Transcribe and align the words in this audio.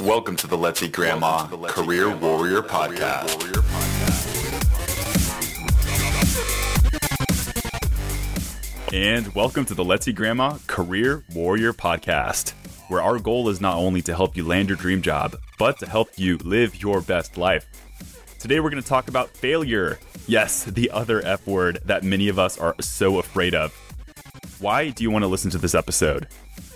Welcome 0.00 0.34
to 0.36 0.48
the 0.48 0.58
Let's 0.58 0.82
Eat 0.82 0.90
Grandma 0.90 1.46
Career 1.68 2.14
Warrior 2.16 2.62
Podcast. 2.62 3.30
And 8.92 9.32
welcome 9.36 9.64
to 9.66 9.74
the 9.74 9.84
Let's 9.84 10.08
Eat 10.08 10.16
Grandma 10.16 10.58
Career 10.66 11.24
Warrior 11.32 11.72
Podcast, 11.72 12.54
where 12.88 13.00
our 13.00 13.20
goal 13.20 13.48
is 13.48 13.60
not 13.60 13.76
only 13.76 14.02
to 14.02 14.16
help 14.16 14.36
you 14.36 14.44
land 14.44 14.68
your 14.68 14.76
dream 14.76 15.00
job, 15.00 15.36
but 15.60 15.78
to 15.78 15.86
help 15.86 16.08
you 16.16 16.38
live 16.38 16.82
your 16.82 17.00
best 17.00 17.36
life. 17.38 17.64
Today, 18.40 18.58
we're 18.58 18.70
going 18.70 18.82
to 18.82 18.88
talk 18.88 19.06
about 19.06 19.30
failure. 19.30 20.00
Yes, 20.26 20.64
the 20.64 20.90
other 20.90 21.24
F 21.24 21.46
word 21.46 21.78
that 21.84 22.02
many 22.02 22.28
of 22.28 22.38
us 22.40 22.58
are 22.58 22.74
so 22.80 23.20
afraid 23.20 23.54
of. 23.54 23.72
Why 24.58 24.90
do 24.90 25.04
you 25.04 25.10
want 25.12 25.22
to 25.22 25.28
listen 25.28 25.52
to 25.52 25.58
this 25.58 25.74
episode? 25.74 26.26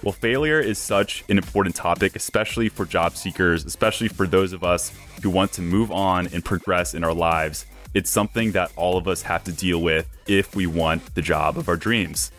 Well, 0.02 0.12
failure 0.12 0.60
is 0.60 0.78
such 0.78 1.24
an 1.28 1.38
important 1.38 1.74
topic, 1.74 2.14
especially 2.14 2.68
for 2.68 2.84
job 2.84 3.16
seekers, 3.16 3.64
especially 3.64 4.06
for 4.06 4.28
those 4.28 4.52
of 4.52 4.62
us 4.62 4.92
who 5.22 5.30
want 5.30 5.52
to 5.52 5.62
move 5.62 5.90
on 5.90 6.28
and 6.28 6.44
progress 6.44 6.94
in 6.94 7.02
our 7.02 7.12
lives. 7.12 7.66
It's 7.94 8.08
something 8.08 8.52
that 8.52 8.70
all 8.76 8.96
of 8.96 9.08
us 9.08 9.22
have 9.22 9.42
to 9.44 9.52
deal 9.52 9.82
with 9.82 10.06
if 10.28 10.54
we 10.54 10.66
want 10.68 11.14
the 11.16 11.22
job 11.22 11.58
of 11.58 11.68
our 11.68 11.76
dreams. 11.76 12.30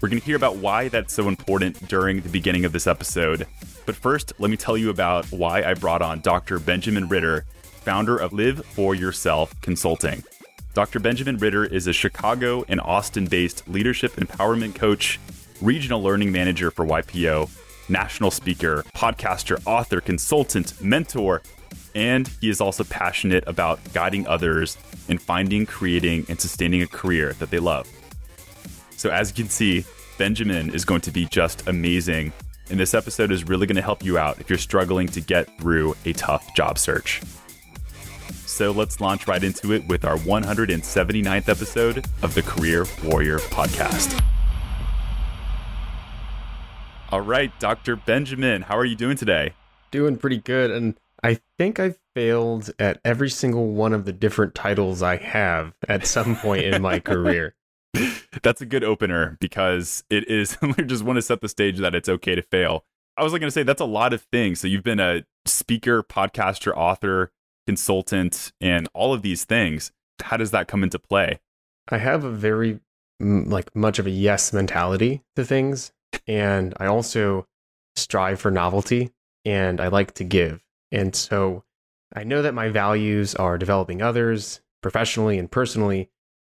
We're 0.00 0.08
going 0.08 0.20
to 0.20 0.26
hear 0.26 0.36
about 0.36 0.56
why 0.56 0.88
that's 0.88 1.12
so 1.12 1.28
important 1.28 1.86
during 1.86 2.20
the 2.20 2.28
beginning 2.30 2.64
of 2.64 2.72
this 2.72 2.86
episode. 2.86 3.46
But 3.84 3.96
first, 3.96 4.32
let 4.38 4.50
me 4.50 4.56
tell 4.56 4.78
you 4.78 4.88
about 4.88 5.26
why 5.26 5.62
I 5.62 5.74
brought 5.74 6.00
on 6.00 6.20
Dr. 6.20 6.58
Benjamin 6.58 7.08
Ritter, 7.08 7.44
founder 7.62 8.16
of 8.16 8.32
Live 8.32 8.64
for 8.64 8.94
Yourself 8.94 9.58
Consulting. 9.60 10.24
Dr. 10.72 10.98
Benjamin 10.98 11.36
Ritter 11.36 11.64
is 11.64 11.86
a 11.86 11.92
Chicago 11.92 12.64
and 12.68 12.80
Austin 12.80 13.26
based 13.26 13.68
leadership 13.68 14.12
empowerment 14.12 14.74
coach, 14.74 15.20
regional 15.60 16.02
learning 16.02 16.32
manager 16.32 16.70
for 16.70 16.84
YPO, 16.84 17.50
national 17.88 18.30
speaker, 18.30 18.84
podcaster, 18.94 19.60
author, 19.66 20.00
consultant, 20.00 20.80
mentor, 20.82 21.42
and 21.94 22.28
he 22.40 22.48
is 22.48 22.60
also 22.60 22.84
passionate 22.84 23.44
about 23.46 23.80
guiding 23.92 24.26
others 24.26 24.76
in 25.08 25.18
finding, 25.18 25.64
creating, 25.66 26.26
and 26.28 26.40
sustaining 26.40 26.82
a 26.82 26.86
career 26.86 27.34
that 27.34 27.50
they 27.50 27.58
love. 27.58 27.88
So, 28.96 29.10
as 29.10 29.30
you 29.30 29.44
can 29.44 29.50
see, 29.50 29.84
Benjamin 30.18 30.72
is 30.74 30.84
going 30.84 31.02
to 31.02 31.10
be 31.10 31.26
just 31.26 31.66
amazing. 31.68 32.32
And 32.70 32.80
this 32.80 32.94
episode 32.94 33.30
is 33.30 33.44
really 33.44 33.66
going 33.66 33.76
to 33.76 33.82
help 33.82 34.02
you 34.02 34.16
out 34.16 34.40
if 34.40 34.48
you're 34.48 34.58
struggling 34.58 35.06
to 35.08 35.20
get 35.20 35.46
through 35.58 35.94
a 36.04 36.12
tough 36.12 36.54
job 36.54 36.78
search. 36.78 37.20
So 38.46 38.70
let's 38.70 39.00
launch 39.00 39.26
right 39.26 39.42
into 39.42 39.72
it 39.72 39.86
with 39.88 40.04
our 40.04 40.16
179th 40.16 41.48
episode 41.48 42.06
of 42.22 42.34
the 42.34 42.42
Career 42.42 42.86
Warrior 43.02 43.38
Podcast. 43.38 44.22
All 47.14 47.20
right, 47.20 47.52
Dr. 47.60 47.94
Benjamin, 47.94 48.62
how 48.62 48.76
are 48.76 48.84
you 48.84 48.96
doing 48.96 49.16
today? 49.16 49.54
Doing 49.92 50.16
pretty 50.16 50.38
good. 50.38 50.72
And 50.72 50.98
I 51.22 51.38
think 51.56 51.78
I've 51.78 52.00
failed 52.12 52.72
at 52.80 53.00
every 53.04 53.30
single 53.30 53.68
one 53.68 53.92
of 53.92 54.04
the 54.04 54.12
different 54.12 54.56
titles 54.56 55.00
I 55.00 55.18
have 55.18 55.74
at 55.88 56.08
some 56.08 56.34
point 56.34 56.64
in 56.64 56.82
my 56.82 56.98
career. 56.98 57.54
That's 58.42 58.60
a 58.60 58.66
good 58.66 58.82
opener 58.82 59.36
because 59.38 60.02
it 60.10 60.28
is, 60.28 60.58
I 60.62 60.82
just 60.82 61.04
want 61.04 61.18
to 61.18 61.22
set 61.22 61.40
the 61.40 61.48
stage 61.48 61.78
that 61.78 61.94
it's 61.94 62.08
okay 62.08 62.34
to 62.34 62.42
fail. 62.42 62.84
I 63.16 63.22
was 63.22 63.32
like 63.32 63.38
going 63.38 63.46
to 63.46 63.54
say 63.54 63.62
that's 63.62 63.80
a 63.80 63.84
lot 63.84 64.12
of 64.12 64.22
things. 64.32 64.58
So 64.58 64.66
you've 64.66 64.82
been 64.82 64.98
a 64.98 65.22
speaker, 65.44 66.02
podcaster, 66.02 66.76
author, 66.76 67.30
consultant, 67.64 68.50
and 68.60 68.88
all 68.92 69.14
of 69.14 69.22
these 69.22 69.44
things. 69.44 69.92
How 70.20 70.36
does 70.36 70.50
that 70.50 70.66
come 70.66 70.82
into 70.82 70.98
play? 70.98 71.38
I 71.88 71.98
have 71.98 72.24
a 72.24 72.30
very 72.30 72.80
mm, 73.22 73.48
like 73.48 73.76
much 73.76 74.00
of 74.00 74.08
a 74.08 74.10
yes 74.10 74.52
mentality 74.52 75.22
to 75.36 75.44
things 75.44 75.92
and 76.26 76.74
I 76.78 76.86
also 76.86 77.46
strive 77.96 78.40
for 78.40 78.50
novelty 78.50 79.12
and 79.44 79.80
I 79.80 79.88
like 79.88 80.14
to 80.14 80.24
give. 80.24 80.62
And 80.90 81.14
so 81.14 81.64
I 82.14 82.24
know 82.24 82.42
that 82.42 82.54
my 82.54 82.68
values 82.68 83.34
are 83.34 83.58
developing 83.58 84.02
others 84.02 84.60
professionally 84.82 85.38
and 85.38 85.50
personally. 85.50 86.10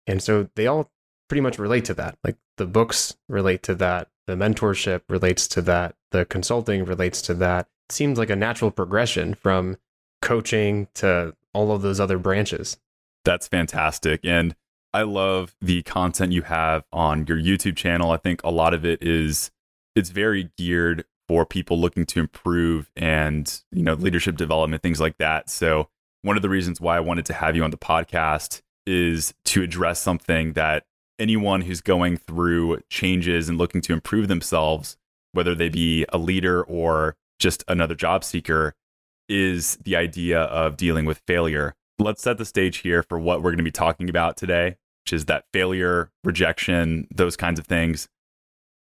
And 0.07 0.23
so 0.23 0.49
they 0.55 0.67
all 0.67 0.91
pretty 1.29 1.41
much 1.41 1.59
relate 1.59 1.85
to 1.87 1.95
that. 1.95 2.19
Like 2.23 2.37
the 2.57 2.67
books 2.67 3.17
relate 3.29 3.63
to 3.65 3.75
that, 3.77 4.09
the 4.27 4.35
mentorship 4.35 5.03
relates 5.09 5.49
to 5.49 5.63
that, 5.63 5.97
the 6.13 6.25
consulting 6.25 6.85
relates 6.85 7.23
to 7.23 7.35
that. 7.35 7.69
It 7.89 7.93
seems 7.93 8.19
like 8.19 8.31
a 8.31 8.37
natural 8.37 8.71
progression 8.71 9.35
from 9.35 9.77
coaching 10.23 10.89
to 10.95 11.35
all 11.53 11.73
of 11.73 11.83
those 11.83 12.01
other 12.01 12.19
branches. 12.19 12.79
That's 13.25 13.49
fantastic. 13.49 14.21
And 14.25 14.55
I 14.93 15.03
love 15.03 15.55
the 15.61 15.83
content 15.83 16.33
you 16.33 16.43
have 16.43 16.85
on 16.93 17.27
your 17.27 17.39
YouTube 17.39 17.77
channel. 17.77 18.11
I 18.11 18.17
think 18.17 18.43
a 18.45 18.51
lot 18.51 18.73
of 18.73 18.85
it 18.85 19.03
is 19.03 19.51
it's 19.97 20.11
very 20.11 20.51
geared 20.57 21.05
for 21.27 21.45
people 21.45 21.81
looking 21.81 22.07
to 22.07 22.21
improve 22.21 22.91
and, 22.95 23.62
you 23.73 23.83
know, 23.83 23.95
leadership 23.95 24.37
development, 24.37 24.83
things 24.83 25.01
like 25.01 25.19
that. 25.19 25.51
So, 25.51 25.89
one 26.23 26.37
of 26.37 26.43
the 26.43 26.49
reasons 26.49 26.81
why 26.81 26.97
I 26.97 27.01
wanted 27.01 27.27
to 27.27 27.34
have 27.34 27.57
you 27.57 27.65
on 27.65 27.71
the 27.71 27.77
podcast 27.77 28.62
is 28.87 29.34
to 29.47 29.62
address 29.62 30.01
something 30.01 30.53
that 30.53 30.84
anyone 31.19 31.62
who's 31.62 31.81
going 31.81 32.17
through 32.17 32.81
changes 32.91 33.49
and 33.49 33.59
looking 33.59 33.81
to 33.83 33.93
improve 33.93 34.29
themselves, 34.29 34.97
whether 35.33 35.55
they 35.55 35.69
be 35.69 36.05
a 36.13 36.19
leader 36.19 36.63
or 36.63 37.17
just 37.39 37.65
another 37.69 37.95
job 37.95 38.25
seeker, 38.25 38.75
is 39.28 39.77
the 39.77 39.97
idea 39.97 40.43
of 40.43 40.77
dealing 40.77 41.05
with 41.05 41.23
failure. 41.27 41.75
Let's 41.99 42.23
set 42.23 42.39
the 42.39 42.45
stage 42.45 42.78
here 42.78 43.03
for 43.03 43.19
what 43.19 43.39
we're 43.39 43.51
going 43.51 43.59
to 43.59 43.65
be 43.65 43.71
talking 43.71 44.09
about 44.09 44.37
today, 44.37 44.77
which 45.05 45.13
is 45.13 45.27
that 45.27 45.45
failure, 45.53 46.11
rejection, 46.25 47.09
those 47.15 47.37
kinds 47.37 47.59
of 47.59 47.67
things. 47.67 48.09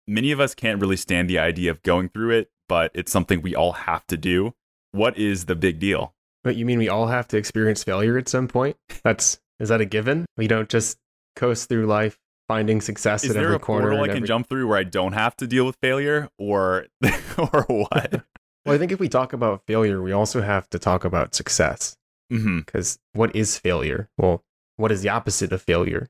Many 0.06 0.32
of 0.32 0.40
us 0.40 0.54
can't 0.54 0.80
really 0.80 0.96
stand 0.96 1.28
the 1.30 1.38
idea 1.38 1.70
of 1.70 1.82
going 1.82 2.08
through 2.08 2.30
it, 2.30 2.50
but 2.68 2.90
it's 2.94 3.12
something 3.12 3.40
we 3.40 3.54
all 3.54 3.72
have 3.72 4.06
to 4.08 4.16
do. 4.16 4.54
What 4.90 5.16
is 5.16 5.46
the 5.46 5.54
big 5.54 5.78
deal? 5.78 6.14
But 6.44 6.56
you 6.56 6.66
mean 6.66 6.78
we 6.78 6.88
all 6.88 7.06
have 7.06 7.28
to 7.28 7.36
experience 7.36 7.84
failure 7.84 8.18
at 8.18 8.28
some 8.28 8.48
point? 8.48 8.76
That's 9.04 9.38
is 9.60 9.68
that 9.68 9.80
a 9.80 9.84
given? 9.84 10.26
We 10.36 10.48
don't 10.48 10.68
just 10.68 10.98
coast 11.36 11.68
through 11.68 11.86
life 11.86 12.18
finding 12.48 12.80
success 12.80 13.24
is 13.24 13.30
at 13.30 13.36
every 13.36 13.58
corner. 13.58 13.86
Is 13.86 13.90
there 13.90 13.92
a 13.92 13.96
portal 13.96 14.10
I 14.10 14.18
can 14.18 14.26
jump 14.26 14.48
through 14.48 14.68
where 14.68 14.78
I 14.78 14.84
don't 14.84 15.12
have 15.12 15.36
to 15.36 15.46
deal 15.46 15.64
with 15.64 15.76
failure, 15.80 16.28
or 16.38 16.86
or 17.38 17.64
what? 17.68 18.12
well, 18.66 18.74
I 18.74 18.78
think 18.78 18.92
if 18.92 19.00
we 19.00 19.08
talk 19.08 19.32
about 19.32 19.62
failure, 19.66 20.02
we 20.02 20.12
also 20.12 20.42
have 20.42 20.68
to 20.70 20.78
talk 20.78 21.04
about 21.04 21.34
success. 21.34 21.96
Because 22.28 22.96
mm-hmm. 22.96 23.18
what 23.18 23.36
is 23.36 23.58
failure? 23.58 24.08
Well, 24.16 24.42
what 24.76 24.90
is 24.90 25.02
the 25.02 25.10
opposite 25.10 25.52
of 25.52 25.60
failure? 25.60 26.08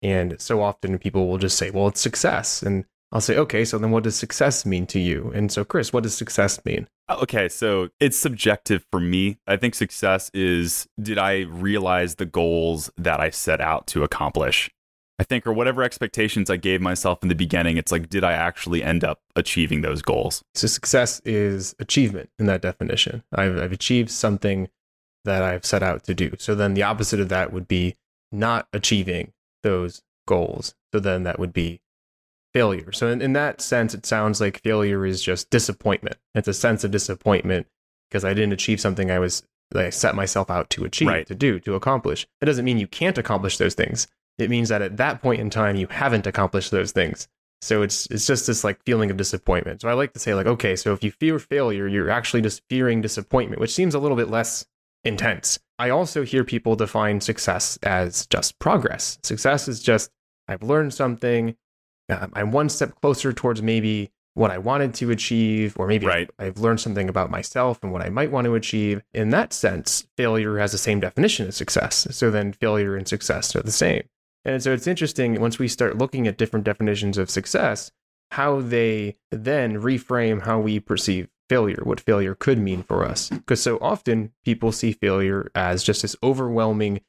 And 0.00 0.40
so 0.40 0.62
often 0.62 0.98
people 0.98 1.28
will 1.28 1.38
just 1.38 1.58
say, 1.58 1.70
"Well, 1.70 1.88
it's 1.88 2.00
success," 2.00 2.62
and 2.62 2.84
I'll 3.10 3.22
say, 3.22 3.38
okay, 3.38 3.64
so 3.64 3.78
then 3.78 3.90
what 3.90 4.04
does 4.04 4.16
success 4.16 4.66
mean 4.66 4.86
to 4.88 4.98
you? 4.98 5.32
And 5.34 5.50
so, 5.50 5.64
Chris, 5.64 5.92
what 5.92 6.02
does 6.02 6.14
success 6.14 6.62
mean? 6.64 6.88
Uh, 7.08 7.18
okay, 7.22 7.48
so 7.48 7.88
it's 8.00 8.18
subjective 8.18 8.84
for 8.90 9.00
me. 9.00 9.38
I 9.46 9.56
think 9.56 9.74
success 9.74 10.30
is 10.34 10.86
did 11.00 11.16
I 11.16 11.40
realize 11.40 12.16
the 12.16 12.26
goals 12.26 12.90
that 12.98 13.18
I 13.18 13.30
set 13.30 13.60
out 13.60 13.86
to 13.88 14.02
accomplish? 14.02 14.70
I 15.18 15.24
think, 15.24 15.46
or 15.46 15.52
whatever 15.52 15.82
expectations 15.82 16.48
I 16.48 16.56
gave 16.58 16.80
myself 16.80 17.22
in 17.22 17.28
the 17.28 17.34
beginning, 17.34 17.76
it's 17.76 17.90
like, 17.90 18.08
did 18.08 18.22
I 18.22 18.32
actually 18.32 18.84
end 18.84 19.02
up 19.02 19.20
achieving 19.34 19.80
those 19.80 20.00
goals? 20.00 20.44
So, 20.54 20.66
success 20.68 21.20
is 21.24 21.74
achievement 21.80 22.30
in 22.38 22.46
that 22.46 22.62
definition. 22.62 23.24
I've, 23.32 23.58
I've 23.58 23.72
achieved 23.72 24.10
something 24.10 24.68
that 25.24 25.42
I've 25.42 25.64
set 25.64 25.82
out 25.82 26.04
to 26.04 26.14
do. 26.14 26.36
So, 26.38 26.54
then 26.54 26.74
the 26.74 26.84
opposite 26.84 27.20
of 27.20 27.30
that 27.30 27.52
would 27.52 27.66
be 27.66 27.96
not 28.30 28.68
achieving 28.72 29.32
those 29.64 30.02
goals. 30.28 30.74
So, 30.92 31.00
then 31.00 31.24
that 31.24 31.40
would 31.40 31.52
be 31.52 31.80
failure. 32.54 32.92
So 32.92 33.08
in, 33.08 33.20
in 33.22 33.32
that 33.34 33.60
sense, 33.60 33.94
it 33.94 34.06
sounds 34.06 34.40
like 34.40 34.62
failure 34.62 35.04
is 35.04 35.22
just 35.22 35.50
disappointment. 35.50 36.16
It's 36.34 36.48
a 36.48 36.54
sense 36.54 36.84
of 36.84 36.90
disappointment 36.90 37.66
because 38.08 38.24
I 38.24 38.34
didn't 38.34 38.52
achieve 38.52 38.80
something 38.80 39.10
I 39.10 39.18
was 39.18 39.42
I 39.74 39.90
set 39.90 40.14
myself 40.14 40.50
out 40.50 40.70
to 40.70 40.84
achieve, 40.84 41.08
right. 41.08 41.26
to 41.26 41.34
do, 41.34 41.60
to 41.60 41.74
accomplish. 41.74 42.26
It 42.40 42.46
doesn't 42.46 42.64
mean 42.64 42.78
you 42.78 42.86
can't 42.86 43.18
accomplish 43.18 43.58
those 43.58 43.74
things. 43.74 44.06
It 44.38 44.48
means 44.48 44.70
that 44.70 44.82
at 44.82 44.96
that 44.96 45.20
point 45.20 45.40
in 45.40 45.50
time 45.50 45.76
you 45.76 45.88
haven't 45.88 46.26
accomplished 46.26 46.70
those 46.70 46.92
things. 46.92 47.28
So 47.60 47.82
it's 47.82 48.06
it's 48.06 48.26
just 48.26 48.46
this 48.46 48.64
like 48.64 48.82
feeling 48.84 49.10
of 49.10 49.16
disappointment. 49.16 49.80
So 49.80 49.88
I 49.88 49.92
like 49.92 50.12
to 50.12 50.18
say 50.18 50.34
like 50.34 50.46
okay, 50.46 50.76
so 50.76 50.92
if 50.92 51.02
you 51.02 51.10
fear 51.10 51.38
failure, 51.38 51.88
you're 51.88 52.10
actually 52.10 52.42
just 52.42 52.62
fearing 52.70 53.02
disappointment, 53.02 53.60
which 53.60 53.74
seems 53.74 53.94
a 53.94 53.98
little 53.98 54.16
bit 54.16 54.30
less 54.30 54.64
intense. 55.04 55.58
I 55.78 55.90
also 55.90 56.24
hear 56.24 56.44
people 56.44 56.76
define 56.76 57.20
success 57.20 57.78
as 57.82 58.26
just 58.26 58.58
progress. 58.58 59.18
Success 59.22 59.68
is 59.68 59.82
just 59.82 60.10
I've 60.46 60.62
learned 60.62 60.94
something, 60.94 61.56
Um, 62.08 62.32
I'm 62.34 62.52
one 62.52 62.68
step 62.68 63.00
closer 63.00 63.32
towards 63.32 63.62
maybe 63.62 64.10
what 64.34 64.50
I 64.50 64.58
wanted 64.58 64.94
to 64.94 65.10
achieve, 65.10 65.74
or 65.78 65.88
maybe 65.88 66.06
right. 66.06 66.30
I've 66.38 66.58
learned 66.58 66.80
something 66.80 67.08
about 67.08 67.30
myself 67.30 67.82
and 67.82 67.92
what 67.92 68.02
I 68.02 68.08
might 68.08 68.30
want 68.30 68.44
to 68.44 68.54
achieve. 68.54 69.02
In 69.12 69.30
that 69.30 69.52
sense, 69.52 70.06
failure 70.16 70.58
has 70.58 70.72
the 70.72 70.78
same 70.78 71.00
definition 71.00 71.48
as 71.48 71.56
success. 71.56 72.06
So 72.12 72.30
then 72.30 72.52
failure 72.52 72.96
and 72.96 73.08
success 73.08 73.54
are 73.56 73.62
the 73.62 73.72
same. 73.72 74.04
And 74.44 74.62
so 74.62 74.72
it's 74.72 74.86
interesting 74.86 75.40
once 75.40 75.58
we 75.58 75.66
start 75.66 75.98
looking 75.98 76.28
at 76.28 76.38
different 76.38 76.64
definitions 76.64 77.18
of 77.18 77.30
success, 77.30 77.90
how 78.30 78.60
they 78.60 79.16
then 79.30 79.82
reframe 79.82 80.42
how 80.42 80.60
we 80.60 80.78
perceive 80.78 81.28
failure, 81.48 81.80
what 81.82 82.00
failure 82.00 82.34
could 82.34 82.58
mean 82.58 82.82
for 82.82 83.04
us. 83.04 83.30
Because 83.30 83.60
so 83.60 83.78
often 83.80 84.32
people 84.44 84.70
see 84.70 84.92
failure 84.92 85.50
as 85.54 85.82
just 85.82 86.02
this 86.02 86.16
overwhelming 86.22 87.00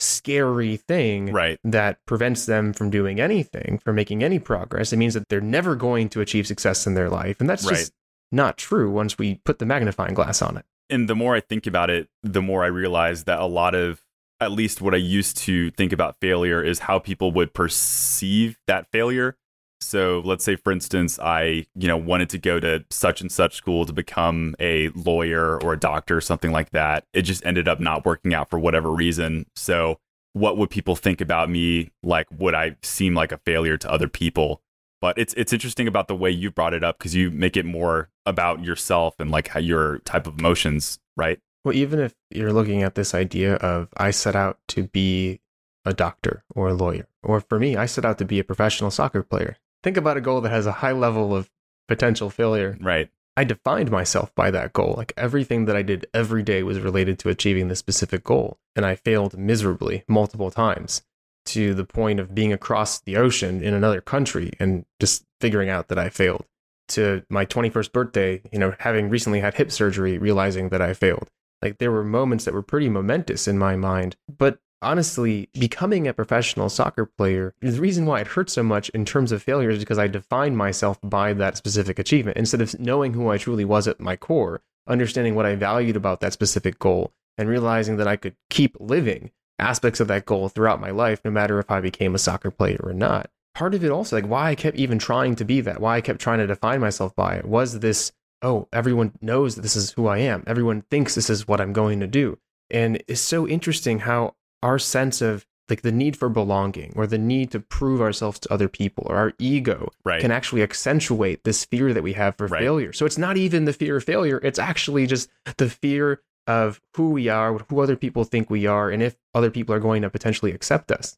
scary 0.00 0.76
thing 0.76 1.32
right. 1.32 1.58
that 1.64 1.98
prevents 2.06 2.46
them 2.46 2.72
from 2.72 2.90
doing 2.90 3.20
anything, 3.20 3.80
from 3.82 3.96
making 3.96 4.22
any 4.22 4.38
progress. 4.38 4.92
It 4.92 4.96
means 4.96 5.14
that 5.14 5.28
they're 5.28 5.40
never 5.40 5.76
going 5.76 6.08
to 6.10 6.20
achieve 6.20 6.46
success 6.46 6.86
in 6.86 6.94
their 6.94 7.08
life. 7.08 7.40
And 7.40 7.48
that's 7.48 7.64
right. 7.64 7.76
just 7.76 7.92
not 8.32 8.56
true 8.56 8.90
once 8.90 9.18
we 9.18 9.40
put 9.44 9.58
the 9.58 9.66
magnifying 9.66 10.14
glass 10.14 10.42
on 10.42 10.56
it. 10.56 10.64
And 10.90 11.08
the 11.08 11.14
more 11.14 11.34
I 11.34 11.40
think 11.40 11.66
about 11.66 11.90
it, 11.90 12.08
the 12.22 12.42
more 12.42 12.64
I 12.64 12.68
realize 12.68 13.24
that 13.24 13.38
a 13.38 13.46
lot 13.46 13.74
of 13.74 14.02
at 14.40 14.52
least 14.52 14.80
what 14.80 14.94
I 14.94 14.98
used 14.98 15.36
to 15.38 15.70
think 15.70 15.92
about 15.92 16.20
failure 16.20 16.62
is 16.62 16.80
how 16.80 16.98
people 16.98 17.32
would 17.32 17.54
perceive 17.54 18.58
that 18.66 18.90
failure. 18.90 19.36
So 19.84 20.22
let's 20.24 20.44
say 20.44 20.56
for 20.56 20.72
instance 20.72 21.18
I, 21.18 21.66
you 21.74 21.88
know, 21.88 21.96
wanted 21.96 22.30
to 22.30 22.38
go 22.38 22.58
to 22.60 22.84
such 22.90 23.20
and 23.20 23.30
such 23.30 23.56
school 23.56 23.86
to 23.86 23.92
become 23.92 24.54
a 24.58 24.88
lawyer 24.90 25.62
or 25.62 25.74
a 25.74 25.78
doctor 25.78 26.16
or 26.16 26.20
something 26.20 26.52
like 26.52 26.70
that. 26.70 27.04
It 27.12 27.22
just 27.22 27.44
ended 27.44 27.68
up 27.68 27.80
not 27.80 28.04
working 28.04 28.34
out 28.34 28.50
for 28.50 28.58
whatever 28.58 28.90
reason. 28.90 29.46
So 29.54 29.98
what 30.32 30.56
would 30.56 30.70
people 30.70 30.96
think 30.96 31.20
about 31.20 31.50
me? 31.50 31.90
Like 32.02 32.26
would 32.32 32.54
I 32.54 32.76
seem 32.82 33.14
like 33.14 33.32
a 33.32 33.38
failure 33.38 33.76
to 33.76 33.90
other 33.90 34.08
people? 34.08 34.62
But 35.00 35.18
it's 35.18 35.34
it's 35.34 35.52
interesting 35.52 35.86
about 35.86 36.08
the 36.08 36.16
way 36.16 36.30
you 36.30 36.50
brought 36.50 36.72
it 36.72 36.82
up 36.82 36.98
because 36.98 37.14
you 37.14 37.30
make 37.30 37.56
it 37.56 37.66
more 37.66 38.08
about 38.24 38.64
yourself 38.64 39.16
and 39.18 39.30
like 39.30 39.48
how 39.48 39.60
your 39.60 39.98
type 39.98 40.26
of 40.26 40.38
emotions, 40.38 40.98
right? 41.16 41.38
Well, 41.64 41.74
even 41.74 42.00
if 42.00 42.14
you're 42.30 42.52
looking 42.52 42.82
at 42.82 42.94
this 42.94 43.14
idea 43.14 43.56
of 43.56 43.88
I 43.96 44.10
set 44.10 44.34
out 44.34 44.58
to 44.68 44.84
be 44.84 45.40
a 45.84 45.92
doctor 45.92 46.42
or 46.54 46.68
a 46.68 46.74
lawyer, 46.74 47.06
or 47.22 47.40
for 47.40 47.58
me, 47.58 47.76
I 47.76 47.86
set 47.86 48.04
out 48.04 48.18
to 48.18 48.24
be 48.24 48.38
a 48.38 48.44
professional 48.44 48.90
soccer 48.90 49.22
player. 49.22 49.56
Think 49.84 49.98
about 49.98 50.16
a 50.16 50.22
goal 50.22 50.40
that 50.40 50.50
has 50.50 50.64
a 50.64 50.72
high 50.72 50.92
level 50.92 51.36
of 51.36 51.50
potential 51.88 52.30
failure. 52.30 52.78
Right. 52.80 53.10
I 53.36 53.44
defined 53.44 53.90
myself 53.90 54.34
by 54.34 54.50
that 54.50 54.72
goal. 54.72 54.94
Like 54.96 55.12
everything 55.14 55.66
that 55.66 55.76
I 55.76 55.82
did 55.82 56.06
every 56.14 56.42
day 56.42 56.62
was 56.62 56.80
related 56.80 57.18
to 57.18 57.28
achieving 57.28 57.68
this 57.68 57.80
specific 57.80 58.24
goal. 58.24 58.56
And 58.74 58.86
I 58.86 58.94
failed 58.94 59.36
miserably 59.36 60.02
multiple 60.08 60.50
times 60.50 61.02
to 61.46 61.74
the 61.74 61.84
point 61.84 62.18
of 62.18 62.34
being 62.34 62.50
across 62.50 62.98
the 62.98 63.18
ocean 63.18 63.62
in 63.62 63.74
another 63.74 64.00
country 64.00 64.52
and 64.58 64.86
just 64.98 65.26
figuring 65.38 65.68
out 65.68 65.88
that 65.88 65.98
I 65.98 66.08
failed. 66.08 66.46
To 66.88 67.22
my 67.28 67.44
21st 67.44 67.92
birthday, 67.92 68.40
you 68.50 68.58
know, 68.58 68.74
having 68.78 69.10
recently 69.10 69.40
had 69.40 69.52
hip 69.52 69.70
surgery, 69.70 70.16
realizing 70.16 70.70
that 70.70 70.80
I 70.80 70.94
failed. 70.94 71.28
Like 71.60 71.76
there 71.76 71.92
were 71.92 72.04
moments 72.04 72.46
that 72.46 72.54
were 72.54 72.62
pretty 72.62 72.88
momentous 72.88 73.46
in 73.46 73.58
my 73.58 73.76
mind. 73.76 74.16
But 74.34 74.60
honestly, 74.84 75.48
becoming 75.54 76.06
a 76.06 76.14
professional 76.14 76.68
soccer 76.68 77.06
player, 77.06 77.54
the 77.60 77.80
reason 77.80 78.06
why 78.06 78.20
it 78.20 78.28
hurt 78.28 78.50
so 78.50 78.62
much 78.62 78.88
in 78.90 79.04
terms 79.04 79.32
of 79.32 79.42
failure 79.42 79.70
is 79.70 79.78
because 79.78 79.98
I 79.98 80.06
defined 80.06 80.56
myself 80.56 80.98
by 81.02 81.32
that 81.32 81.56
specific 81.56 81.98
achievement. 81.98 82.36
Instead 82.36 82.60
of 82.60 82.78
knowing 82.78 83.14
who 83.14 83.28
I 83.28 83.38
truly 83.38 83.64
was 83.64 83.88
at 83.88 84.00
my 84.00 84.16
core, 84.16 84.62
understanding 84.86 85.34
what 85.34 85.46
I 85.46 85.54
valued 85.54 85.96
about 85.96 86.20
that 86.20 86.32
specific 86.32 86.78
goal, 86.78 87.12
and 87.36 87.48
realizing 87.48 87.96
that 87.96 88.06
I 88.06 88.16
could 88.16 88.36
keep 88.50 88.76
living 88.78 89.30
aspects 89.58 90.00
of 90.00 90.08
that 90.08 90.26
goal 90.26 90.48
throughout 90.48 90.80
my 90.80 90.90
life, 90.90 91.20
no 91.24 91.30
matter 91.30 91.58
if 91.58 91.70
I 91.70 91.80
became 91.80 92.14
a 92.14 92.18
soccer 92.18 92.50
player 92.50 92.80
or 92.82 92.92
not. 92.92 93.30
Part 93.54 93.74
of 93.74 93.84
it 93.84 93.90
also, 93.90 94.16
like 94.16 94.26
why 94.26 94.50
I 94.50 94.54
kept 94.54 94.76
even 94.76 94.98
trying 94.98 95.36
to 95.36 95.44
be 95.44 95.60
that, 95.62 95.80
why 95.80 95.96
I 95.96 96.00
kept 96.00 96.20
trying 96.20 96.38
to 96.38 96.46
define 96.46 96.80
myself 96.80 97.14
by 97.14 97.36
it, 97.36 97.44
was 97.44 97.80
this 97.80 98.12
oh, 98.42 98.68
everyone 98.74 99.12
knows 99.22 99.54
that 99.54 99.62
this 99.62 99.74
is 99.74 99.92
who 99.92 100.06
I 100.06 100.18
am. 100.18 100.44
Everyone 100.46 100.82
thinks 100.90 101.14
this 101.14 101.30
is 101.30 101.48
what 101.48 101.62
I'm 101.62 101.72
going 101.72 102.00
to 102.00 102.06
do. 102.06 102.38
And 102.70 103.02
it's 103.08 103.22
so 103.22 103.48
interesting 103.48 104.00
how 104.00 104.34
our 104.64 104.78
sense 104.78 105.20
of 105.20 105.46
like 105.68 105.82
the 105.82 105.92
need 105.92 106.16
for 106.16 106.28
belonging 106.28 106.92
or 106.96 107.06
the 107.06 107.18
need 107.18 107.50
to 107.52 107.60
prove 107.60 108.00
ourselves 108.00 108.38
to 108.38 108.52
other 108.52 108.68
people 108.68 109.06
or 109.08 109.16
our 109.16 109.32
ego 109.38 109.90
right. 110.04 110.20
can 110.20 110.30
actually 110.30 110.62
accentuate 110.62 111.44
this 111.44 111.64
fear 111.64 111.94
that 111.94 112.02
we 112.02 112.12
have 112.12 112.36
for 112.36 112.46
right. 112.48 112.60
failure. 112.60 112.92
So 112.92 113.06
it's 113.06 113.16
not 113.16 113.36
even 113.36 113.64
the 113.64 113.72
fear 113.72 113.96
of 113.96 114.04
failure, 114.04 114.40
it's 114.42 114.58
actually 114.58 115.06
just 115.06 115.30
the 115.56 115.70
fear 115.70 116.20
of 116.46 116.80
who 116.96 117.10
we 117.10 117.28
are, 117.28 117.54
who 117.70 117.80
other 117.80 117.96
people 117.96 118.24
think 118.24 118.50
we 118.50 118.66
are, 118.66 118.90
and 118.90 119.02
if 119.02 119.16
other 119.34 119.50
people 119.50 119.74
are 119.74 119.80
going 119.80 120.02
to 120.02 120.10
potentially 120.10 120.52
accept 120.52 120.92
us. 120.92 121.16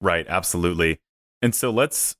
Right, 0.00 0.26
absolutely. 0.28 1.00
And 1.40 1.54
so 1.54 1.70
let's 1.70 2.16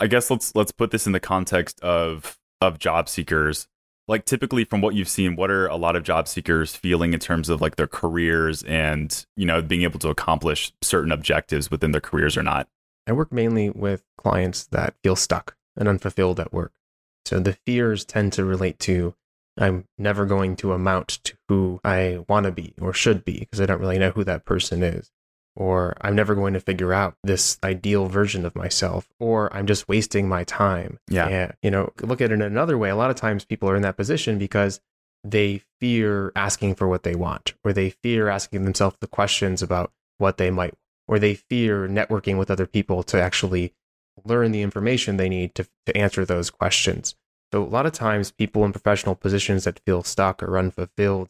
I 0.00 0.06
guess 0.06 0.30
let's 0.30 0.54
let's 0.54 0.72
put 0.72 0.90
this 0.90 1.06
in 1.06 1.12
the 1.12 1.20
context 1.20 1.80
of 1.80 2.38
of 2.60 2.78
job 2.78 3.08
seekers. 3.08 3.68
Like 4.06 4.26
typically 4.26 4.64
from 4.64 4.80
what 4.80 4.94
you've 4.94 5.08
seen, 5.08 5.34
what 5.34 5.50
are 5.50 5.66
a 5.66 5.76
lot 5.76 5.96
of 5.96 6.02
job 6.02 6.28
seekers 6.28 6.74
feeling 6.74 7.14
in 7.14 7.20
terms 7.20 7.48
of 7.48 7.60
like 7.60 7.76
their 7.76 7.86
careers 7.86 8.62
and, 8.64 9.24
you 9.36 9.46
know, 9.46 9.62
being 9.62 9.82
able 9.82 9.98
to 10.00 10.10
accomplish 10.10 10.72
certain 10.82 11.10
objectives 11.10 11.70
within 11.70 11.92
their 11.92 12.00
careers 12.00 12.36
or 12.36 12.42
not? 12.42 12.68
I 13.06 13.12
work 13.12 13.32
mainly 13.32 13.70
with 13.70 14.02
clients 14.18 14.66
that 14.66 14.94
feel 15.02 15.16
stuck 15.16 15.56
and 15.76 15.88
unfulfilled 15.88 16.38
at 16.38 16.52
work. 16.52 16.72
So 17.24 17.40
the 17.40 17.56
fears 17.66 18.04
tend 18.04 18.34
to 18.34 18.44
relate 18.44 18.78
to 18.80 19.14
I'm 19.56 19.86
never 19.98 20.26
going 20.26 20.56
to 20.56 20.72
amount 20.72 21.20
to 21.24 21.36
who 21.48 21.80
I 21.84 22.24
want 22.28 22.44
to 22.44 22.52
be 22.52 22.74
or 22.80 22.92
should 22.92 23.24
be 23.24 23.40
because 23.40 23.60
I 23.60 23.66
don't 23.66 23.80
really 23.80 23.98
know 23.98 24.10
who 24.10 24.24
that 24.24 24.44
person 24.44 24.82
is. 24.82 25.10
Or 25.56 25.96
I'm 26.00 26.16
never 26.16 26.34
going 26.34 26.54
to 26.54 26.60
figure 26.60 26.92
out 26.92 27.14
this 27.22 27.58
ideal 27.62 28.06
version 28.06 28.44
of 28.44 28.56
myself, 28.56 29.08
or 29.20 29.54
I'm 29.54 29.66
just 29.66 29.86
wasting 29.88 30.28
my 30.28 30.42
time. 30.42 30.98
Yeah. 31.08 31.28
And, 31.28 31.52
you 31.62 31.70
know, 31.70 31.92
look 32.02 32.20
at 32.20 32.32
it 32.32 32.34
in 32.34 32.42
another 32.42 32.76
way. 32.76 32.90
A 32.90 32.96
lot 32.96 33.10
of 33.10 33.16
times 33.16 33.44
people 33.44 33.70
are 33.70 33.76
in 33.76 33.82
that 33.82 33.96
position 33.96 34.36
because 34.36 34.80
they 35.22 35.62
fear 35.80 36.32
asking 36.34 36.74
for 36.74 36.88
what 36.88 37.04
they 37.04 37.14
want, 37.14 37.54
or 37.62 37.72
they 37.72 37.90
fear 37.90 38.28
asking 38.28 38.64
themselves 38.64 38.96
the 39.00 39.06
questions 39.06 39.62
about 39.62 39.92
what 40.18 40.38
they 40.38 40.50
might, 40.50 40.74
or 41.06 41.18
they 41.18 41.34
fear 41.34 41.88
networking 41.88 42.36
with 42.36 42.50
other 42.50 42.66
people 42.66 43.04
to 43.04 43.22
actually 43.22 43.72
learn 44.24 44.52
the 44.52 44.62
information 44.62 45.16
they 45.16 45.28
need 45.28 45.54
to, 45.54 45.66
to 45.86 45.96
answer 45.96 46.24
those 46.24 46.50
questions. 46.50 47.14
So 47.52 47.62
a 47.62 47.64
lot 47.64 47.86
of 47.86 47.92
times 47.92 48.32
people 48.32 48.64
in 48.64 48.72
professional 48.72 49.14
positions 49.14 49.64
that 49.64 49.80
feel 49.86 50.02
stuck 50.02 50.42
or 50.42 50.58
unfulfilled, 50.58 51.28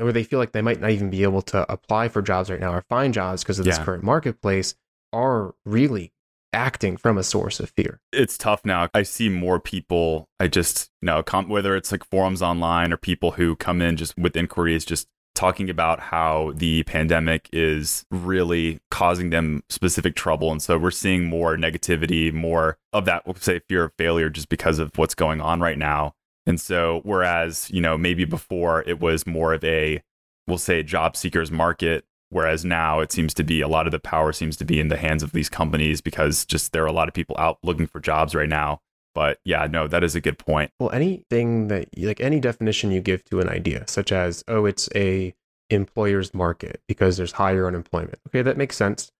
or 0.00 0.12
they 0.12 0.24
feel 0.24 0.38
like 0.38 0.52
they 0.52 0.62
might 0.62 0.80
not 0.80 0.90
even 0.90 1.10
be 1.10 1.22
able 1.22 1.42
to 1.42 1.70
apply 1.70 2.08
for 2.08 2.22
jobs 2.22 2.50
right 2.50 2.60
now 2.60 2.72
or 2.72 2.82
find 2.88 3.12
jobs 3.14 3.42
because 3.42 3.58
of 3.58 3.64
this 3.64 3.78
Yeah. 3.78 3.84
current 3.84 4.02
marketplace, 4.04 4.74
are 5.12 5.54
really 5.64 6.12
acting 6.52 6.96
from 6.96 7.18
a 7.18 7.22
source 7.22 7.60
of 7.60 7.70
fear. 7.70 8.00
It's 8.12 8.38
tough 8.38 8.64
now. 8.64 8.88
I 8.94 9.02
see 9.02 9.28
more 9.28 9.60
people. 9.60 10.28
I 10.40 10.48
just, 10.48 10.90
you 11.02 11.06
know, 11.06 11.22
com- 11.22 11.48
whether 11.48 11.76
it's 11.76 11.92
like 11.92 12.04
forums 12.04 12.40
online 12.42 12.92
or 12.92 12.96
people 12.96 13.32
who 13.32 13.54
come 13.56 13.82
in 13.82 13.96
just 13.96 14.16
with 14.16 14.36
inquiries, 14.36 14.84
just 14.84 15.08
talking 15.34 15.70
about 15.70 16.00
how 16.00 16.52
the 16.56 16.82
pandemic 16.84 17.48
is 17.52 18.04
really 18.10 18.80
causing 18.90 19.30
them 19.30 19.62
specific 19.68 20.16
trouble. 20.16 20.50
And 20.50 20.60
so 20.60 20.76
we're 20.78 20.90
seeing 20.90 21.26
more 21.26 21.56
negativity, 21.56 22.32
more 22.32 22.76
of 22.92 23.04
that, 23.04 23.24
we'll 23.26 23.36
say, 23.36 23.60
fear 23.68 23.84
of 23.84 23.92
failure 23.96 24.30
just 24.30 24.48
because 24.48 24.78
of 24.78 24.90
what's 24.96 25.14
going 25.14 25.40
on 25.40 25.60
right 25.60 25.78
now. 25.78 26.14
And 26.48 26.58
so, 26.58 27.02
whereas, 27.04 27.70
you 27.70 27.82
know, 27.82 27.98
maybe 27.98 28.24
before 28.24 28.82
it 28.86 29.00
was 29.00 29.26
more 29.26 29.52
of 29.52 29.62
a, 29.62 30.02
we'll 30.46 30.56
say, 30.56 30.82
job 30.82 31.14
seekers 31.14 31.50
market, 31.50 32.06
whereas 32.30 32.64
now 32.64 33.00
it 33.00 33.12
seems 33.12 33.34
to 33.34 33.44
be 33.44 33.60
a 33.60 33.68
lot 33.68 33.86
of 33.86 33.92
the 33.92 33.98
power 33.98 34.32
seems 34.32 34.56
to 34.56 34.64
be 34.64 34.80
in 34.80 34.88
the 34.88 34.96
hands 34.96 35.22
of 35.22 35.32
these 35.32 35.50
companies 35.50 36.00
because 36.00 36.46
just 36.46 36.72
there 36.72 36.82
are 36.82 36.86
a 36.86 36.92
lot 36.92 37.06
of 37.06 37.12
people 37.12 37.36
out 37.38 37.58
looking 37.62 37.86
for 37.86 38.00
jobs 38.00 38.34
right 38.34 38.48
now. 38.48 38.80
But 39.14 39.40
yeah, 39.44 39.66
no, 39.66 39.88
that 39.88 40.02
is 40.02 40.14
a 40.14 40.22
good 40.22 40.38
point. 40.38 40.70
Well, 40.80 40.90
anything 40.90 41.68
that 41.68 41.88
like 41.98 42.20
any 42.20 42.40
definition 42.40 42.92
you 42.92 43.02
give 43.02 43.24
to 43.26 43.40
an 43.40 43.50
idea, 43.50 43.84
such 43.86 44.10
as 44.10 44.42
oh, 44.48 44.64
it's 44.64 44.88
a 44.94 45.34
employer's 45.68 46.32
market 46.32 46.80
because 46.88 47.18
there's 47.18 47.32
higher 47.32 47.66
unemployment. 47.66 48.20
Okay, 48.28 48.40
that 48.40 48.56
makes 48.56 48.76
sense. 48.76 49.12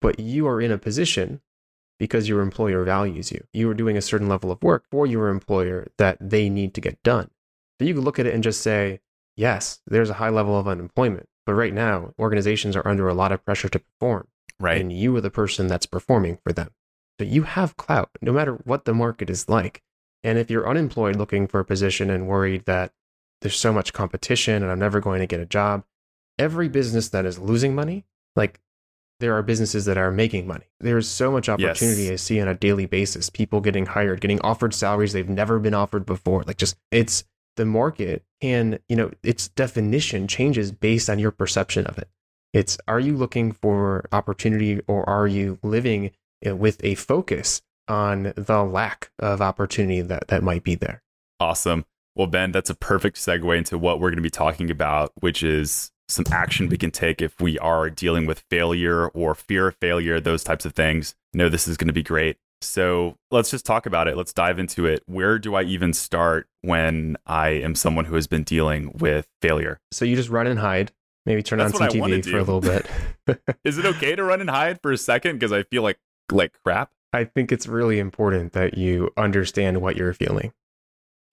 But 0.00 0.18
you 0.18 0.46
are 0.46 0.60
in 0.60 0.72
a 0.72 0.78
position 0.78 1.42
because 1.98 2.28
your 2.28 2.40
employer 2.40 2.84
values 2.84 3.30
you. 3.30 3.44
You 3.52 3.70
are 3.70 3.74
doing 3.74 3.96
a 3.96 4.02
certain 4.02 4.28
level 4.28 4.50
of 4.50 4.62
work 4.62 4.84
for 4.90 5.06
your 5.06 5.28
employer 5.28 5.88
that 5.98 6.18
they 6.20 6.48
need 6.48 6.74
to 6.74 6.80
get 6.80 7.02
done. 7.02 7.30
So 7.78 7.86
you 7.86 7.94
can 7.94 8.04
look 8.04 8.18
at 8.18 8.26
it 8.26 8.34
and 8.34 8.42
just 8.42 8.60
say, 8.60 9.00
yes, 9.36 9.80
there's 9.86 10.10
a 10.10 10.14
high 10.14 10.30
level 10.30 10.58
of 10.58 10.68
unemployment. 10.68 11.28
But 11.46 11.54
right 11.54 11.74
now, 11.74 12.14
organizations 12.18 12.76
are 12.76 12.86
under 12.86 13.08
a 13.08 13.14
lot 13.14 13.32
of 13.32 13.44
pressure 13.44 13.68
to 13.68 13.78
perform. 13.78 14.28
Right. 14.60 14.80
And 14.80 14.92
you 14.92 15.16
are 15.16 15.20
the 15.20 15.30
person 15.30 15.66
that's 15.66 15.86
performing 15.86 16.38
for 16.44 16.52
them. 16.52 16.70
So 17.18 17.26
you 17.26 17.42
have 17.42 17.76
clout, 17.76 18.10
no 18.20 18.32
matter 18.32 18.54
what 18.64 18.84
the 18.84 18.94
market 18.94 19.28
is 19.28 19.48
like. 19.48 19.82
And 20.22 20.38
if 20.38 20.50
you're 20.50 20.68
unemployed 20.68 21.16
looking 21.16 21.46
for 21.48 21.60
a 21.60 21.64
position 21.64 22.10
and 22.10 22.28
worried 22.28 22.64
that 22.66 22.92
there's 23.40 23.58
so 23.58 23.72
much 23.72 23.92
competition 23.92 24.62
and 24.62 24.70
I'm 24.70 24.78
never 24.78 25.00
going 25.00 25.20
to 25.20 25.26
get 25.26 25.40
a 25.40 25.46
job, 25.46 25.84
every 26.38 26.68
business 26.68 27.08
that 27.08 27.26
is 27.26 27.38
losing 27.38 27.74
money, 27.74 28.04
like 28.36 28.60
there 29.22 29.34
are 29.34 29.42
businesses 29.42 29.84
that 29.84 29.96
are 29.96 30.10
making 30.10 30.48
money. 30.48 30.64
There's 30.80 31.08
so 31.08 31.30
much 31.30 31.48
opportunity 31.48 32.02
Yes. 32.04 32.12
I 32.12 32.16
see 32.16 32.40
on 32.40 32.48
a 32.48 32.54
daily 32.54 32.86
basis. 32.86 33.30
People 33.30 33.60
getting 33.60 33.86
hired, 33.86 34.20
getting 34.20 34.40
offered 34.40 34.74
salaries 34.74 35.12
they've 35.12 35.28
never 35.28 35.60
been 35.60 35.74
offered 35.74 36.04
before. 36.04 36.42
Like 36.42 36.56
just 36.56 36.76
it's 36.90 37.24
the 37.56 37.64
market 37.64 38.24
and 38.40 38.80
you 38.88 38.96
know 38.96 39.12
its 39.22 39.48
definition 39.48 40.26
changes 40.26 40.72
based 40.72 41.08
on 41.08 41.20
your 41.20 41.30
perception 41.30 41.86
of 41.86 41.98
it. 41.98 42.08
It's 42.52 42.76
are 42.88 42.98
you 42.98 43.16
looking 43.16 43.52
for 43.52 44.08
opportunity 44.10 44.80
or 44.88 45.08
are 45.08 45.28
you 45.28 45.58
living 45.62 46.10
uh, 46.44 46.56
with 46.56 46.82
a 46.84 46.96
focus 46.96 47.62
on 47.86 48.32
the 48.36 48.64
lack 48.64 49.12
of 49.20 49.40
opportunity 49.40 50.00
that, 50.00 50.28
that 50.28 50.42
might 50.42 50.64
be 50.64 50.74
there? 50.74 51.02
Awesome. 51.38 51.84
Well, 52.16 52.26
Ben, 52.26 52.50
that's 52.50 52.70
a 52.70 52.74
perfect 52.74 53.16
segue 53.18 53.56
into 53.56 53.78
what 53.78 54.00
we're 54.00 54.10
going 54.10 54.16
to 54.16 54.22
be 54.22 54.30
talking 54.30 54.70
about, 54.70 55.12
which 55.20 55.42
is 55.42 55.92
some 56.12 56.24
action 56.30 56.68
we 56.68 56.76
can 56.78 56.90
take 56.90 57.20
if 57.22 57.40
we 57.40 57.58
are 57.58 57.90
dealing 57.90 58.26
with 58.26 58.44
failure 58.50 59.08
or 59.08 59.34
fear 59.34 59.68
of 59.68 59.76
failure, 59.80 60.20
those 60.20 60.44
types 60.44 60.64
of 60.64 60.72
things. 60.74 61.14
No, 61.34 61.48
this 61.48 61.66
is 61.66 61.76
going 61.76 61.88
to 61.88 61.92
be 61.94 62.02
great. 62.02 62.36
So 62.60 63.16
let's 63.32 63.50
just 63.50 63.66
talk 63.66 63.86
about 63.86 64.06
it. 64.06 64.16
Let's 64.16 64.32
dive 64.32 64.58
into 64.58 64.86
it. 64.86 65.02
Where 65.06 65.38
do 65.38 65.54
I 65.56 65.62
even 65.62 65.92
start 65.92 66.46
when 66.60 67.16
I 67.26 67.48
am 67.48 67.74
someone 67.74 68.04
who 68.04 68.14
has 68.14 68.26
been 68.28 68.44
dealing 68.44 68.92
with 68.98 69.26
failure? 69.40 69.80
So 69.90 70.04
you 70.04 70.14
just 70.14 70.28
run 70.28 70.46
and 70.46 70.60
hide, 70.60 70.92
maybe 71.26 71.42
turn 71.42 71.58
That's 71.58 71.74
on 71.74 71.90
some 71.90 72.00
TV 72.00 72.24
for 72.24 72.36
a 72.38 72.44
little 72.44 72.60
bit. 72.60 72.86
Is 73.64 73.78
it 73.78 73.84
okay 73.86 74.14
to 74.14 74.22
run 74.22 74.40
and 74.40 74.48
hide 74.50 74.80
for 74.80 74.92
a 74.92 74.96
second? 74.98 75.36
Because 75.38 75.50
I 75.52 75.64
feel 75.64 75.82
like 75.82 75.98
like 76.30 76.52
crap. 76.64 76.92
I 77.12 77.24
think 77.24 77.50
it's 77.50 77.66
really 77.66 77.98
important 77.98 78.52
that 78.52 78.78
you 78.78 79.10
understand 79.16 79.80
what 79.82 79.96
you're 79.96 80.14
feeling. 80.14 80.52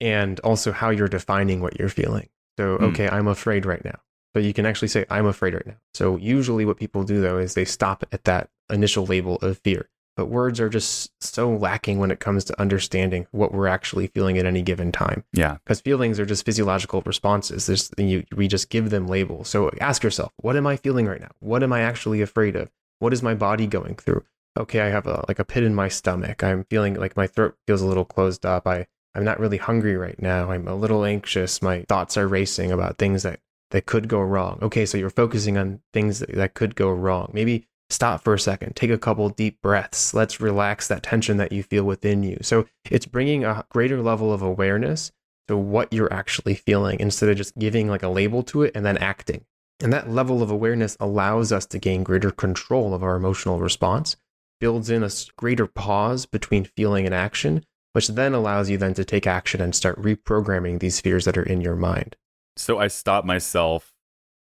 and 0.02 0.40
also 0.40 0.72
how 0.72 0.88
you're 0.90 1.08
defining 1.08 1.60
what 1.60 1.78
you're 1.78 1.88
feeling. 1.90 2.28
So, 2.58 2.78
Hmm. 2.78 2.84
okay, 2.86 3.08
I'm 3.08 3.28
afraid 3.28 3.66
right 3.66 3.84
now. 3.84 4.00
So 4.34 4.40
you 4.40 4.52
can 4.52 4.66
actually 4.66 4.88
say, 4.88 5.06
I'm 5.10 5.26
afraid 5.26 5.54
right 5.54 5.66
now. 5.66 5.76
So 5.94 6.16
usually 6.16 6.64
what 6.64 6.78
people 6.78 7.02
do 7.04 7.20
though 7.20 7.38
is 7.38 7.54
they 7.54 7.64
stop 7.64 8.04
at 8.12 8.24
that 8.24 8.50
initial 8.70 9.06
label 9.06 9.36
of 9.36 9.58
fear. 9.58 9.88
But 10.16 10.26
words 10.26 10.60
are 10.60 10.68
just 10.68 11.10
so 11.22 11.50
lacking 11.50 11.98
when 11.98 12.10
it 12.10 12.20
comes 12.20 12.44
to 12.44 12.60
understanding 12.60 13.26
what 13.30 13.54
we're 13.54 13.68
actually 13.68 14.08
feeling 14.08 14.38
at 14.38 14.44
any 14.44 14.60
given 14.60 14.92
time. 14.92 15.24
Yeah. 15.32 15.56
Because 15.64 15.80
feelings 15.80 16.20
are 16.20 16.26
just 16.26 16.44
physiological 16.44 17.00
responses. 17.02 17.66
There's, 17.66 17.90
you, 17.96 18.24
we 18.36 18.46
just 18.46 18.68
give 18.68 18.90
them 18.90 19.06
labels. 19.06 19.48
So 19.48 19.70
ask 19.80 20.02
yourself, 20.02 20.32
what 20.36 20.56
am 20.56 20.66
I 20.66 20.76
feeling 20.76 21.06
right 21.06 21.20
now? 21.20 21.30
What 21.38 21.62
am 21.62 21.72
I 21.72 21.80
actually 21.80 22.20
afraid 22.20 22.54
of? 22.54 22.70
What 22.98 23.12
is 23.12 23.22
my 23.22 23.34
body 23.34 23.66
going 23.66 23.94
through? 23.94 24.24
Okay, 24.58 24.80
I 24.80 24.88
have 24.88 25.06
a 25.06 25.24
like 25.28 25.38
a 25.38 25.44
pit 25.44 25.62
in 25.62 25.74
my 25.74 25.88
stomach. 25.88 26.42
I'm 26.42 26.64
feeling 26.64 26.94
like 26.94 27.16
my 27.16 27.26
throat 27.26 27.56
feels 27.66 27.80
a 27.80 27.86
little 27.86 28.04
closed 28.04 28.44
up. 28.44 28.66
I 28.66 28.88
I'm 29.14 29.24
not 29.24 29.40
really 29.40 29.56
hungry 29.56 29.96
right 29.96 30.20
now. 30.20 30.50
I'm 30.50 30.68
a 30.68 30.74
little 30.74 31.04
anxious. 31.04 31.62
My 31.62 31.84
thoughts 31.88 32.16
are 32.16 32.28
racing 32.28 32.72
about 32.72 32.98
things 32.98 33.22
that 33.22 33.40
that 33.70 33.86
could 33.86 34.08
go 34.08 34.20
wrong. 34.20 34.58
Okay, 34.62 34.86
so 34.86 34.98
you're 34.98 35.10
focusing 35.10 35.56
on 35.56 35.80
things 35.92 36.20
that, 36.20 36.34
that 36.34 36.54
could 36.54 36.74
go 36.74 36.90
wrong. 36.90 37.30
Maybe 37.32 37.66
stop 37.88 38.22
for 38.22 38.34
a 38.34 38.38
second, 38.38 38.76
take 38.76 38.90
a 38.90 38.98
couple 38.98 39.28
deep 39.28 39.60
breaths. 39.62 40.14
Let's 40.14 40.40
relax 40.40 40.88
that 40.88 41.02
tension 41.02 41.36
that 41.38 41.52
you 41.52 41.62
feel 41.62 41.84
within 41.84 42.22
you. 42.22 42.38
So 42.42 42.66
it's 42.90 43.06
bringing 43.06 43.44
a 43.44 43.64
greater 43.70 44.00
level 44.00 44.32
of 44.32 44.42
awareness 44.42 45.12
to 45.48 45.56
what 45.56 45.92
you're 45.92 46.12
actually 46.12 46.54
feeling 46.54 47.00
instead 47.00 47.28
of 47.28 47.36
just 47.36 47.58
giving 47.58 47.88
like 47.88 48.02
a 48.02 48.08
label 48.08 48.42
to 48.44 48.62
it 48.62 48.72
and 48.74 48.86
then 48.86 48.98
acting. 48.98 49.44
And 49.80 49.92
that 49.92 50.10
level 50.10 50.42
of 50.42 50.50
awareness 50.50 50.96
allows 51.00 51.52
us 51.52 51.66
to 51.66 51.78
gain 51.78 52.02
greater 52.02 52.30
control 52.30 52.94
of 52.94 53.02
our 53.02 53.16
emotional 53.16 53.58
response, 53.58 54.16
builds 54.60 54.90
in 54.90 55.02
a 55.02 55.10
greater 55.36 55.66
pause 55.66 56.26
between 56.26 56.64
feeling 56.64 57.06
and 57.06 57.14
action, 57.14 57.64
which 57.92 58.08
then 58.08 58.34
allows 58.34 58.70
you 58.70 58.76
then 58.76 58.94
to 58.94 59.04
take 59.04 59.26
action 59.26 59.60
and 59.60 59.74
start 59.74 60.00
reprogramming 60.00 60.78
these 60.78 61.00
fears 61.00 61.24
that 61.24 61.38
are 61.38 61.42
in 61.42 61.60
your 61.60 61.76
mind. 61.76 62.14
So 62.60 62.78
I 62.78 62.88
stop 62.88 63.24
myself, 63.24 63.94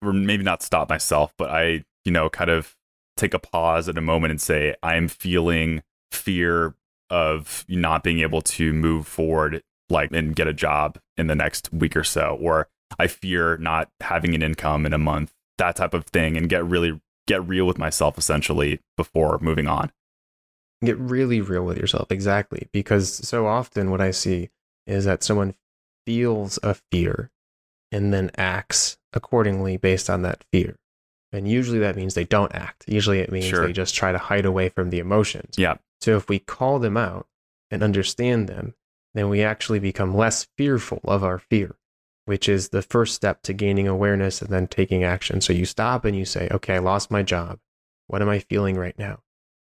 or 0.01 0.13
maybe 0.13 0.43
not 0.43 0.61
stop 0.61 0.89
myself, 0.89 1.33
but 1.39 1.49
I, 1.49 1.83
you 2.05 2.11
know, 2.11 2.29
kind 2.29 2.51
of 2.51 2.75
take 3.17 3.33
a 3.33 3.39
pause 3.39 3.89
at 3.89 3.97
a 3.97 4.01
moment 4.01 4.29
and 4.29 4.39
say, 4.39 4.75
I'm 4.83 5.07
feeling 5.07 5.81
fear 6.11 6.75
of 7.09 7.65
not 7.67 8.03
being 8.03 8.19
able 8.19 8.41
to 8.43 8.73
move 8.73 9.07
forward, 9.07 9.63
like, 9.89 10.11
and 10.11 10.35
get 10.35 10.47
a 10.47 10.53
job 10.53 10.99
in 11.17 11.25
the 11.25 11.35
next 11.35 11.73
week 11.73 11.95
or 11.97 12.03
so, 12.03 12.37
or 12.39 12.67
I 12.99 13.07
fear 13.07 13.57
not 13.57 13.89
having 14.01 14.35
an 14.35 14.43
income 14.43 14.85
in 14.85 14.93
a 14.93 14.99
month, 14.99 15.33
that 15.57 15.75
type 15.75 15.95
of 15.95 16.05
thing, 16.05 16.37
and 16.37 16.47
get 16.47 16.63
really 16.63 17.01
get 17.27 17.47
real 17.47 17.65
with 17.65 17.79
myself 17.79 18.19
essentially 18.19 18.81
before 18.97 19.39
moving 19.41 19.67
on. 19.67 19.91
Get 20.83 20.99
really 20.99 21.41
real 21.41 21.65
with 21.65 21.79
yourself. 21.79 22.11
Exactly. 22.11 22.67
Because 22.71 23.11
so 23.27 23.47
often 23.47 23.89
what 23.89 24.01
I 24.01 24.11
see 24.11 24.49
is 24.85 25.05
that 25.05 25.23
someone 25.23 25.55
feels 26.05 26.59
a 26.61 26.75
fear 26.91 27.31
and 27.95 28.13
then 28.13 28.29
acts 28.35 28.97
accordingly 29.13 29.77
based 29.77 30.09
on 30.09 30.21
that 30.23 30.43
fear. 30.51 30.75
And 31.31 31.47
usually 31.47 31.79
that 31.79 31.95
means 31.95 32.13
they 32.13 32.25
don't 32.25 32.53
act. 32.53 32.83
Usually 32.87 33.19
it 33.19 33.31
means 33.31 33.45
Sure. 33.45 33.65
they 33.65 33.71
just 33.73 33.95
try 33.95 34.11
to 34.11 34.17
hide 34.17 34.45
away 34.45 34.67
from 34.67 34.89
the 34.89 34.99
emotions. 34.99 35.55
Yeah. 35.57 35.75
So 36.01 36.17
if 36.17 36.27
we 36.27 36.39
call 36.39 36.79
them 36.79 36.97
out 36.97 37.27
and 37.71 37.81
understand 37.81 38.47
them, 38.49 38.75
then 39.13 39.29
we 39.29 39.41
actually 39.41 39.79
become 39.79 40.13
less 40.15 40.47
fearful 40.57 40.99
of 41.05 41.23
our 41.23 41.39
fear, 41.39 41.77
which 42.25 42.49
is 42.49 42.69
the 42.69 42.81
first 42.81 43.15
step 43.15 43.41
to 43.43 43.53
gaining 43.53 43.87
awareness 43.87 44.41
and 44.41 44.51
then 44.51 44.67
taking 44.67 45.05
action. 45.05 45.39
So 45.39 45.53
you 45.53 45.65
stop 45.65 46.03
and 46.03 46.17
you 46.17 46.25
say, 46.25 46.49
okay, 46.51 46.75
I 46.75 46.79
lost 46.79 47.09
my 47.09 47.23
job. 47.23 47.59
What 48.07 48.21
am 48.21 48.29
I 48.29 48.39
feeling 48.39 48.75
right 48.75 48.97
now? 48.99 49.21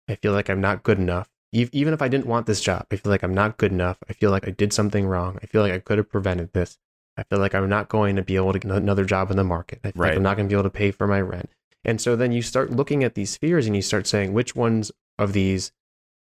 I 0.08 0.14
feel 0.14 0.32
like 0.32 0.48
I'm 0.48 0.60
not 0.60 0.84
good 0.84 0.98
enough. 0.98 1.28
Even 1.52 1.92
if 1.92 2.00
I 2.00 2.06
didn't 2.06 2.26
want 2.26 2.46
this 2.46 2.60
job, 2.60 2.86
I 2.92 2.96
feel 2.96 3.10
like 3.10 3.24
I'm 3.24 3.34
not 3.34 3.56
good 3.58 3.72
enough. 3.72 3.98
I 4.08 4.12
feel 4.12 4.30
like 4.30 4.46
I 4.46 4.52
did 4.52 4.72
something 4.72 5.04
wrong. 5.04 5.36
I 5.42 5.46
feel 5.46 5.62
like 5.62 5.72
I 5.72 5.80
could 5.80 5.98
have 5.98 6.08
prevented 6.08 6.52
this. 6.52 6.78
I 7.20 7.24
feel 7.24 7.38
like 7.38 7.54
I'm 7.54 7.68
not 7.68 7.88
going 7.90 8.16
to 8.16 8.22
be 8.22 8.36
able 8.36 8.52
to 8.54 8.58
get 8.58 8.70
another 8.70 9.04
job 9.04 9.30
in 9.30 9.36
the 9.36 9.44
market. 9.44 9.80
I 9.84 9.90
feel 9.90 10.00
like 10.00 10.08
Right. 10.08 10.16
I'm 10.16 10.22
not 10.22 10.36
going 10.36 10.48
to 10.48 10.52
be 10.52 10.58
able 10.58 10.70
to 10.70 10.76
pay 10.76 10.90
for 10.90 11.06
my 11.06 11.20
rent. 11.20 11.50
And 11.84 12.00
so 12.00 12.16
then 12.16 12.32
you 12.32 12.42
start 12.42 12.70
looking 12.70 13.04
at 13.04 13.14
these 13.14 13.36
fears 13.36 13.66
and 13.66 13.76
you 13.76 13.82
start 13.82 14.06
saying 14.06 14.32
which 14.32 14.56
ones 14.56 14.90
of 15.18 15.32
these 15.34 15.72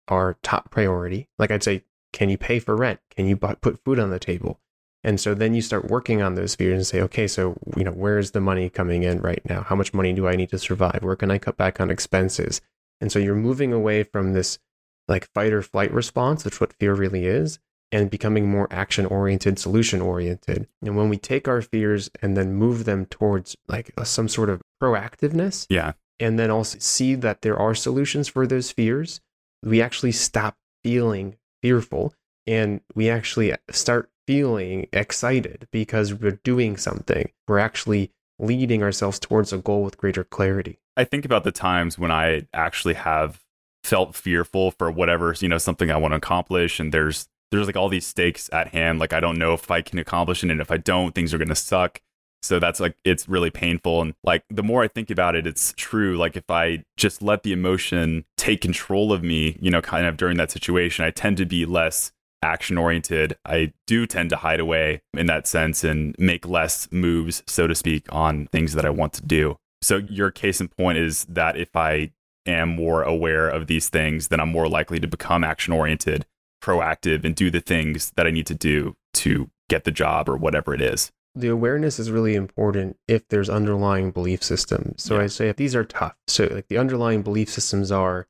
are 0.10 0.38
top 0.44 0.72
priority. 0.72 1.29
Like 1.38 1.51
I'd 1.51 1.63
say, 1.63 1.84
can 2.12 2.29
you 2.29 2.38
pay 2.38 2.60
for 2.60 2.75
rent? 2.75 3.00
Can 3.10 3.27
you 3.27 3.38
put 3.38 3.84
food 3.84 4.00
on 4.00 4.10
the 4.10 4.20
table? 4.20 4.60
And 5.03 5.20
so 5.20 5.34
then 5.34 5.53
you 5.53 5.62
start 5.62 5.89
working 5.89 6.22
on 6.22 6.36
those 6.36 6.56
fears 6.56 6.75
and 6.75 6.88
say, 6.88 7.01
okay, 7.01 7.27
so 7.27 7.58
you 7.77 7.86
know, 7.86 7.91
where's 7.91 8.32
the 8.32 8.41
money 8.41 8.70
coming 8.70 9.03
in 9.03 9.22
right 9.22 9.41
now? 9.48 9.62
How 9.62 9.75
much 9.75 9.94
money 9.94 10.12
do 10.12 10.27
I 10.27 10.36
need 10.36 10.50
to 10.50 10.60
survive? 10.60 11.00
Where 11.01 11.15
can 11.15 11.32
I 11.32 11.38
cut 11.38 11.56
back 11.56 11.79
on 11.79 11.89
expenses? 11.89 12.60
And 13.00 13.12
so 13.12 13.20
you're 13.20 13.36
moving 13.36 13.72
away 13.72 14.03
from 14.03 14.34
this 14.34 14.60
like 15.08 15.29
fight 15.34 15.53
or 15.53 15.62
flight 15.62 15.94
response, 15.94 16.44
which 16.44 16.60
what 16.60 16.74
fear 16.74 16.94
really 16.94 17.25
is, 17.25 17.60
and 17.91 18.10
becoming 18.10 18.48
more 18.50 18.67
action 18.72 19.05
oriented, 19.05 19.58
solution 19.60 20.01
oriented. 20.01 20.67
And 20.84 20.96
when 20.96 21.10
we 21.10 21.17
take 21.17 21.48
our 21.48 21.62
fears 21.62 22.10
and 22.22 22.38
then 22.38 22.53
move 22.53 22.86
them 22.86 23.05
towards 23.08 23.55
like 23.67 23.91
a, 23.98 24.05
some 24.05 24.27
sort 24.27 24.50
of 24.50 24.62
proactiveness, 24.81 25.65
Yeah. 25.69 25.93
and 26.19 26.38
then 26.38 26.51
also 26.51 26.77
see 26.79 27.15
that 27.15 27.41
there 27.41 27.58
are 27.58 27.74
solutions 27.75 28.27
for 28.27 28.46
those 28.46 28.72
fears, 28.72 29.22
we 29.63 29.81
actually 29.81 30.12
stop 30.12 30.58
feeling 30.84 31.36
fearful 31.62 32.13
and 32.48 32.81
we 32.96 33.10
actually 33.10 33.53
start 33.72 34.10
feeling 34.27 34.88
excited 34.93 35.67
because 35.72 36.13
we're 36.13 36.39
doing 36.43 36.77
something. 36.77 37.31
We're 37.48 37.60
actually 37.60 38.12
leading 38.38 38.84
ourselves 38.84 39.19
towards 39.19 39.51
a 39.51 39.58
goal 39.58 39.84
with 39.84 39.98
greater 39.98 40.24
clarity. 40.24 40.79
I 40.96 41.03
think 41.03 41.25
about 41.25 41.43
the 41.43 41.51
times 41.51 41.98
when 41.98 42.12
I 42.12 42.48
actually 42.53 42.93
have 42.93 43.43
felt 43.84 44.15
fearful 44.15 44.72
for 44.72 44.91
whatever, 44.91 45.34
you 45.39 45.48
know, 45.50 45.58
something 45.58 45.89
I 45.89 45.98
want 45.98 46.12
to 46.12 46.17
accomplish 46.17 46.79
and 46.79 46.93
there's 46.93 47.27
there's 47.51 47.68
like 47.68 47.75
all 47.75 47.89
these 47.89 48.08
stakes 48.08 48.50
at 48.53 48.70
hand 48.70 49.00
like 49.00 49.13
I 49.13 49.20
don't 49.20 49.38
know 49.38 49.53
if 49.53 49.70
I 49.72 49.82
can 49.82 50.00
accomplish 50.00 50.44
it 50.44 50.51
and 50.51 50.62
if 50.62 50.72
I 50.72 50.77
don't 50.77 51.13
things 51.13 51.34
are 51.34 51.38
to 51.38 51.56
suck. 51.56 52.01
So 52.41 52.58
that's 52.58 52.79
like 52.79 52.96
it's 53.03 53.27
really 53.27 53.51
painful 53.51 54.01
and 54.01 54.13
like 54.24 54.44
the 54.50 54.63
more 54.63 54.84
I 54.84 54.88
think 54.88 55.10
about 55.10 55.36
it 55.36 55.46
it's 55.46 55.74
true 55.75 56.18
like 56.18 56.38
if 56.38 56.50
I 56.50 56.84
just 56.96 57.22
let 57.22 57.44
the 57.44 57.51
emotion 57.51 58.25
take 58.38 58.62
control 58.62 59.12
of 59.12 59.24
me, 59.24 59.58
you 59.62 59.70
know, 59.72 59.82
kind 59.82 60.06
of 60.06 60.15
during 60.15 60.38
that 60.38 60.51
situation, 60.51 61.03
I 61.03 61.12
tend 61.12 61.38
to 61.38 61.46
be 61.46 61.65
less 61.65 62.12
action 62.41 62.77
oriented. 62.77 63.38
I 63.46 63.74
do 63.88 64.06
tend 64.06 64.29
to 64.32 64.38
hide 64.38 64.60
away 64.60 65.01
in 65.13 65.25
that 65.27 65.48
sense 65.48 65.84
and 65.84 66.15
make 66.18 66.48
less 66.48 66.88
moves, 66.91 67.44
so 67.48 67.68
to 67.68 67.75
speak, 67.75 68.06
on 68.12 68.48
things 68.48 68.74
that 68.74 68.86
I 68.86 68.89
want 68.89 69.13
to 69.13 69.25
do. 69.25 69.58
So 69.82 69.98
your 69.98 70.32
case 70.32 70.62
in 70.62 70.68
point 70.70 70.98
is 70.98 71.25
that 71.25 71.58
if 71.58 71.75
I 71.75 72.12
am 72.46 72.70
more 72.70 73.03
aware 73.03 73.50
of 73.50 73.68
these 73.68 73.89
things, 73.89 74.27
then 74.27 74.39
I'm 74.39 74.50
more 74.50 74.68
likely 74.68 75.00
to 75.00 75.08
become 75.08 75.44
action 75.44 75.74
oriented, 75.74 76.25
proactive, 76.62 77.24
and 77.25 77.36
do 77.36 77.50
the 77.50 77.62
things 77.62 78.12
that 78.16 78.28
I 78.28 78.32
need 78.32 78.48
to 78.48 78.56
do 78.56 78.96
to 79.16 79.50
get 79.70 79.84
the 79.84 79.92
job 79.92 80.28
or 80.30 80.36
whatever 80.38 80.74
it 80.74 80.82
is. 80.82 81.12
The 81.36 81.48
awareness 81.50 82.00
is 82.00 82.10
really 82.12 82.36
important 82.36 82.98
if 83.08 83.28
there's 83.30 83.50
underlying 83.50 84.12
belief 84.12 84.44
systems. 84.44 85.04
So 85.04 85.16
Yeah. 85.18 85.24
I 85.24 85.28
say 85.28 85.50
if 85.50 85.56
these 85.58 85.75
are 85.75 85.86
tough. 85.86 86.16
So 86.28 86.46
like 86.51 86.68
the 86.68 86.78
underlying 86.78 87.22
belief 87.22 87.50
systems 87.50 87.92
are 87.92 88.28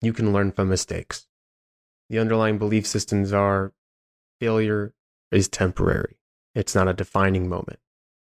you 0.00 0.12
can 0.12 0.32
learn 0.32 0.52
from 0.52 0.68
mistakes. 0.68 1.26
The 2.08 2.18
underlying 2.18 2.56
belief 2.58 2.86
systems 2.86 3.32
are 3.32 3.72
failure 4.40 4.94
is 5.30 5.48
temporary. 5.48 6.16
It's 6.54 6.74
not 6.74 6.88
a 6.88 6.94
defining 6.94 7.48
moment. 7.48 7.80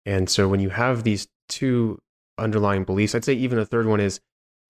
And 0.07 0.31
so 0.31 0.49
when 0.49 0.61
you 0.61 0.71
have 0.71 1.03
these 1.05 1.29
two 1.49 2.00
underlying 2.38 2.85
beliefs, 2.85 3.15
I'd 3.15 3.25
say 3.25 3.35
even 3.35 3.59
a 3.59 3.67
third 3.67 3.87
one 3.87 4.00
is 4.00 4.21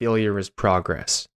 failure 0.01 0.39
is 0.39 0.51
progress. 0.51 1.29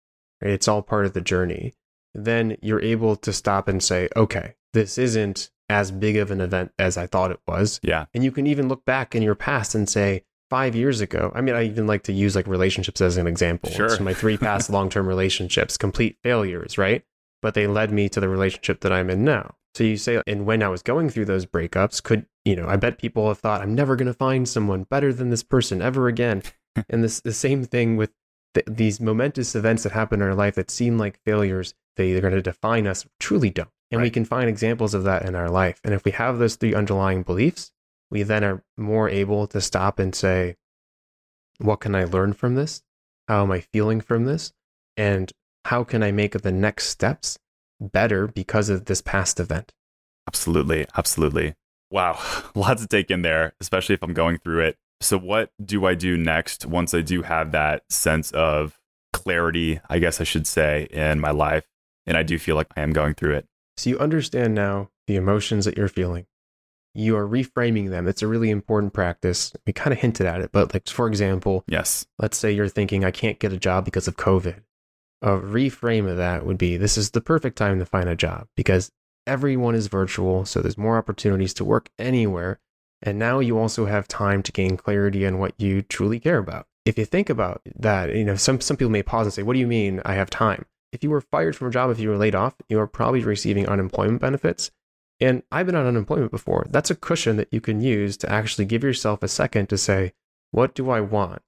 right? 0.41 0.51
It's 0.51 0.67
all 0.67 0.81
part 0.81 1.05
of 1.05 1.13
the 1.13 1.21
journey. 1.21 1.73
Then 2.13 2.57
you're 2.61 2.81
able 2.81 3.15
to 3.17 3.31
stop 3.33 3.67
and 3.67 3.81
say, 3.81 4.09
okay, 4.15 4.55
this 4.73 4.97
isn't 4.97 5.51
as 5.69 5.91
big 5.91 6.17
of 6.17 6.31
an 6.31 6.41
event 6.41 6.71
as 6.79 6.97
I 6.97 7.07
thought 7.07 7.31
it 7.31 7.39
was. 7.47 7.79
Yeah. 7.83 8.05
And 8.13 8.23
you 8.23 8.31
can 8.31 8.47
even 8.47 8.67
look 8.67 8.85
back 8.85 9.13
in 9.13 9.21
your 9.21 9.35
past 9.35 9.75
and 9.75 9.87
say, 9.87 10.23
five 10.49 10.75
years 10.75 10.99
ago, 10.99 11.31
I 11.35 11.41
mean, 11.41 11.55
I 11.55 11.63
even 11.63 11.87
like 11.87 12.03
to 12.03 12.13
use 12.13 12.35
like 12.35 12.47
relationships 12.47 13.01
as 13.01 13.17
an 13.17 13.27
example. 13.27 13.69
Sure. 13.71 13.89
So 13.89 14.03
my 14.03 14.13
three 14.13 14.37
past 14.49 14.69
long 14.69 14.89
term 14.89 15.07
relationships, 15.07 15.77
complete 15.77 16.17
failures, 16.23 16.77
right? 16.77 17.03
But 17.41 17.53
they 17.53 17.67
led 17.67 17.91
me 17.91 18.09
to 18.09 18.19
the 18.19 18.27
relationship 18.27 18.81
that 18.81 18.91
I'm 18.91 19.09
in 19.09 19.23
now. 19.23 19.55
So 19.75 19.83
you 19.83 19.97
say, 19.97 20.21
and 20.25 20.45
when 20.45 20.63
I 20.63 20.67
was 20.67 20.81
going 20.81 21.09
through 21.09 21.25
those 21.25 21.45
breakups, 21.45 22.01
could, 22.01 22.25
you 22.43 22.55
know, 22.55 22.67
I 22.67 22.75
bet 22.75 22.97
people 22.97 23.27
have 23.27 23.37
thought, 23.37 23.61
I'm 23.61 23.75
never 23.75 23.95
going 23.95 24.07
to 24.07 24.13
find 24.13 24.49
someone 24.49 24.83
better 24.83 25.13
than 25.13 25.29
this 25.29 25.43
person 25.43 25.81
ever 25.81 26.07
again. 26.07 26.43
and 26.89 27.03
this, 27.03 27.21
the 27.21 27.33
same 27.33 27.63
thing 27.63 27.95
with 27.95 28.11
th- 28.53 28.65
these 28.67 28.99
momentous 28.99 29.55
events 29.55 29.83
that 29.83 29.91
happen 29.91 30.21
in 30.21 30.27
our 30.27 30.35
life 30.35 30.55
that 30.55 30.71
seem 30.71 30.97
like 30.97 31.19
failures, 31.25 31.73
they, 31.95 32.11
they're 32.11 32.21
going 32.21 32.33
to 32.33 32.41
define 32.41 32.87
us, 32.87 33.05
truly 33.19 33.49
don't. 33.49 33.69
And 33.91 34.01
we 34.01 34.11
can 34.11 34.25
find 34.25 34.47
examples 34.47 34.93
of 34.93 35.03
that 35.03 35.25
in 35.25 35.35
our 35.35 35.49
life. 35.49 35.79
And 35.83 35.95
if 35.95 36.05
we 36.05 36.11
have 36.11 36.37
those 36.37 36.55
three 36.55 36.75
underlying 36.75 37.23
beliefs, 37.23 37.71
we 38.11 38.21
then 38.23 38.43
are 38.43 38.63
more 38.77 39.09
able 39.09 39.47
to 39.47 39.61
stop 39.61 39.97
and 39.97 40.13
say, 40.13 40.57
what 41.57 41.79
can 41.79 41.95
I 41.95 42.03
learn 42.03 42.33
from 42.33 42.55
this? 42.55 42.83
How 43.27 43.43
am 43.43 43.51
I 43.51 43.61
feeling 43.61 43.99
from 43.99 44.25
this? 44.25 44.53
And 44.95 45.31
how 45.65 45.83
can 45.83 46.03
I 46.03 46.11
make 46.11 46.39
the 46.39 46.51
next 46.51 46.87
steps 46.87 47.39
better 47.79 48.27
because 48.27 48.69
of 48.69 48.85
this 48.85 49.01
past 49.01 49.39
event? 49.39 49.73
Absolutely. 50.27 50.85
Absolutely. 50.95 51.55
Wow. 51.91 52.19
Lots 52.55 52.81
to 52.81 52.87
take 52.87 53.09
in 53.09 53.23
there, 53.23 53.53
especially 53.59 53.95
if 53.95 54.03
I'm 54.03 54.13
going 54.13 54.37
through 54.37 54.61
it. 54.61 54.77
So, 55.01 55.17
what 55.17 55.51
do 55.63 55.85
I 55.85 55.95
do 55.95 56.17
next 56.17 56.65
once 56.65 56.93
I 56.93 57.01
do 57.01 57.21
have 57.21 57.51
that 57.51 57.83
sense 57.89 58.31
of 58.31 58.77
clarity, 59.13 59.79
I 59.89 59.99
guess 59.99 60.19
I 60.19 60.23
should 60.25 60.45
say, 60.47 60.87
in 60.91 61.19
my 61.19 61.31
life? 61.31 61.65
And 62.05 62.17
I 62.17 62.23
do 62.23 62.37
feel 62.39 62.55
like 62.55 62.67
I 62.75 62.81
am 62.81 62.91
going 62.91 63.13
through 63.13 63.35
it. 63.35 63.45
So 63.77 63.89
you 63.91 63.99
understand 63.99 64.55
now 64.55 64.89
the 65.07 65.15
emotions 65.15 65.65
that 65.65 65.77
you're 65.77 65.87
feeling. 65.87 66.25
you 66.95 67.15
are 67.15 67.27
reframing 67.27 67.89
them. 67.91 68.07
It's 68.07 68.23
a 68.23 68.27
really 68.27 68.49
important 68.49 68.93
practice. 68.93 69.53
We 69.65 69.73
kind 69.73 69.93
of 69.93 69.99
hinted 69.99 70.25
at 70.25 70.41
it, 70.41 70.51
but 70.51 70.73
like 70.73 70.87
for 70.89 71.07
example, 71.07 71.63
yes, 71.67 72.05
let's 72.17 72.37
say 72.37 72.51
you're 72.51 72.67
thinking 72.67 73.05
I 73.05 73.11
can't 73.11 73.39
get 73.39 73.53
a 73.53 73.57
job 73.57 73.85
because 73.85 74.07
of 74.07 74.17
COVID. 74.17 74.63
A 75.21 75.29
reframe 75.31 76.09
of 76.09 76.17
that 76.17 76.45
would 76.45 76.57
be 76.57 76.77
this 76.77 76.97
is 76.97 77.11
the 77.11 77.21
perfect 77.21 77.57
time 77.57 77.79
to 77.79 77.85
find 77.85 78.09
a 78.09 78.15
job 78.15 78.47
because 78.57 78.91
everyone 79.27 79.75
is 79.75 79.87
virtual, 79.87 80.45
so 80.45 80.61
there's 80.61 80.77
more 80.77 80.97
opportunities 80.97 81.53
to 81.55 81.63
work 81.63 81.89
anywhere. 81.99 82.59
And 83.01 83.17
now 83.17 83.39
you 83.39 83.57
also 83.57 83.85
have 83.85 84.07
time 84.07 84.43
to 84.43 84.51
gain 84.51 84.77
clarity 84.77 85.25
on 85.25 85.39
what 85.39 85.53
you 85.57 85.81
truly 85.81 86.19
care 86.19 86.37
about. 86.37 86.67
If 86.85 86.97
you 86.97 87.05
think 87.05 87.29
about 87.29 87.61
that, 87.75 88.13
you 88.13 88.25
know, 88.25 88.35
some, 88.35 88.61
some 88.61 88.77
people 88.77 88.91
may 88.91 89.03
pause 89.03 89.27
and 89.27 89.33
say, 89.33 89.43
What 89.43 89.53
do 89.53 89.59
you 89.59 89.67
mean 89.67 90.01
I 90.05 90.13
have 90.13 90.29
time? 90.29 90.65
If 90.91 91.03
you 91.03 91.09
were 91.09 91.21
fired 91.21 91.55
from 91.55 91.67
a 91.67 91.71
job, 91.71 91.91
if 91.91 91.99
you 91.99 92.09
were 92.09 92.17
laid 92.17 92.35
off, 92.35 92.55
you 92.67 92.79
are 92.79 92.87
probably 92.87 93.23
receiving 93.23 93.67
unemployment 93.67 94.21
benefits. 94.21 94.71
And 95.19 95.43
I've 95.51 95.65
been 95.65 95.75
on 95.75 95.85
unemployment 95.85 96.31
before. 96.31 96.65
That's 96.69 96.89
a 96.89 96.95
cushion 96.95 97.37
that 97.37 97.49
you 97.51 97.61
can 97.61 97.81
use 97.81 98.17
to 98.17 98.31
actually 98.31 98.65
give 98.65 98.83
yourself 98.83 99.21
a 99.21 99.27
second 99.27 99.67
to 99.69 99.77
say, 99.77 100.13
What 100.51 100.73
do 100.73 100.89
I 100.89 101.01
want? 101.01 101.41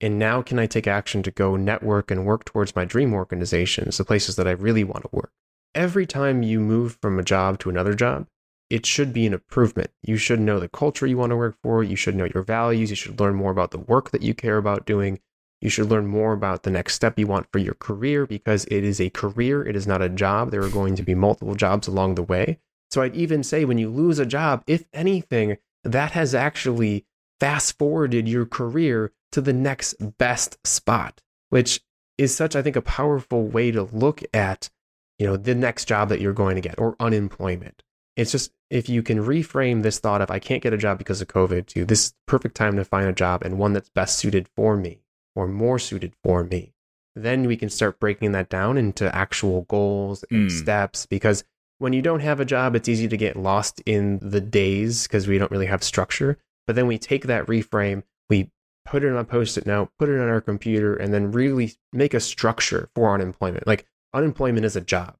And 0.00 0.18
now 0.18 0.42
can 0.42 0.58
I 0.58 0.66
take 0.66 0.86
action 0.86 1.22
to 1.24 1.30
go 1.30 1.56
network 1.56 2.10
and 2.10 2.24
work 2.24 2.44
towards 2.44 2.76
my 2.76 2.84
dream 2.84 3.12
organizations, 3.12 3.98
the 3.98 4.04
places 4.04 4.36
that 4.36 4.46
I 4.46 4.52
really 4.52 4.84
want 4.84 5.02
to 5.02 5.10
work? 5.12 5.32
Every 5.74 6.06
time 6.06 6.42
you 6.42 6.60
move 6.60 6.98
from 7.02 7.18
a 7.18 7.24
job 7.24 7.58
to 7.60 7.70
another 7.70 7.94
job, 7.94 8.26
it 8.70 8.84
should 8.84 9.12
be 9.12 9.26
an 9.26 9.32
improvement. 9.32 9.90
You 10.02 10.16
should 10.16 10.40
know 10.40 10.60
the 10.60 10.68
culture 10.68 11.06
you 11.06 11.16
want 11.16 11.30
to 11.30 11.36
work 11.36 11.56
for. 11.62 11.82
You 11.82 11.96
should 11.96 12.14
know 12.14 12.28
your 12.34 12.42
values. 12.42 12.90
You 12.90 12.96
should 12.96 13.18
learn 13.18 13.34
more 13.34 13.50
about 13.50 13.70
the 13.70 13.78
work 13.78 14.10
that 14.10 14.22
you 14.22 14.34
care 14.34 14.58
about 14.58 14.86
doing. 14.86 15.20
You 15.60 15.70
should 15.70 15.90
learn 15.90 16.06
more 16.06 16.32
about 16.32 16.62
the 16.62 16.70
next 16.70 16.94
step 16.94 17.18
you 17.18 17.26
want 17.26 17.48
for 17.50 17.58
your 17.58 17.74
career 17.74 18.26
because 18.26 18.64
it 18.66 18.84
is 18.84 19.00
a 19.00 19.10
career. 19.10 19.66
It 19.66 19.74
is 19.74 19.86
not 19.86 20.02
a 20.02 20.08
job. 20.08 20.50
There 20.50 20.62
are 20.62 20.68
going 20.68 20.94
to 20.96 21.02
be 21.02 21.14
multiple 21.14 21.54
jobs 21.54 21.88
along 21.88 22.14
the 22.14 22.22
way. 22.22 22.60
So 22.90 23.02
I'd 23.02 23.16
even 23.16 23.42
say 23.42 23.64
when 23.64 23.78
you 23.78 23.90
lose 23.90 24.18
a 24.18 24.26
job, 24.26 24.62
if 24.66 24.84
anything, 24.92 25.58
that 25.84 26.12
has 26.12 26.34
actually 26.34 27.06
fast 27.40 27.78
forwarded 27.78 28.28
your 28.28 28.46
career 28.46 29.12
to 29.32 29.40
the 29.40 29.52
next 29.52 29.94
best 30.18 30.58
spot, 30.66 31.22
which 31.50 31.80
is 32.16 32.34
such, 32.34 32.54
I 32.54 32.62
think, 32.62 32.76
a 32.76 32.82
powerful 32.82 33.46
way 33.46 33.70
to 33.70 33.82
look 33.82 34.22
at, 34.32 34.70
you 35.18 35.26
know, 35.26 35.36
the 35.36 35.54
next 35.54 35.86
job 35.86 36.08
that 36.08 36.20
you're 36.20 36.32
going 36.32 36.54
to 36.54 36.60
get 36.60 36.78
or 36.78 36.96
unemployment. 37.00 37.82
It's 38.18 38.32
just 38.32 38.52
if 38.68 38.88
you 38.88 39.02
can 39.02 39.18
reframe 39.18 39.82
this 39.82 40.00
thought 40.00 40.20
of 40.20 40.30
I 40.30 40.40
can't 40.40 40.62
get 40.62 40.74
a 40.74 40.78
job 40.78 40.98
because 40.98 41.22
of 41.22 41.28
COVID 41.28 41.66
to 41.68 41.84
this 41.84 42.06
is 42.06 42.14
perfect 42.26 42.56
time 42.56 42.76
to 42.76 42.84
find 42.84 43.08
a 43.08 43.12
job 43.12 43.42
and 43.44 43.58
one 43.58 43.72
that's 43.72 43.88
best 43.90 44.18
suited 44.18 44.48
for 44.48 44.76
me 44.76 45.02
or 45.36 45.46
more 45.46 45.78
suited 45.78 46.14
for 46.24 46.42
me, 46.42 46.74
then 47.14 47.46
we 47.46 47.56
can 47.56 47.70
start 47.70 48.00
breaking 48.00 48.32
that 48.32 48.48
down 48.48 48.76
into 48.76 49.14
actual 49.14 49.62
goals 49.62 50.24
and 50.32 50.50
mm. 50.50 50.50
steps 50.50 51.06
because 51.06 51.44
when 51.78 51.92
you 51.92 52.02
don't 52.02 52.20
have 52.20 52.40
a 52.40 52.44
job, 52.44 52.74
it's 52.74 52.88
easy 52.88 53.06
to 53.06 53.16
get 53.16 53.36
lost 53.36 53.80
in 53.86 54.18
the 54.20 54.40
days 54.40 55.04
because 55.04 55.28
we 55.28 55.38
don't 55.38 55.52
really 55.52 55.66
have 55.66 55.84
structure. 55.84 56.38
But 56.66 56.74
then 56.74 56.88
we 56.88 56.98
take 56.98 57.24
that 57.26 57.46
reframe, 57.46 58.02
we 58.28 58.50
put 58.84 59.04
it 59.04 59.12
on 59.12 59.16
a 59.16 59.24
post-it 59.24 59.64
note, 59.64 59.90
put 59.96 60.08
it 60.08 60.20
on 60.20 60.28
our 60.28 60.40
computer, 60.40 60.96
and 60.96 61.14
then 61.14 61.30
really 61.30 61.74
make 61.92 62.14
a 62.14 62.20
structure 62.20 62.90
for 62.96 63.14
unemployment. 63.14 63.66
Like 63.66 63.86
unemployment 64.12 64.66
is 64.66 64.74
a 64.74 64.80
job. 64.80 65.16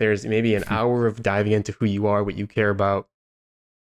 There's 0.00 0.24
maybe 0.24 0.54
an 0.54 0.64
hour 0.68 1.06
of 1.06 1.22
diving 1.22 1.52
into 1.52 1.72
who 1.72 1.84
you 1.84 2.06
are, 2.06 2.24
what 2.24 2.34
you 2.34 2.46
care 2.46 2.70
about, 2.70 3.06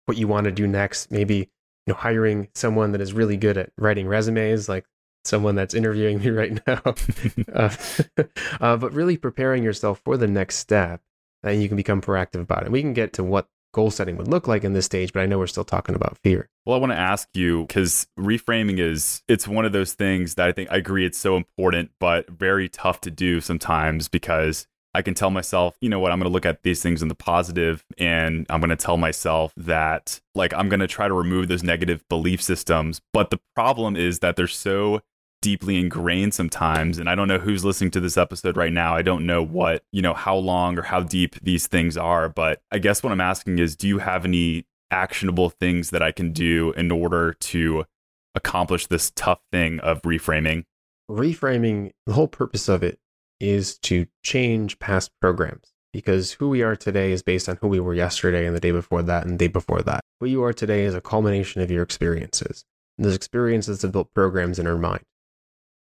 what 0.05 0.17
you 0.17 0.25
want 0.25 0.45
to 0.45 0.51
do 0.51 0.65
next. 0.65 1.11
Maybe 1.11 1.35
you 1.35 1.93
know 1.93 1.95
hiring 1.95 2.47
someone 2.55 2.93
that 2.93 3.01
is 3.01 3.11
really 3.11 3.35
good 3.35 3.57
at 3.57 3.71
writing 3.77 4.07
resumes, 4.07 4.69
like 4.69 4.85
someone 5.25 5.55
that's 5.55 5.73
interviewing 5.73 6.19
me 6.23 6.29
right 6.29 6.59
now. 6.65 6.81
uh, 7.53 7.75
uh, 8.61 8.77
but 8.77 8.93
really 8.93 9.17
preparing 9.17 9.63
yourself 9.63 10.01
for 10.05 10.15
the 10.15 10.27
next 10.27 10.55
step, 10.55 11.01
and 11.43 11.61
you 11.61 11.67
can 11.67 11.75
become 11.75 12.01
proactive 12.01 12.41
about 12.41 12.63
it. 12.63 12.71
We 12.71 12.81
can 12.81 12.93
get 12.93 13.11
to 13.13 13.23
what 13.23 13.49
goal 13.73 13.91
setting 13.91 14.15
would 14.15 14.29
look 14.29 14.47
like 14.47 14.63
in 14.63 14.71
this 14.71 14.85
stage, 14.85 15.11
but 15.11 15.19
I 15.19 15.25
know 15.25 15.37
we're 15.37 15.45
still 15.45 15.65
talking 15.65 15.93
about 15.93 16.17
fear. 16.23 16.49
Well, 16.65 16.77
I 16.77 16.79
want 16.79 16.93
to 16.93 16.97
ask 16.97 17.27
you 17.34 17.65
because 17.65 18.08
reframing 18.17 18.79
is 18.79 19.23
it's 19.27 19.45
one 19.45 19.65
of 19.65 19.73
those 19.73 19.93
things 19.93 20.36
that 20.36 20.47
I 20.47 20.53
think 20.53 20.71
I 20.71 20.77
agree 20.77 21.05
it's 21.05 21.17
so 21.17 21.36
important, 21.36 21.91
but 21.99 22.29
very 22.29 22.69
tough 22.69 23.01
to 23.01 23.12
do 23.12 23.41
sometimes 23.41 24.08
because 24.08 24.67
I 24.93 25.02
can 25.02 25.13
tell 25.13 25.30
myself, 25.30 25.78
you 25.82 25.89
know 25.89 26.00
what, 26.00 26.12
I'm 26.12 26.19
going 26.19 26.30
to 26.30 26.34
look 26.34 26.45
at 26.45 26.63
these 26.63 26.82
things 26.82 27.02
in 27.02 27.08
the 27.08 27.15
positive 27.15 27.86
and 27.97 28.45
I'm 28.50 28.60
going 28.60 28.69
to 28.69 28.76
tell 28.76 28.97
myself 28.97 29.54
that 29.58 30.19
like 30.34 30.54
I'm 30.54 30.69
going 30.69 30.80
to 30.80 30.88
try 30.88 31.08
to 31.08 31.13
remove 31.13 31.47
those 31.47 31.63
negative 31.63 32.04
belief 32.10 32.41
systems. 32.41 33.02
But 33.13 33.30
the 33.30 33.39
problem 33.56 33.95
is 33.95 34.19
that 34.19 34.36
they're 34.36 34.47
so 34.47 35.02
deeply 35.43 35.78
ingrained 35.78 36.34
sometimes 36.34 36.97
and 36.97 37.08
I 37.08 37.13
don't 37.13 37.28
know 37.28 37.38
who's 37.38 37.63
listening 37.63 37.91
to 37.91 38.00
this 38.00 38.17
episode 38.17 38.58
right 38.58 38.73
now. 38.73 38.95
I 38.95 39.04
don't 39.04 39.26
know 39.26 39.43
what, 39.43 39.84
you 39.91 40.02
know, 40.02 40.15
how 40.15 40.36
long 40.36 40.80
or 40.80 40.84
how 40.84 41.02
deep 41.02 41.36
these 41.41 41.67
things 41.67 41.95
are, 41.95 42.28
but 42.28 42.62
I 42.71 42.80
guess 42.80 43.04
what 43.04 43.12
I'm 43.12 43.21
asking 43.21 43.60
is 43.60 43.76
do 43.76 43.88
you 43.88 44.00
have 44.00 44.26
any 44.26 44.65
actionable 44.89 45.50
things 45.50 45.91
that 45.91 46.02
I 46.02 46.12
can 46.12 46.32
do 46.32 46.71
in 46.71 46.91
order 46.91 47.34
to 47.34 47.86
accomplish 48.34 48.88
this 48.88 49.12
tough 49.15 49.41
thing 49.52 49.80
of 49.82 50.02
reframing? 50.02 50.63
Reframing, 51.10 51.91
the 52.06 52.13
whole 52.13 52.28
purpose 52.28 52.67
of 52.67 52.82
it 52.82 53.00
is 53.39 53.78
to 53.80 54.08
change 54.23 54.80
past 54.80 55.12
programs 55.21 55.73
because 55.93 56.34
who 56.34 56.50
we 56.50 56.62
are 56.62 56.76
today 56.76 57.12
is 57.12 57.23
based 57.23 57.50
on 57.50 57.58
who 57.62 57.67
we 57.67 57.80
were 57.80 57.93
yesterday 57.93 58.45
and 58.45 58.56
the 58.56 58.60
day 58.60 58.71
before 58.71 59.02
that 59.04 59.23
and 59.23 59.34
the 59.34 59.38
day 59.38 59.47
before 59.47 59.82
that. 59.82 60.02
Who 60.19 60.26
you 60.28 60.43
are 60.43 60.54
today 60.54 60.84
is 60.84 60.95
a 60.95 61.02
culmination 61.02 61.62
of 61.62 61.71
your 61.71 61.84
experiences. 61.84 62.65
And 62.97 63.06
those 63.06 63.15
experiences 63.15 63.82
have 63.82 63.91
built 63.91 64.13
programs 64.13 64.60
in 64.60 64.67
our 64.67 64.78
mind. 64.78 65.04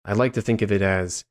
I 0.05 0.13
like 0.13 0.33
to 0.33 0.41
think 0.41 0.61
of 0.61 0.71
it 0.71 0.81
as 0.81 1.23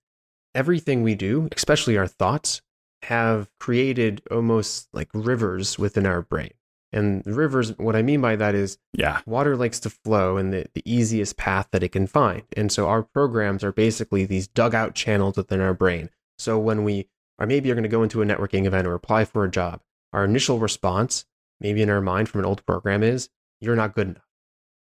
everything 0.55 1.03
we 1.03 1.15
do, 1.15 1.49
especially 1.55 1.97
our 1.97 2.07
thoughts, 2.07 2.63
have 3.05 3.49
created 3.59 4.23
almost 4.31 4.89
like 4.93 5.09
rivers 5.13 5.79
within 5.79 6.07
our 6.07 6.23
brain. 6.23 6.53
And 6.93 7.23
rivers, 7.27 7.77
what 7.79 7.97
I 7.97 8.03
mean 8.03 8.21
by 8.21 8.37
that 8.37 8.55
is, 8.55 8.77
yeah, 8.93 9.21
water 9.25 9.57
likes 9.57 9.81
to 9.81 9.91
flow 9.91 10.37
in 10.37 10.51
the, 10.51 10.67
the 10.75 10.83
easiest 10.85 11.39
path 11.39 11.69
that 11.73 11.83
it 11.83 11.89
can 11.89 12.07
find. 12.07 12.43
And 12.55 12.71
so 12.71 12.87
our 12.87 13.03
programs 13.03 13.65
are 13.65 13.73
basically 13.73 14.27
these 14.27 14.47
dugout 14.47 14.95
channels 14.95 15.37
within 15.37 15.61
our 15.61 15.73
brain. 15.73 16.11
So 16.39 16.59
when 16.59 16.85
we, 16.85 17.09
or 17.39 17.47
maybe 17.47 17.69
you're 17.69 17.77
going 17.77 17.83
to 17.85 17.89
go 17.89 18.03
into 18.03 18.21
a 18.21 18.27
networking 18.27 18.67
event 18.67 18.87
or 18.87 18.95
apply 18.95 19.25
for 19.25 19.45
a 19.45 19.51
job, 19.51 19.81
our 20.13 20.25
initial 20.25 20.59
response, 20.59 21.25
maybe 21.61 21.81
in 21.81 21.89
our 21.89 22.03
mind 22.03 22.29
from 22.29 22.41
an 22.41 22.47
old 22.47 22.65
program 22.67 23.03
is, 23.03 23.31
you're 23.61 23.77
not 23.77 23.95
good 23.95 24.09
enough. 24.09 24.29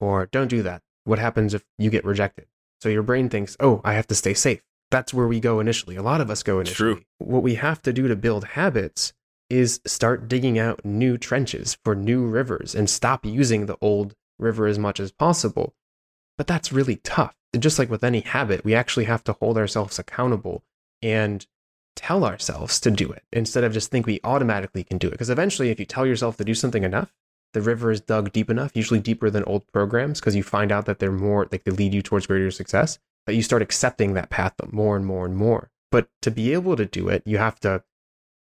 Or 0.01 0.27
don't 0.27 0.49
do 0.49 0.63
that. 0.63 0.83
What 1.05 1.19
happens 1.19 1.53
if 1.53 1.65
you 1.79 1.91
get 1.91 2.05
rejected? 2.05 2.47
So 2.81 2.89
your 2.89 3.03
brain 3.03 3.29
thinks, 3.29 3.57
oh, 3.61 3.83
I 3.85 3.93
have 3.93 4.07
to 4.07 4.15
stay 4.15 4.33
safe. 4.33 4.63
That's 4.91 5.13
where 5.13 5.27
we 5.27 5.39
go 5.39 5.61
initially. 5.61 5.97
A 5.97 6.03
lot 6.03 6.23
of 6.23 6.31
us 6.31 6.43
go 6.43 6.61
initially. 6.61 6.95
True. 6.95 7.05
What 7.19 7.43
we 7.43 7.57
have 7.57 7.83
to 7.83 7.93
do 7.93 8.09
to 8.09 8.17
build 8.17 8.45
habits 8.45 9.13
is 9.51 9.81
start 9.85 10.29
digging 10.29 10.59
out 10.59 10.85
new 10.85 11.19
trenches 11.19 11.77
for 11.85 11.95
new 11.95 12.25
rivers 12.25 12.75
and 12.75 12.89
stop 12.89 13.27
using 13.27 13.67
the 13.67 13.77
old 13.81 14.15
river 14.39 14.67
as 14.67 14.79
much 14.79 15.01
as 15.01 15.13
possible. 15.13 15.75
But 16.39 16.47
that's 16.47 16.73
really 16.73 16.97
tough. 16.97 17.35
Just 17.59 17.79
like 17.79 17.91
with 17.91 18.05
any 18.05 18.21
habit, 18.21 18.65
we 18.65 18.75
actually 18.75 19.05
have 19.05 19.25
to 19.25 19.33
hold 19.35 19.59
ourselves 19.59 19.99
accountable 19.99 20.63
and 21.03 21.47
tell 21.97 22.25
ourselves 22.25 22.79
to 22.81 22.91
do 22.91 23.11
it 23.11 23.25
instead 23.33 23.65
of 23.65 23.73
just 23.73 23.91
think 23.91 24.07
we 24.07 24.21
automatically 24.23 24.85
can 24.85 24.97
do 24.99 25.09
it. 25.09 25.13
Because 25.13 25.31
eventually, 25.31 25.71
if 25.71 25.81
you 25.81 25.85
tell 25.85 26.07
yourself 26.07 26.37
to 26.37 26.45
do 26.45 26.55
something 26.55 26.85
enough, 26.85 27.13
the 27.53 27.61
river 27.61 27.91
is 27.91 28.01
dug 28.01 28.31
deep 28.31 28.49
enough, 28.49 28.77
usually 28.77 29.01
deeper 29.01 29.29
than 29.29 29.43
old 29.45 29.67
programs, 29.73 30.21
because 30.21 30.37
you 30.37 30.45
find 30.45 30.71
out 30.71 30.87
that 30.87 31.01
they're 31.01 31.11
more 31.11 31.49
like 31.51 31.65
they 31.65 31.73
lead 31.73 31.93
you 31.93 32.01
towards 32.01 32.29
greater 32.29 32.53
success. 32.53 32.99
that 33.27 33.35
you 33.35 33.43
start 33.43 33.63
accepting 33.63 34.15
that 34.15 34.31
path 34.31 34.55
more 34.73 34.97
and 34.97 35.07
more 35.07 35.27
and 35.27 35.37
more. 35.37 35.71
But 35.91 36.09
to 36.23 36.31
be 36.31 36.53
able 36.53 36.77
to 36.77 36.87
do 36.87 37.09
it, 37.09 37.23
you 37.27 37.39
have 37.39 37.61
to 37.61 37.83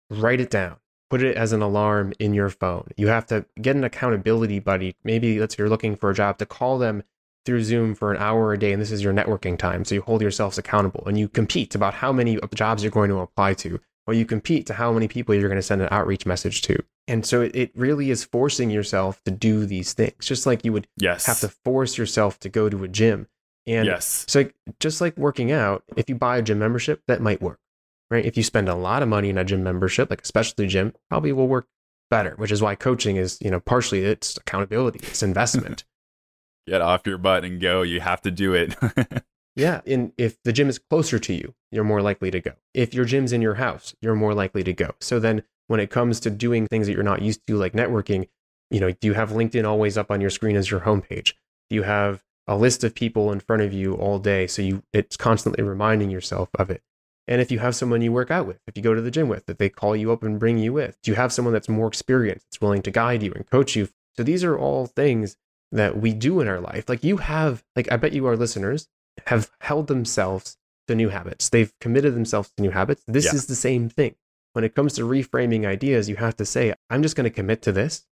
write 0.10 0.40
it 0.40 0.50
down 0.50 0.78
put 1.12 1.21
it 1.21 1.36
as 1.36 1.52
an 1.52 1.62
alarm 1.62 2.13
in 2.19 2.34
your 2.34 2.50
phone. 2.50 2.88
You 2.95 3.08
have 3.08 3.26
to 3.28 3.45
get 3.62 3.76
an 3.76 3.84
accountability 3.84 4.60
buddy. 4.60 4.95
Maybe 5.04 5.41
let's 5.41 5.56
say 5.56 5.62
you're 5.62 5.69
looking 5.69 5.97
for 5.97 6.10
a 6.10 6.13
job 6.13 6.38
to 6.38 6.45
call 6.45 6.78
them 6.78 7.04
through 7.45 7.63
Zoom 7.63 7.95
for 7.95 8.13
an 8.13 8.21
hour 8.21 8.54
a 8.54 8.58
day, 8.58 8.71
and 8.71 8.82
this 8.82 8.91
is 8.91 9.04
your 9.04 9.13
networking 9.13 9.58
time. 9.58 9.84
So 9.84 9.93
you 9.93 10.04
hold 10.04 10.21
yourselves 10.21 10.58
accountable 10.58 11.04
and 11.06 11.19
you 11.19 11.28
compete 11.28 11.76
about 11.76 11.95
how 11.95 12.13
many 12.13 12.39
jobs 12.56 12.82
you're 12.82 12.91
going 12.91 13.10
to 13.10 13.19
apply 13.19 13.56
to, 13.56 13.82
or 14.08 14.13
you 14.13 14.26
compete 14.26 14.67
to 14.67 14.74
how 14.74 14.93
many 14.93 15.10
people 15.10 15.36
you're 15.36 15.50
going 15.50 15.58
to 15.58 15.62
send 15.62 15.82
an 15.82 15.89
outreach 15.91 16.26
message 16.26 16.62
to. 16.62 16.82
And 17.10 17.26
so 17.26 17.41
it, 17.41 17.54
it 17.58 17.71
really 17.76 18.10
is 18.10 18.24
forcing 18.24 18.69
yourself 18.69 19.21
to 19.26 19.32
do 19.32 19.65
these 19.65 19.91
things, 19.91 20.26
just 20.26 20.45
like 20.45 20.63
you 20.63 20.71
would 20.71 20.88
yes. 20.95 21.26
have 21.26 21.41
to 21.41 21.50
force 21.50 21.97
yourself 21.97 22.39
to 22.39 22.47
go 22.47 22.69
to 22.69 22.86
a 22.86 22.88
gym. 22.88 23.28
And 23.67 23.86
yes. 23.86 24.24
so 24.30 24.50
just 24.80 25.02
like 25.02 25.17
working 25.17 25.52
out, 25.52 25.84
if 25.97 26.08
you 26.08 26.15
buy 26.15 26.38
a 26.38 26.41
gym 26.41 26.60
membership, 26.60 27.02
that 27.10 27.21
might 27.21 27.41
work 27.41 27.60
right? 28.12 28.26
If 28.26 28.38
you 28.38 28.43
spend 28.43 28.69
a 28.69 28.76
lot 28.76 29.02
of 29.02 29.10
money 29.10 29.30
in 29.30 29.38
a 29.38 29.45
gym 29.45 29.63
membership, 29.63 30.10
like 30.10 30.21
especially 30.21 30.67
gym, 30.67 30.93
probably 31.10 31.32
will 31.32 31.47
work 31.47 31.67
better, 32.12 32.36
which 32.36 32.52
is 32.52 32.62
why 32.62 32.76
coaching 32.76 33.15
is, 33.15 33.39
you 33.41 33.50
know, 33.50 33.60
partially 33.60 34.04
it's 34.04 34.38
accountability, 34.38 35.00
it's 35.02 35.24
investment. 35.24 35.86
Get 36.67 36.82
off 36.82 37.08
your 37.08 37.17
butt 37.17 37.43
and 37.43 37.60
go. 37.60 37.82
You 37.82 38.02
have 38.02 38.21
to 38.21 38.30
do 38.30 38.54
it. 38.54 38.76
yeah. 39.56 39.82
And 39.88 40.13
if 40.19 40.38
the 40.43 40.54
gym 40.54 40.69
is 40.69 40.78
closer 40.78 41.17
to 41.17 41.34
you, 41.34 41.56
you're 41.71 41.84
more 41.84 42.04
likely 42.04 42.30
to 42.30 42.39
go. 42.39 42.52
If 42.76 42.93
your 42.93 43.04
gym's 43.04 43.34
in 43.34 43.41
your 43.41 43.56
house, 43.56 43.95
you're 44.00 44.13
more 44.13 44.36
likely 44.36 44.63
to 44.65 44.71
go. 44.71 44.91
So 45.02 45.19
then 45.19 45.41
when 45.65 45.80
it 45.80 45.89
comes 45.89 46.19
to 46.19 46.30
doing 46.30 46.67
things 46.67 46.86
that 46.86 46.93
you're 46.93 47.02
not 47.02 47.24
used 47.24 47.41
to, 47.47 47.58
like 47.58 47.74
networking, 47.74 48.28
you 48.69 48.80
know, 48.80 48.91
do 48.91 49.08
you 49.08 49.13
have 49.13 49.32
LinkedIn 49.32 49.67
always 49.67 49.97
up 49.97 50.12
on 50.12 50.21
your 50.21 50.30
screen 50.30 50.56
as 50.56 50.69
your 50.69 50.82
homepage? 50.82 51.34
Do 51.71 51.76
you 51.76 51.82
have 51.82 52.24
a 52.47 52.56
list 52.56 52.84
of 52.84 52.93
people 52.93 53.32
in 53.32 53.39
front 53.39 53.63
of 53.63 53.74
you 53.74 53.95
all 53.95 54.19
day 54.19 54.45
so 54.45 54.62
you 54.62 54.84
it's 54.93 55.17
constantly 55.17 55.63
reminding 55.63 56.10
yourself 56.10 56.50
of 56.60 56.69
it 56.69 56.84
and 57.32 57.39
if 57.41 57.50
you 57.50 57.60
have 57.60 57.76
someone 57.76 58.02
you 58.02 58.12
work 58.12 58.30
out 58.30 58.46
with, 58.46 58.60
if 58.67 58.76
you 58.76 58.84
go 58.84 58.94
to 58.94 59.02
the 59.02 59.10
gym 59.10 59.30
with, 59.30 59.46
that 59.46 59.58
they 59.58 59.70
call 59.70 59.96
you 59.96 60.12
up 60.12 60.22
and 60.22 60.38
bring 60.38 60.58
you 60.58 60.74
with, 60.74 60.98
do 61.02 61.12
you 61.12 61.15
have 61.15 61.32
someone 61.32 61.54
that's 61.54 61.70
more 61.70 61.88
experienced, 61.88 62.46
that's 62.48 62.60
willing 62.62 62.82
to 62.82 62.91
guide 62.91 63.24
you 63.24 63.32
and 63.34 63.50
coach 63.50 63.76
you 63.76 63.88
So 64.17 64.24
these 64.24 64.44
are 64.44 64.58
all 64.60 64.88
things 64.88 65.38
that 65.72 65.98
we 65.98 66.13
do 66.13 66.41
in 66.41 66.50
our 66.50 66.60
life. 66.60 66.89
Like 66.89 67.04
you 67.06 67.17
have, 67.17 67.63
like 67.78 67.89
I 67.89 67.96
bet 67.96 68.12
you 68.12 68.26
our 68.28 68.36
listeners 68.36 68.89
have 69.28 69.50
held 69.62 69.88
themselves 69.88 70.58
to 70.89 70.96
new 70.96 71.08
habits. 71.08 71.48
They've 71.48 71.72
committed 71.80 72.15
themselves 72.15 72.52
to 72.58 72.62
new 72.62 72.72
habits. 72.72 73.02
This 73.08 73.26
Yeah. 73.26 73.36
is 73.36 73.46
the 73.46 73.56
same 73.56 73.88
thing. 73.88 74.15
When 74.52 74.65
it 74.65 74.76
comes 74.76 74.91
to 74.96 75.04
reframing 75.04 75.65
ideas, 75.65 76.10
you 76.10 76.17
have 76.17 76.36
to 76.36 76.46
say, 76.46 76.74
I'm 76.89 77.02
just 77.02 77.15
going 77.15 77.24
to 77.24 77.30
commit 77.39 77.62
to 77.62 77.72
this 77.72 78.06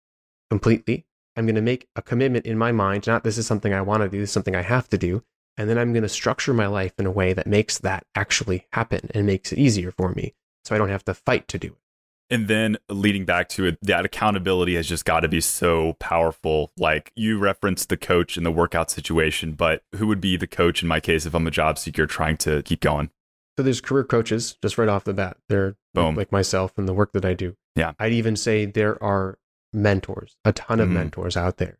completely. 0.50 1.06
I'm 1.36 1.46
going 1.46 1.54
to 1.54 1.62
make 1.62 1.88
a 1.96 2.02
commitment 2.02 2.44
in 2.44 2.58
my 2.58 2.72
mind, 2.72 3.06
not 3.06 3.24
this 3.24 3.38
is 3.38 3.46
something 3.46 3.72
I 3.72 3.80
want 3.80 4.02
to 4.02 4.08
do, 4.10 4.20
this 4.20 4.28
is 4.30 4.34
something 4.34 4.54
I 4.56 4.62
have 4.62 4.88
to 4.90 4.98
do. 4.98 5.22
And 5.58 5.68
then 5.70 5.78
I'm 5.78 5.92
going 5.92 6.02
to 6.02 6.08
structure 6.08 6.52
my 6.52 6.66
life 6.66 6.92
in 6.98 7.06
a 7.06 7.10
way 7.10 7.32
that 7.32 7.46
makes 7.46 7.78
that 7.78 8.04
actually 8.14 8.66
happen 8.72 9.10
and 9.14 9.26
makes 9.26 9.52
it 9.52 9.58
easier 9.58 9.90
for 9.90 10.12
me. 10.12 10.34
So 10.64 10.74
I 10.74 10.78
don't 10.78 10.88
have 10.90 11.04
to 11.06 11.14
fight 11.14 11.48
to 11.48 11.58
do 11.58 11.68
it. 11.68 11.74
And 12.28 12.48
then 12.48 12.76
leading 12.88 13.24
back 13.24 13.48
to 13.50 13.66
it, 13.66 13.78
that 13.82 14.04
accountability 14.04 14.74
has 14.74 14.88
just 14.88 15.04
got 15.04 15.20
to 15.20 15.28
be 15.28 15.40
so 15.40 15.94
powerful. 16.00 16.72
Like 16.76 17.12
you 17.14 17.38
referenced 17.38 17.88
the 17.88 17.96
coach 17.96 18.36
in 18.36 18.42
the 18.42 18.50
workout 18.50 18.90
situation, 18.90 19.52
but 19.52 19.82
who 19.94 20.08
would 20.08 20.20
be 20.20 20.36
the 20.36 20.48
coach 20.48 20.82
in 20.82 20.88
my 20.88 20.98
case 20.98 21.24
if 21.24 21.34
I'm 21.34 21.46
a 21.46 21.52
job 21.52 21.78
seeker 21.78 22.04
trying 22.06 22.36
to 22.38 22.62
keep 22.64 22.80
going? 22.80 23.10
So 23.56 23.62
there's 23.62 23.80
career 23.80 24.02
coaches 24.04 24.58
just 24.60 24.76
right 24.76 24.88
off 24.88 25.04
the 25.04 25.14
bat. 25.14 25.36
They're 25.48 25.76
Boom. 25.94 26.16
like 26.16 26.32
myself 26.32 26.72
and 26.76 26.88
the 26.88 26.92
work 26.92 27.12
that 27.12 27.24
I 27.24 27.32
do. 27.34 27.56
Yeah. 27.76 27.92
I'd 28.00 28.12
even 28.12 28.34
say 28.36 28.66
there 28.66 29.02
are 29.02 29.38
mentors, 29.72 30.36
a 30.44 30.52
ton 30.52 30.80
of 30.80 30.88
Mhm. 30.88 30.92
mentors 30.94 31.36
out 31.36 31.58
there. 31.58 31.78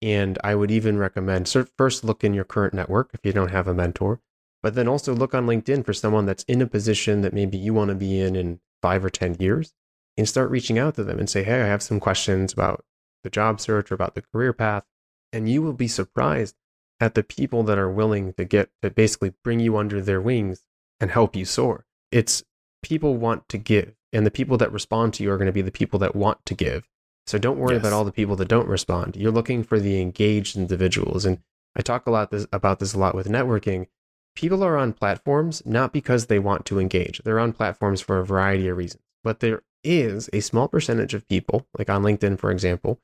And 0.00 0.38
I 0.44 0.54
would 0.54 0.70
even 0.70 0.98
recommend 0.98 1.48
first 1.76 2.04
look 2.04 2.22
in 2.22 2.34
your 2.34 2.44
current 2.44 2.74
network 2.74 3.10
if 3.12 3.20
you 3.24 3.32
don't 3.32 3.50
have 3.50 3.66
a 3.66 3.74
mentor, 3.74 4.20
but 4.62 4.74
then 4.74 4.86
also 4.86 5.14
look 5.14 5.34
on 5.34 5.46
LinkedIn 5.46 5.84
for 5.84 5.92
someone 5.92 6.26
that's 6.26 6.44
in 6.44 6.62
a 6.62 6.66
position 6.66 7.22
that 7.22 7.32
maybe 7.32 7.58
you 7.58 7.74
want 7.74 7.88
to 7.88 7.94
be 7.94 8.20
in 8.20 8.36
in 8.36 8.60
five 8.80 9.04
or 9.04 9.10
10 9.10 9.36
years 9.40 9.74
and 10.16 10.28
start 10.28 10.50
reaching 10.50 10.78
out 10.78 10.94
to 10.96 11.04
them 11.04 11.18
and 11.18 11.28
say, 11.28 11.42
Hey, 11.42 11.62
I 11.62 11.66
have 11.66 11.82
some 11.82 12.00
questions 12.00 12.52
about 12.52 12.84
the 13.24 13.30
job 13.30 13.60
search 13.60 13.90
or 13.90 13.94
about 13.94 14.14
the 14.14 14.22
career 14.22 14.52
path. 14.52 14.84
And 15.32 15.48
you 15.48 15.62
will 15.62 15.72
be 15.72 15.88
surprised 15.88 16.54
at 17.00 17.14
the 17.14 17.22
people 17.22 17.62
that 17.64 17.78
are 17.78 17.90
willing 17.90 18.32
to 18.34 18.44
get 18.44 18.70
to 18.82 18.90
basically 18.90 19.32
bring 19.44 19.60
you 19.60 19.76
under 19.76 20.00
their 20.00 20.20
wings 20.20 20.62
and 21.00 21.10
help 21.10 21.36
you 21.36 21.44
soar. 21.44 21.86
It's 22.10 22.42
people 22.82 23.16
want 23.16 23.48
to 23.48 23.58
give, 23.58 23.94
and 24.12 24.26
the 24.26 24.30
people 24.30 24.56
that 24.58 24.72
respond 24.72 25.14
to 25.14 25.22
you 25.22 25.30
are 25.30 25.36
going 25.36 25.46
to 25.46 25.52
be 25.52 25.62
the 25.62 25.70
people 25.70 25.98
that 26.00 26.16
want 26.16 26.44
to 26.46 26.54
give. 26.54 26.88
So 27.28 27.36
don't 27.36 27.58
worry 27.58 27.74
Yes. 27.74 27.82
about 27.82 27.92
all 27.92 28.04
the 28.06 28.12
people 28.12 28.36
that 28.36 28.48
don't 28.48 28.66
respond. 28.68 29.14
You're 29.14 29.30
looking 29.30 29.62
for 29.62 29.78
the 29.78 30.00
engaged 30.00 30.56
individuals. 30.56 31.26
And 31.26 31.42
I 31.76 31.82
talk 31.82 32.06
a 32.06 32.10
lot 32.10 32.30
this, 32.30 32.46
about 32.52 32.78
this 32.78 32.94
a 32.94 32.98
lot 32.98 33.14
with 33.14 33.28
networking. 33.28 33.86
People 34.34 34.64
are 34.64 34.78
on 34.78 34.94
platforms 34.94 35.62
not 35.66 35.92
because 35.92 36.26
they 36.26 36.38
want 36.38 36.64
to 36.66 36.80
engage. 36.80 37.20
They're 37.24 37.38
on 37.38 37.52
platforms 37.52 38.00
for 38.00 38.18
a 38.18 38.24
variety 38.24 38.66
of 38.68 38.78
reasons. 38.78 39.02
But 39.22 39.40
there 39.40 39.62
is 39.84 40.30
a 40.32 40.40
small 40.40 40.68
percentage 40.68 41.12
of 41.12 41.28
people, 41.28 41.66
like 41.76 41.90
on 41.90 42.02
LinkedIn, 42.02 42.38
for 42.38 42.50
example, 42.50 42.98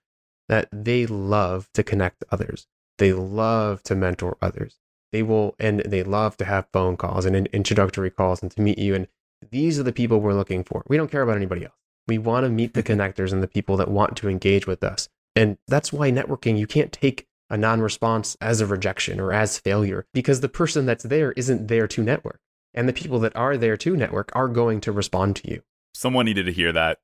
that 0.48 0.68
they 0.72 1.04
love 1.04 1.68
to 1.74 1.82
connect 1.82 2.20
to 2.20 2.26
others. 2.32 2.66
They 2.96 3.12
love 3.12 3.82
to 3.84 3.94
mentor 3.94 4.38
others. 4.40 4.78
They 5.12 5.22
will, 5.22 5.54
and 5.58 5.80
they 5.80 6.02
love 6.02 6.38
to 6.38 6.46
have 6.46 6.68
phone 6.72 6.96
calls 6.96 7.26
and 7.26 7.46
introductory 7.48 8.10
calls 8.10 8.42
and 8.42 8.50
to 8.52 8.60
meet 8.62 8.78
you. 8.78 8.94
And 8.94 9.06
these 9.50 9.78
are 9.78 9.84
the 9.84 9.92
people 9.92 10.20
we're 10.20 10.32
looking 10.32 10.64
for. 10.64 10.82
We 10.88 10.96
don't 10.96 11.10
care 11.10 11.22
about 11.22 11.36
anybody 11.36 11.64
else. 11.64 11.74
We 12.06 12.18
want 12.18 12.44
to 12.44 12.50
meet 12.50 12.74
the 12.74 12.82
connectors 12.82 13.32
and 13.32 13.42
the 13.42 13.48
people 13.48 13.76
that 13.78 13.90
want 13.90 14.16
to 14.18 14.28
engage 14.28 14.66
with 14.66 14.82
us. 14.82 15.08
And 15.36 15.58
that's 15.66 15.92
why 15.92 16.10
networking, 16.10 16.58
you 16.58 16.66
can't 16.66 16.92
take 16.92 17.26
a 17.50 17.56
non 17.56 17.80
response 17.80 18.36
as 18.40 18.60
a 18.60 18.66
rejection 18.66 19.20
or 19.20 19.32
as 19.32 19.58
failure 19.58 20.06
because 20.12 20.40
the 20.40 20.48
person 20.48 20.86
that's 20.86 21.04
there 21.04 21.32
isn't 21.32 21.68
there 21.68 21.86
to 21.88 22.02
network. 22.02 22.40
And 22.72 22.88
the 22.88 22.92
people 22.92 23.20
that 23.20 23.36
are 23.36 23.56
there 23.56 23.76
to 23.76 23.96
network 23.96 24.30
are 24.34 24.48
going 24.48 24.80
to 24.82 24.92
respond 24.92 25.36
to 25.36 25.50
you. 25.50 25.62
Someone 25.94 26.26
needed 26.26 26.46
to 26.46 26.52
hear 26.52 26.72
that. 26.72 26.98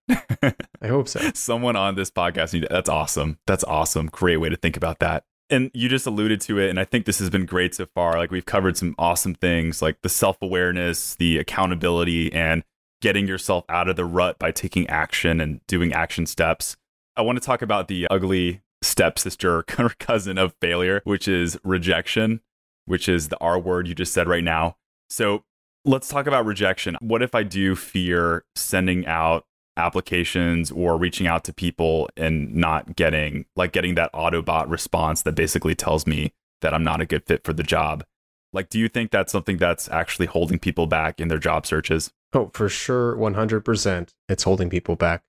I 0.82 0.88
hope 0.88 1.06
so. 1.06 1.20
Someone 1.34 1.76
on 1.76 1.94
this 1.94 2.10
podcast 2.10 2.52
needed. 2.52 2.70
That's 2.70 2.88
awesome. 2.88 3.38
That's 3.46 3.62
awesome. 3.64 4.06
Great 4.06 4.38
way 4.38 4.48
to 4.48 4.56
think 4.56 4.76
about 4.76 4.98
that. 4.98 5.24
And 5.48 5.70
you 5.74 5.88
just 5.88 6.06
alluded 6.06 6.40
to 6.42 6.58
it, 6.58 6.70
and 6.70 6.78
I 6.78 6.84
think 6.84 7.06
this 7.06 7.18
has 7.18 7.30
been 7.30 7.44
great 7.44 7.74
so 7.74 7.86
far. 7.86 8.18
Like 8.18 8.30
we've 8.30 8.46
covered 8.46 8.76
some 8.76 8.94
awesome 8.98 9.34
things, 9.34 9.82
like 9.82 10.02
the 10.02 10.08
self 10.08 10.38
awareness, 10.42 11.14
the 11.16 11.38
accountability, 11.38 12.32
and 12.32 12.62
getting 13.00 13.26
yourself 13.26 13.64
out 13.68 13.88
of 13.88 13.96
the 13.96 14.04
rut 14.04 14.38
by 14.38 14.50
taking 14.50 14.88
action 14.88 15.40
and 15.40 15.60
doing 15.66 15.92
action 15.92 16.26
steps. 16.26 16.76
I 17.16 17.22
want 17.22 17.36
to 17.40 17.44
talk 17.44 17.62
about 17.62 17.88
the 17.88 18.06
ugly 18.10 18.62
stepsister 18.82 19.64
or 19.78 19.90
cousin 19.98 20.38
of 20.38 20.54
failure, 20.60 21.00
which 21.04 21.28
is 21.28 21.58
rejection, 21.64 22.40
which 22.86 23.08
is 23.08 23.28
the 23.28 23.38
R 23.38 23.58
word 23.58 23.88
you 23.88 23.94
just 23.94 24.12
said 24.12 24.28
right 24.28 24.44
now. 24.44 24.76
So 25.08 25.44
let's 25.84 26.08
talk 26.08 26.26
about 26.26 26.46
rejection. 26.46 26.96
What 27.00 27.22
if 27.22 27.34
I 27.34 27.42
do 27.42 27.74
fear 27.74 28.44
sending 28.54 29.06
out 29.06 29.44
applications 29.76 30.70
or 30.70 30.96
reaching 30.96 31.26
out 31.26 31.44
to 31.44 31.52
people 31.52 32.08
and 32.16 32.54
not 32.54 32.96
getting 32.96 33.46
like 33.56 33.72
getting 33.72 33.94
that 33.94 34.12
autobot 34.12 34.68
response 34.68 35.22
that 35.22 35.34
basically 35.34 35.74
tells 35.74 36.06
me 36.06 36.32
that 36.60 36.74
I'm 36.74 36.84
not 36.84 37.00
a 37.00 37.06
good 37.06 37.24
fit 37.26 37.44
for 37.44 37.52
the 37.52 37.62
job? 37.62 38.04
Like, 38.52 38.68
do 38.68 38.78
you 38.78 38.88
think 38.88 39.10
that's 39.10 39.32
something 39.32 39.58
that's 39.58 39.88
actually 39.88 40.26
holding 40.26 40.58
people 40.58 40.86
back 40.86 41.20
in 41.20 41.28
their 41.28 41.38
job 41.38 41.66
searches? 41.66 42.10
Oh, 42.32 42.50
for 42.54 42.68
sure, 42.68 43.16
100%. 43.16 44.14
It's 44.28 44.42
holding 44.44 44.70
people 44.70 44.96
back. 44.96 45.22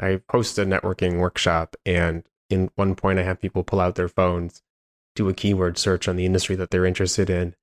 I 0.00 0.20
host 0.30 0.58
a 0.58 0.64
networking 0.64 1.18
workshop, 1.18 1.76
and 1.84 2.24
in 2.48 2.70
one 2.76 2.94
point, 2.94 3.18
I 3.18 3.22
have 3.22 3.40
people 3.40 3.64
pull 3.64 3.80
out 3.80 3.96
their 3.96 4.08
phones, 4.08 4.62
do 5.14 5.28
a 5.28 5.34
keyword 5.34 5.76
search 5.76 6.08
on 6.08 6.16
the 6.16 6.24
industry 6.24 6.56
that 6.56 6.70
they're 6.70 6.86
interested 6.86 7.28
in, 7.28 7.54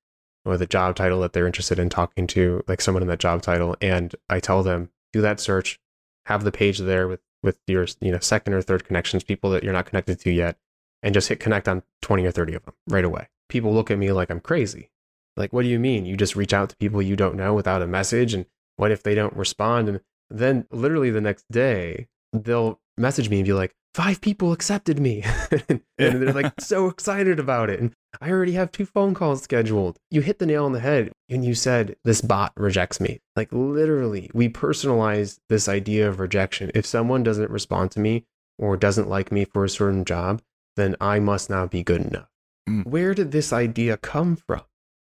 or 0.44 0.58
the 0.58 0.68
job 0.68 0.96
title 0.96 1.22
that 1.22 1.34
they're 1.34 1.48
interested 1.48 1.80
in 1.80 1.90
talking 1.90 2.28
to, 2.28 2.64
like 2.68 2.82
someone 2.82 3.02
in 3.02 3.08
that 3.08 3.20
job 3.20 3.42
title. 3.42 3.76
And 3.82 4.16
I 4.30 4.40
tell 4.40 4.62
them, 4.62 4.90
do 5.14 5.22
that 5.22 5.40
search, 5.40 5.80
have 6.26 6.44
the 6.44 6.52
page 6.52 6.80
there 6.80 7.08
with, 7.08 7.22
with 7.42 7.58
your 7.68 7.88
you 8.02 8.12
know 8.12 8.20
second 8.20 8.54
or 8.54 8.62
third 8.62 8.84
connections, 8.84 9.24
people 9.24 9.50
that 9.52 9.64
you're 9.64 9.74
not 9.74 9.86
connected 9.86 10.20
to 10.20 10.32
yet, 10.32 10.58
and 11.02 11.14
just 11.14 11.30
hit 11.30 11.40
connect 11.40 11.68
on 11.68 11.84
20 12.02 12.26
or 12.26 12.32
30 12.32 12.56
of 12.56 12.66
them 12.66 12.76
right 12.88 13.06
away. 13.06 13.30
People 13.50 13.74
look 13.74 13.90
at 13.90 13.98
me 13.98 14.12
like 14.12 14.30
I'm 14.30 14.40
crazy. 14.40 14.92
Like, 15.38 15.52
what 15.54 15.64
do 15.64 15.68
you 15.68 15.80
mean? 15.80 16.06
You 16.06 16.16
just 16.16 16.36
reach 16.36 16.54
out 16.54 16.70
to 16.70 16.78
people 16.78 17.02
you 17.02 17.16
don't 17.16 17.36
know 17.36 17.54
without 17.54 17.82
a 17.82 17.88
message? 17.88 18.34
And 18.34 18.46
what 18.78 18.92
if 18.92 19.04
they 19.04 19.16
don't 19.16 19.36
respond? 19.36 19.90
And 19.90 20.02
then 20.30 20.66
literally 20.72 21.10
the 21.10 21.22
next 21.22 21.46
day, 21.52 22.08
they'll 22.34 22.80
message 22.98 23.30
me 23.30 23.38
and 23.38 23.46
be 23.46 23.54
like, 23.54 23.74
five 23.96 24.20
people 24.20 24.52
accepted 24.52 25.00
me. 25.00 25.24
and 25.70 25.82
they're 25.98 26.34
like 26.34 26.54
so 26.60 26.88
excited 26.88 27.40
about 27.40 27.70
it. 27.70 27.80
And 27.80 27.94
I 28.20 28.30
already 28.30 28.52
have 28.54 28.72
two 28.72 28.86
phone 28.86 29.14
calls 29.14 29.42
scheduled. 29.42 29.98
You 30.12 30.22
hit 30.22 30.40
the 30.40 30.46
nail 30.46 30.66
on 30.66 30.74
the 30.74 30.82
head 30.82 31.12
and 31.30 31.46
you 31.46 31.56
said 31.56 31.96
this 32.04 32.22
bot 32.22 32.52
rejects 32.58 33.00
me. 33.00 33.22
Like 33.36 33.50
literally, 33.52 34.30
we 34.34 34.50
personalize 34.50 35.40
this 35.48 35.70
idea 35.70 36.10
of 36.10 36.20
rejection. 36.20 36.72
If 36.76 36.86
someone 36.86 37.24
doesn't 37.24 37.50
respond 37.50 37.92
to 37.92 38.02
me 38.02 38.26
or 38.60 38.76
doesn't 38.76 39.10
like 39.10 39.32
me 39.32 39.46
for 39.46 39.64
a 39.64 39.70
certain 39.70 40.04
job, 40.04 40.42
then 40.76 40.96
I 41.00 41.20
must 41.20 41.50
not 41.50 41.72
be 41.72 41.84
good 41.84 42.02
enough. 42.02 42.28
Mm. 42.70 42.86
Where 42.86 43.14
did 43.14 43.32
this 43.32 43.54
idea 43.54 43.96
come 43.96 44.36
from? 44.36 44.64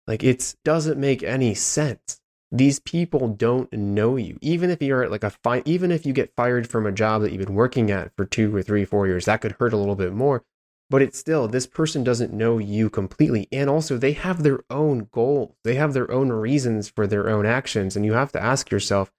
Like 0.06 0.22
it 0.22 0.54
doesn't 0.64 1.00
make 1.00 1.22
any 1.22 1.54
sense. 1.54 2.20
These 2.52 2.78
people 2.80 3.28
don't 3.28 3.72
know 3.72 4.16
you. 4.16 4.38
Even 4.40 4.70
if 4.70 4.80
you're 4.80 5.02
at 5.02 5.10
like 5.10 5.24
a 5.24 5.30
fine, 5.30 5.62
even 5.64 5.90
if 5.90 6.06
you 6.06 6.12
get 6.12 6.34
fired 6.36 6.68
from 6.68 6.86
a 6.86 6.92
job 6.92 7.22
that 7.22 7.32
you've 7.32 7.44
been 7.44 7.54
working 7.54 7.90
at 7.90 8.12
for 8.16 8.24
two 8.24 8.54
or 8.54 8.62
three, 8.62 8.84
four 8.84 9.06
years, 9.06 9.24
that 9.24 9.40
could 9.40 9.56
hurt 9.58 9.72
a 9.72 9.76
little 9.76 9.96
bit 9.96 10.12
more. 10.12 10.44
But 10.88 11.02
it's 11.02 11.18
still, 11.18 11.48
this 11.48 11.66
person 11.66 12.04
doesn't 12.04 12.32
know 12.32 12.58
you 12.58 12.88
completely. 12.88 13.48
And 13.50 13.68
also, 13.68 13.98
they 13.98 14.12
have 14.12 14.44
their 14.44 14.60
own 14.70 15.08
goals. 15.10 15.54
They 15.64 15.74
have 15.74 15.92
their 15.92 16.08
own 16.12 16.30
reasons 16.30 16.88
for 16.88 17.08
their 17.08 17.28
own 17.28 17.44
actions. 17.44 17.96
And 17.96 18.04
you 18.04 18.12
have 18.12 18.30
to 18.32 18.42
ask 18.42 18.70
yourself, 18.70 19.10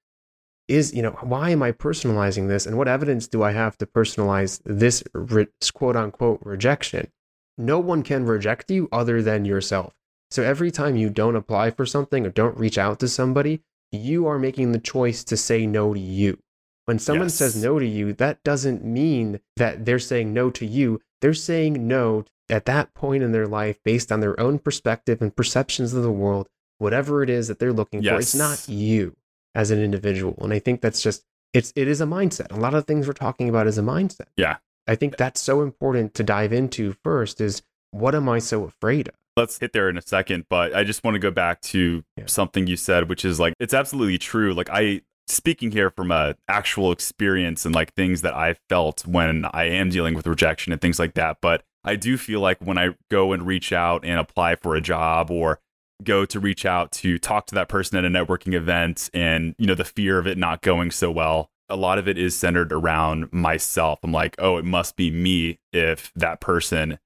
is, 0.69 0.93
you 0.93 1.01
know, 1.01 1.17
why 1.21 1.49
am 1.49 1.63
I 1.63 1.73
personalizing 1.73 2.47
this? 2.47 2.65
And 2.65 2.77
what 2.77 2.87
evidence 2.87 3.27
do 3.27 3.43
I 3.43 3.51
have 3.51 3.77
to 3.79 3.85
personalize 3.85 4.61
this 4.63 5.03
re- 5.13 5.47
quote 5.73 5.97
unquote 5.97 6.39
rejection? 6.43 7.11
No 7.57 7.79
one 7.79 8.03
can 8.03 8.25
reject 8.25 8.71
you 8.71 8.87
other 8.91 9.21
than 9.21 9.43
yourself. 9.43 9.93
So 10.31 10.43
every 10.43 10.71
time 10.71 10.95
you 10.95 11.09
don't 11.09 11.35
apply 11.35 11.71
for 11.71 11.85
something 11.85 12.25
or 12.25 12.29
don't 12.29 12.57
reach 12.57 12.77
out 12.77 12.99
to 12.99 13.07
somebody, 13.07 13.61
you 13.91 14.27
are 14.27 14.37
making 14.39 14.71
the 14.71 14.79
choice 14.79 15.23
to 15.25 15.37
say 15.37 15.65
no 15.65 15.93
to 15.93 15.99
you. 15.99 16.39
When 16.85 16.99
someone 16.99 17.25
Yes. 17.27 17.35
says 17.35 17.61
no 17.61 17.79
to 17.79 17.85
you, 17.85 18.13
that 18.13 18.43
doesn't 18.43 18.83
mean 18.83 19.39
that 19.57 19.85
they're 19.85 19.99
saying 19.99 20.33
no 20.33 20.49
to 20.51 20.65
you. 20.65 21.01
They're 21.21 21.33
saying 21.33 21.87
no 21.87 22.25
at 22.49 22.65
that 22.65 22.93
point 22.93 23.23
in 23.23 23.31
their 23.33 23.47
life 23.47 23.77
based 23.83 24.11
on 24.11 24.19
their 24.21 24.39
own 24.39 24.59
perspective 24.59 25.21
and 25.21 25.35
perceptions 25.35 25.93
of 25.93 26.03
the 26.03 26.11
world, 26.11 26.47
whatever 26.77 27.23
it 27.23 27.29
is 27.29 27.47
that 27.49 27.59
they're 27.59 27.73
looking 27.73 28.01
for. 28.03 28.15
It's 28.19 28.35
not 28.35 28.67
you 28.69 29.15
as 29.55 29.71
an 29.71 29.81
individual. 29.81 30.35
And 30.41 30.53
I 30.53 30.59
think 30.59 30.81
that's 30.81 31.01
just 31.01 31.23
it's 31.53 31.73
it 31.75 31.87
is 31.87 31.99
a 32.01 32.05
mindset. 32.05 32.51
A 32.51 32.59
lot 32.59 32.73
of 32.73 32.85
things 32.85 33.07
we're 33.07 33.13
talking 33.13 33.49
about 33.49 33.67
is 33.67 33.77
a 33.77 33.81
mindset. 33.81 34.27
Yeah. 34.37 34.57
I 34.87 34.95
think 34.95 35.17
that's 35.17 35.41
so 35.41 35.61
important 35.61 36.13
to 36.15 36.23
dive 36.23 36.53
into 36.53 36.95
first 37.03 37.41
is 37.41 37.61
what 37.91 38.15
am 38.15 38.29
I 38.29 38.39
so 38.39 38.63
afraid 38.63 39.07
of? 39.09 39.15
Let's 39.37 39.59
hit 39.59 39.71
there 39.71 39.87
in 39.87 39.97
a 39.97 40.01
second, 40.01 40.45
but 40.49 40.75
I 40.75 40.83
just 40.83 41.03
want 41.03 41.15
to 41.15 41.19
go 41.19 41.31
back 41.31 41.61
to 41.61 42.03
Yeah. 42.17 42.25
something 42.25 42.67
you 42.67 42.75
said, 42.75 43.07
which 43.07 43.23
is 43.23 43.39
like 43.39 43.53
it's 43.59 43.73
absolutely 43.73 44.17
true. 44.17 44.53
Like 44.53 44.69
I 44.71 45.01
speaking 45.27 45.71
here 45.71 45.91
from 45.91 46.09
a 46.11 46.35
actual 46.47 46.91
experience 46.91 47.65
and 47.65 47.75
like 47.75 47.93
things 47.93 48.21
that 48.23 48.33
I 48.33 48.55
felt 48.69 49.05
when 49.05 49.45
I 49.53 49.65
am 49.65 49.89
dealing 49.89 50.15
with 50.15 50.25
rejection 50.25 50.73
and 50.73 50.81
things 50.81 50.99
like 50.99 51.13
that. 51.13 51.37
But 51.41 51.63
I 51.83 51.95
do 51.95 52.17
feel 52.17 52.39
like 52.39 52.57
when 52.59 52.77
I 52.77 52.95
go 53.11 53.31
and 53.31 53.45
reach 53.45 53.71
out 53.71 54.03
and 54.03 54.19
apply 54.19 54.55
for 54.55 54.75
a 54.75 54.81
job 54.81 55.29
or 55.29 55.59
go 56.03 56.25
to 56.25 56.39
reach 56.39 56.65
out 56.65 56.91
to 56.93 57.17
talk 57.19 57.45
to 57.47 57.55
that 57.55 57.69
person 57.69 57.97
at 57.97 58.05
a 58.05 58.09
networking 58.09 58.53
event 58.53 59.09
and 59.13 59.53
you 59.57 59.67
know 59.67 59.75
the 59.75 59.85
fear 59.85 60.17
of 60.19 60.27
it 60.27 60.37
not 60.37 60.61
going 60.61 60.91
so 60.91 61.11
well 61.11 61.49
a 61.69 61.75
lot 61.75 61.97
of 61.97 62.07
it 62.07 62.17
is 62.17 62.35
centered 62.35 62.71
around 62.71 63.31
myself. 63.33 63.99
I'm 64.01 64.11
like, 64.13 64.35
oh, 64.39 64.57
it 64.57 64.63
must 64.63 64.95
be 64.95 65.11
me 65.11 65.59
if 65.73 66.11
that 66.15 66.39
person 66.39 66.97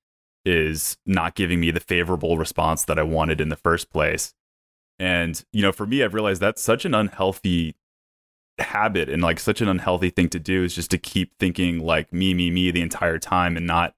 is 0.45 0.97
not 1.05 1.35
giving 1.35 1.59
me 1.59 1.71
the 1.71 1.79
favorable 1.79 2.37
response 2.37 2.85
that 2.85 2.99
I 2.99 3.03
wanted 3.03 3.41
in 3.41 3.49
the 3.49 3.55
first 3.55 3.89
place. 3.89 4.33
And, 4.99 5.43
you 5.51 5.61
know, 5.61 5.71
for 5.71 5.85
me, 5.85 6.03
I've 6.03 6.13
realized 6.13 6.41
that's 6.41 6.61
such 6.61 6.85
an 6.85 6.93
unhealthy 6.93 7.75
habit 8.59 9.09
and 9.09 9.21
like 9.21 9.39
such 9.39 9.61
an 9.61 9.67
unhealthy 9.67 10.09
thing 10.09 10.29
to 10.29 10.39
do 10.39 10.63
is 10.63 10.75
just 10.75 10.91
to 10.91 10.97
keep 10.97 11.31
thinking 11.39 11.79
like 11.79 12.13
me, 12.13 12.33
me, 12.33 12.51
me 12.51 12.71
the 12.71 12.81
entire 12.81 13.17
time 13.17 13.57
and 13.57 13.65
not 13.65 13.95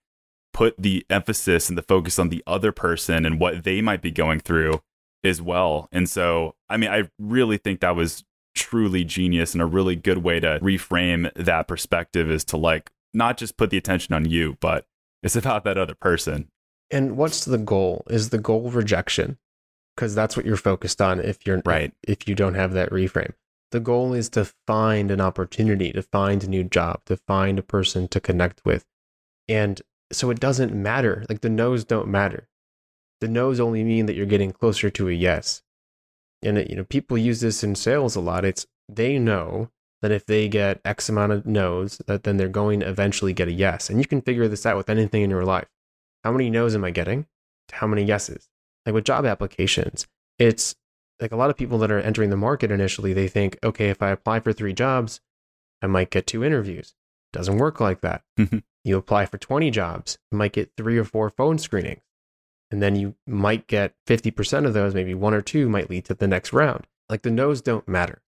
put 0.53 0.75
the 0.77 1.05
emphasis 1.09 1.67
and 1.67 1.77
the 1.77 1.81
focus 1.81 2.19
on 2.19 2.29
the 2.29 2.43
other 2.45 2.71
person 2.71 3.25
and 3.25 3.39
what 3.39 3.63
they 3.63 3.81
might 3.81 4.01
be 4.01 4.11
going 4.11 4.39
through 4.39 4.81
as 5.23 5.41
well. 5.41 5.89
And 5.91 6.07
so, 6.07 6.55
I 6.69 6.77
mean, 6.77 6.89
I 6.89 7.09
really 7.19 7.57
think 7.57 7.79
that 7.79 7.95
was 7.95 8.23
truly 8.55 9.03
genius 9.03 9.53
and 9.53 9.61
a 9.61 9.65
really 9.65 9.95
good 9.95 10.19
way 10.19 10.39
to 10.39 10.59
reframe 10.61 11.33
that 11.33 11.67
perspective 11.67 12.29
is 12.29 12.43
to 12.45 12.57
like 12.57 12.91
not 13.13 13.37
just 13.37 13.57
put 13.57 13.71
the 13.71 13.77
attention 13.77 14.13
on 14.13 14.25
you, 14.25 14.57
but 14.59 14.85
it's 15.23 15.35
about 15.35 15.63
that 15.63 15.77
other 15.77 15.95
person. 15.95 16.49
And 16.91 17.17
what's 17.17 17.45
the 17.45 17.57
goal? 17.57 18.03
Is 18.09 18.29
the 18.29 18.37
goal 18.37 18.69
rejection? 18.69 19.37
Because 19.95 20.13
that's 20.13 20.35
what 20.35 20.45
you're 20.45 20.57
focused 20.57 21.01
on 21.01 21.19
if 21.19 21.45
you're 21.45 21.61
right. 21.65 21.93
If 22.03 22.27
you 22.27 22.35
don't 22.35 22.55
have 22.55 22.73
that 22.73 22.89
reframe. 22.89 23.33
The 23.71 23.79
goal 23.79 24.13
is 24.13 24.29
to 24.29 24.51
find 24.67 25.09
an 25.09 25.21
opportunity, 25.21 25.91
to 25.93 26.03
find 26.03 26.43
a 26.43 26.49
new 26.49 26.63
job, 26.63 27.01
to 27.05 27.17
find 27.17 27.57
a 27.57 27.63
person 27.63 28.07
to 28.09 28.19
connect 28.19 28.61
with. 28.65 28.85
And 29.47 29.81
so 30.11 30.29
it 30.29 30.39
doesn't 30.39 30.73
matter. 30.73 31.25
Like 31.27 31.41
the 31.41 31.49
no's 31.49 31.83
don't 31.83 32.07
matter. 32.07 32.47
The 33.21 33.27
no's 33.27 33.59
only 33.59 33.83
mean 33.83 34.05
that 34.05 34.15
you're 34.15 34.25
getting 34.25 34.51
closer 34.51 34.89
to 34.91 35.09
a 35.09 35.13
yes. 35.13 35.63
And 36.43 36.57
it, 36.57 36.69
you 36.69 36.75
know, 36.75 36.83
people 36.83 37.17
use 37.17 37.39
this 37.39 37.63
in 37.63 37.75
sales 37.75 38.15
a 38.15 38.19
lot. 38.19 38.45
It's 38.45 38.67
they 38.89 39.17
know 39.17 39.69
that 40.03 40.11
if 40.11 40.25
they 40.25 40.49
get 40.49 40.81
X 40.83 41.07
amount 41.07 41.31
of 41.31 41.45
no's, 41.45 41.97
that 42.07 42.23
then 42.23 42.35
they're 42.35 42.49
going 42.49 42.81
to 42.81 42.89
eventually 42.89 43.31
get 43.31 43.47
a 43.47 43.53
yes. 43.53 43.89
And 43.89 43.99
you 43.99 44.05
can 44.05 44.21
figure 44.21 44.49
this 44.49 44.65
out 44.65 44.75
with 44.75 44.89
anything 44.89 45.21
in 45.21 45.29
your 45.29 45.45
life. 45.45 45.69
How 46.25 46.31
many 46.33 46.49
no's 46.49 46.75
am 46.75 46.83
I 46.83 46.91
getting? 46.91 47.25
How 47.71 47.87
many 47.87 48.03
yeses? 48.03 48.49
Like 48.85 48.93
with 48.93 49.05
job 49.05 49.25
applications, 49.25 50.05
it's 50.37 50.75
like 51.21 51.31
a 51.31 51.37
lot 51.37 51.49
of 51.49 51.55
people 51.55 51.77
that 51.77 51.91
are 51.91 52.01
entering 52.01 52.31
the 52.31 52.35
market 52.35 52.69
initially, 52.69 53.13
they 53.13 53.29
think, 53.29 53.57
okay, 53.63 53.89
if 53.89 54.01
I 54.01 54.09
apply 54.09 54.41
for 54.41 54.51
three 54.51 54.73
jobs, 54.73 55.21
I 55.81 55.87
might 55.87 56.09
get 56.09 56.27
two 56.27 56.43
interviews. 56.43 56.95
Doesn't 57.31 57.57
work 57.57 57.79
like 57.79 58.01
that. 58.01 58.23
Mm-hmm. 58.37 58.57
you 58.83 58.97
apply 58.97 59.25
for 59.25 59.37
20 59.37 59.71
jobs, 59.71 60.17
you 60.33 60.37
might 60.37 60.51
get 60.51 60.73
three 60.75 60.97
or 60.97 61.05
four 61.05 61.29
phone 61.29 61.57
screenings. 61.57 62.03
And 62.69 62.83
then 62.83 62.97
you 62.97 63.15
might 63.25 63.67
get 63.67 63.93
50% 64.05 64.65
of 64.65 64.73
those, 64.73 64.93
maybe 64.93 65.13
one 65.13 65.33
or 65.33 65.41
two 65.41 65.69
might 65.69 65.89
lead 65.89 66.03
to 66.05 66.13
the 66.13 66.27
next 66.27 66.51
round. 66.51 66.87
Like 67.07 67.21
the 67.21 67.31
no's 67.31 67.61
don't 67.61 67.87
matter 67.87 68.21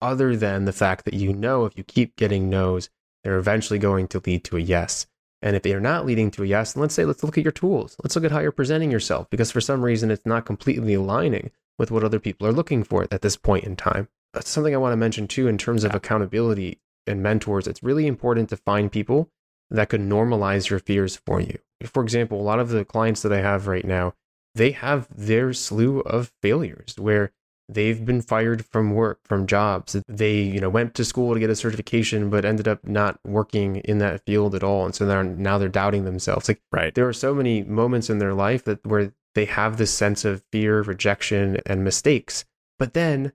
other 0.00 0.36
than 0.36 0.64
the 0.64 0.72
fact 0.72 1.04
that 1.04 1.14
you 1.14 1.32
know 1.32 1.64
if 1.64 1.76
you 1.76 1.84
keep 1.84 2.16
getting 2.16 2.48
no's, 2.48 2.90
they're 3.22 3.38
eventually 3.38 3.78
going 3.78 4.08
to 4.08 4.22
lead 4.24 4.44
to 4.44 4.56
a 4.56 4.60
yes. 4.60 5.06
And 5.42 5.56
if 5.56 5.62
they 5.62 5.74
are 5.74 5.80
not 5.80 6.04
leading 6.04 6.30
to 6.32 6.42
a 6.42 6.46
yes, 6.46 6.72
then 6.72 6.82
let's 6.82 6.94
say, 6.94 7.04
let's 7.04 7.22
look 7.22 7.38
at 7.38 7.44
your 7.44 7.52
tools. 7.52 7.96
Let's 8.02 8.14
look 8.14 8.24
at 8.24 8.32
how 8.32 8.40
you're 8.40 8.52
presenting 8.52 8.90
yourself 8.90 9.28
because 9.30 9.50
for 9.50 9.60
some 9.60 9.82
reason 9.82 10.10
it's 10.10 10.26
not 10.26 10.44
completely 10.44 10.94
aligning 10.94 11.50
with 11.78 11.90
what 11.90 12.04
other 12.04 12.18
people 12.18 12.46
are 12.46 12.52
looking 12.52 12.84
for 12.84 13.06
at 13.10 13.22
this 13.22 13.36
point 13.36 13.64
in 13.64 13.76
time. 13.76 14.08
That's 14.34 14.50
something 14.50 14.74
I 14.74 14.78
want 14.78 14.92
to 14.92 14.98
mention 14.98 15.26
too 15.26 15.48
in 15.48 15.58
terms 15.58 15.82
of 15.82 15.94
accountability 15.94 16.78
and 17.06 17.22
mentors. 17.22 17.66
It's 17.66 17.82
really 17.82 18.06
important 18.06 18.50
to 18.50 18.56
find 18.56 18.92
people 18.92 19.30
that 19.70 19.88
could 19.88 20.00
normalize 20.00 20.68
your 20.68 20.78
fears 20.78 21.16
for 21.16 21.40
you. 21.40 21.58
For 21.84 22.02
example, 22.02 22.40
a 22.40 22.42
lot 22.42 22.60
of 22.60 22.68
the 22.68 22.84
clients 22.84 23.22
that 23.22 23.32
I 23.32 23.40
have 23.40 23.66
right 23.66 23.84
now, 23.84 24.14
they 24.54 24.72
have 24.72 25.08
their 25.10 25.52
slew 25.52 26.00
of 26.00 26.32
failures 26.42 26.96
where 26.98 27.32
they've 27.72 28.04
been 28.04 28.22
fired 28.22 28.64
from 28.66 28.94
work 28.94 29.20
from 29.24 29.46
jobs. 29.46 29.96
They 30.08 30.40
you 30.40 30.60
know 30.60 30.70
went 30.70 30.94
to 30.94 31.04
school 31.04 31.34
to 31.34 31.40
get 31.40 31.50
a 31.50 31.56
certification 31.56 32.30
but 32.30 32.44
ended 32.44 32.68
up 32.68 32.84
not 32.84 33.18
working 33.24 33.76
in 33.76 33.98
that 33.98 34.24
field 34.26 34.54
at 34.54 34.64
all. 34.64 34.84
And 34.84 34.94
so 34.94 35.06
they're 35.06 35.24
now 35.24 35.58
they're 35.58 35.68
doubting 35.68 36.04
themselves. 36.04 36.48
Like 36.48 36.60
right. 36.72 36.94
there 36.94 37.08
are 37.08 37.12
so 37.12 37.34
many 37.34 37.62
moments 37.62 38.10
in 38.10 38.18
their 38.18 38.34
life 38.34 38.64
that 38.64 38.84
where 38.86 39.12
they 39.34 39.44
have 39.44 39.76
this 39.76 39.92
sense 39.92 40.24
of 40.24 40.42
fear 40.50 40.82
rejection 40.82 41.58
and 41.66 41.84
mistakes. 41.84 42.44
But 42.78 42.94
then 42.94 43.32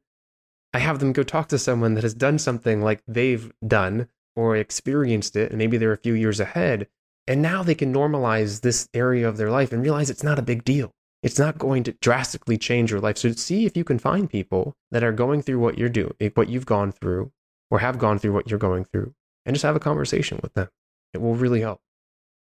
i 0.76 0.80
have 0.80 1.00
them 1.00 1.14
go 1.14 1.24
talk 1.24 1.48
to 1.48 1.58
someone 1.58 1.94
that 1.94 2.04
has 2.04 2.14
done 2.14 2.38
something 2.38 2.82
like 2.82 3.02
they've 3.08 3.52
done 3.66 4.08
or 4.36 4.58
experienced 4.58 5.36
it 5.38 5.50
and 5.50 5.58
maybe 5.58 5.78
they're 5.78 5.94
a 5.94 5.98
few 5.98 6.14
years 6.14 6.40
ahead 6.40 6.88
and 7.28 7.42
now 7.42 7.64
they 7.64 7.74
can 7.74 7.94
normalize 7.94 8.62
this 8.62 8.90
area 8.94 9.28
of 9.28 9.38
their 9.38 9.50
life 9.50 9.72
and 9.72 9.82
realize 9.82 10.10
it's 10.10 10.24
not 10.24 10.38
a 10.38 10.44
big 10.44 10.66
deal 10.66 10.94
it's 11.26 11.40
not 11.40 11.58
going 11.58 11.82
to 11.82 11.92
drastically 12.02 12.56
change 12.56 12.92
your 12.92 13.00
life. 13.00 13.18
So 13.18 13.32
see 13.32 13.66
if 13.66 13.76
you 13.76 13.84
can 13.84 13.98
find 13.98 14.30
people 14.30 14.76
that 14.92 15.04
are 15.04 15.12
going 15.12 15.42
through 15.42 15.58
what 15.58 15.76
you're 15.76 15.90
doing, 15.90 16.14
eh, 16.20 16.30
what 16.36 16.50
you've 16.50 16.68
gone 16.68 16.92
through, 16.92 17.32
or 17.72 17.80
have 17.80 17.98
gone 17.98 18.20
through 18.20 18.34
what 18.34 18.48
you're 18.48 18.60
going 18.60 18.86
through, 18.86 19.12
and 19.44 19.56
just 19.56 19.64
have 19.64 19.76
a 19.76 19.80
conversation 19.80 20.40
with 20.44 20.54
them. 20.54 20.70
It 21.16 21.22
will 21.22 21.34
really 21.34 21.62
help. 21.62 21.82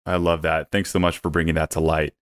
I 0.05 0.17
love 0.17 0.43
that. 0.43 0.69
Thanks 0.71 0.91
so 0.91 0.99
much 0.99 1.17
for 1.17 1.31
bringing 1.31 1.55
that 1.55 1.71
to 1.71 1.79
light. 1.79 2.13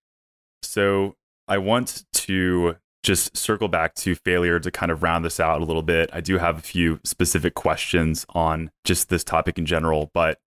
So 0.64 1.18
I 1.50 1.58
want 1.58 2.06
to 2.14 2.78
just 3.04 3.36
circle 3.36 3.68
back 3.68 3.96
to 3.96 4.16
failure 4.16 4.58
to 4.58 4.72
kind 4.72 4.90
of 4.92 5.04
round 5.04 5.26
this 5.26 5.42
out 5.42 5.62
a 5.62 5.66
little 5.66 5.84
bit. 5.84 6.10
I 6.14 6.22
do 6.22 6.38
have 6.38 6.58
a 6.58 6.62
few 6.62 7.02
specific 7.04 7.56
questions 7.56 8.26
on 8.30 8.72
just 8.86 9.10
this 9.10 9.26
topic 9.26 9.58
in 9.58 9.66
general, 9.66 10.12
but 10.14 10.40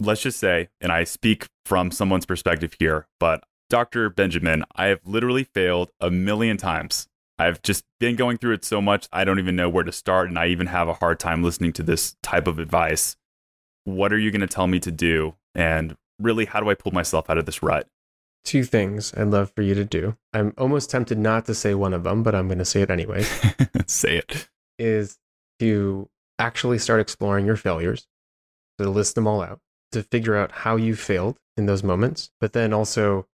let's 0.00 0.20
just 0.20 0.38
say, 0.38 0.68
and 0.82 0.92
I 0.92 1.04
speak 1.04 1.46
from 1.64 1.90
someone's 1.90 2.26
perspective 2.26 2.74
here, 2.78 3.06
but 3.18 3.42
Dr. 3.68 4.08
Benjamin, 4.10 4.64
I 4.74 4.86
have 4.86 5.00
literally 5.04 5.44
failed 5.44 5.90
a 6.00 6.10
million 6.10 6.56
times. 6.56 7.08
I've 7.38 7.60
just 7.62 7.84
been 8.00 8.16
going 8.16 8.38
through 8.38 8.54
it 8.54 8.64
so 8.64 8.80
much, 8.80 9.08
I 9.12 9.24
don't 9.24 9.38
even 9.38 9.56
know 9.56 9.68
where 9.68 9.84
to 9.84 9.92
start. 9.92 10.28
And 10.28 10.38
I 10.38 10.46
even 10.46 10.68
have 10.68 10.88
a 10.88 10.94
hard 10.94 11.18
time 11.18 11.42
listening 11.42 11.72
to 11.74 11.82
this 11.82 12.16
type 12.22 12.46
of 12.46 12.58
advice. 12.58 13.16
What 13.84 14.12
are 14.12 14.18
you 14.18 14.30
going 14.30 14.40
to 14.40 14.46
tell 14.46 14.66
me 14.66 14.80
to 14.80 14.90
do? 14.90 15.34
And 15.54 15.96
really, 16.18 16.46
how 16.46 16.60
do 16.60 16.70
I 16.70 16.74
pull 16.74 16.92
myself 16.92 17.28
out 17.28 17.38
of 17.38 17.46
this 17.46 17.62
rut? 17.62 17.88
Two 18.44 18.64
things 18.64 19.12
I'd 19.16 19.28
love 19.28 19.52
for 19.54 19.62
you 19.62 19.74
to 19.74 19.84
do. 19.84 20.16
I'm 20.32 20.54
almost 20.56 20.90
tempted 20.90 21.18
not 21.18 21.46
to 21.46 21.54
say 21.54 21.74
one 21.74 21.92
of 21.92 22.04
them, 22.04 22.22
but 22.22 22.34
I'm 22.34 22.48
going 22.48 22.58
to 22.58 22.64
say 22.64 22.82
it 22.82 22.90
anyway. 22.90 23.24
say 23.86 24.18
it. 24.18 24.48
Is 24.78 25.18
to 25.58 26.08
actually 26.38 26.78
start 26.78 27.00
exploring 27.00 27.44
your 27.44 27.56
failures, 27.56 28.06
to 28.78 28.88
list 28.88 29.14
them 29.14 29.26
all 29.26 29.42
out, 29.42 29.60
to 29.92 30.02
figure 30.02 30.36
out 30.36 30.52
how 30.52 30.76
you 30.76 30.94
failed 30.94 31.38
in 31.56 31.66
those 31.66 31.82
moments, 31.82 32.30
but 32.40 32.52
then 32.52 32.72
also 32.72 33.26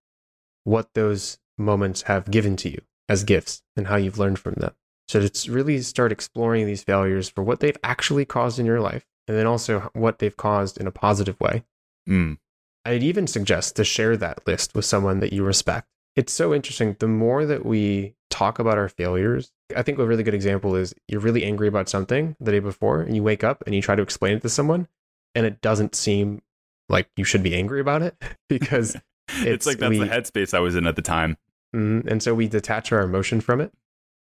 what 0.64 0.94
those 0.94 1.38
moments 1.58 2.02
have 2.02 2.30
given 2.30 2.56
to 2.56 2.70
you 2.70 2.80
as 3.08 3.24
gifts 3.24 3.62
and 3.76 3.86
how 3.86 3.96
you've 3.96 4.18
learned 4.18 4.38
from 4.38 4.54
them. 4.54 4.74
So 5.08 5.26
to 5.26 5.52
really 5.52 5.80
start 5.82 6.12
exploring 6.12 6.66
these 6.66 6.84
failures 6.84 7.28
for 7.28 7.42
what 7.42 7.60
they've 7.60 7.76
actually 7.82 8.24
caused 8.24 8.58
in 8.58 8.66
your 8.66 8.80
life, 8.80 9.04
and 9.28 9.36
then 9.36 9.46
also 9.46 9.90
what 9.92 10.18
they've 10.18 10.36
caused 10.36 10.78
in 10.78 10.86
a 10.86 10.92
positive 10.92 11.38
way. 11.40 11.64
Mm. 12.08 12.38
I'd 12.84 13.02
even 13.02 13.26
suggest 13.26 13.76
to 13.76 13.84
share 13.84 14.16
that 14.16 14.46
list 14.46 14.74
with 14.74 14.84
someone 14.84 15.20
that 15.20 15.32
you 15.32 15.44
respect. 15.44 15.86
It's 16.16 16.32
so 16.32 16.52
interesting. 16.52 16.96
The 16.98 17.08
more 17.08 17.46
that 17.46 17.64
we 17.64 18.14
talk 18.30 18.58
about 18.58 18.78
our 18.78 18.88
failures, 18.88 19.52
I 19.76 19.82
think 19.82 19.98
a 19.98 20.06
really 20.06 20.22
good 20.22 20.34
example 20.34 20.74
is 20.74 20.94
you're 21.08 21.20
really 21.20 21.44
angry 21.44 21.68
about 21.68 21.88
something 21.88 22.36
the 22.40 22.50
day 22.50 22.58
before, 22.58 23.00
and 23.00 23.14
you 23.14 23.22
wake 23.22 23.44
up 23.44 23.62
and 23.66 23.74
you 23.74 23.82
try 23.82 23.94
to 23.94 24.02
explain 24.02 24.36
it 24.36 24.42
to 24.42 24.48
someone, 24.48 24.88
and 25.34 25.46
it 25.46 25.60
doesn't 25.60 25.94
seem 25.94 26.42
like 26.88 27.08
you 27.16 27.24
should 27.24 27.42
be 27.42 27.54
angry 27.54 27.80
about 27.80 28.02
it 28.02 28.16
because 28.48 28.96
it's, 29.38 29.46
it's 29.46 29.66
like 29.66 29.78
that's 29.78 29.90
we, 29.90 29.98
the 29.98 30.06
headspace 30.06 30.54
I 30.54 30.60
was 30.60 30.76
in 30.76 30.86
at 30.86 30.96
the 30.96 31.02
time. 31.02 31.36
Mm-hmm. 31.74 32.08
And 32.08 32.22
so 32.22 32.34
we 32.34 32.48
detach 32.48 32.92
our 32.92 33.02
emotion 33.02 33.40
from 33.40 33.60
it. 33.60 33.72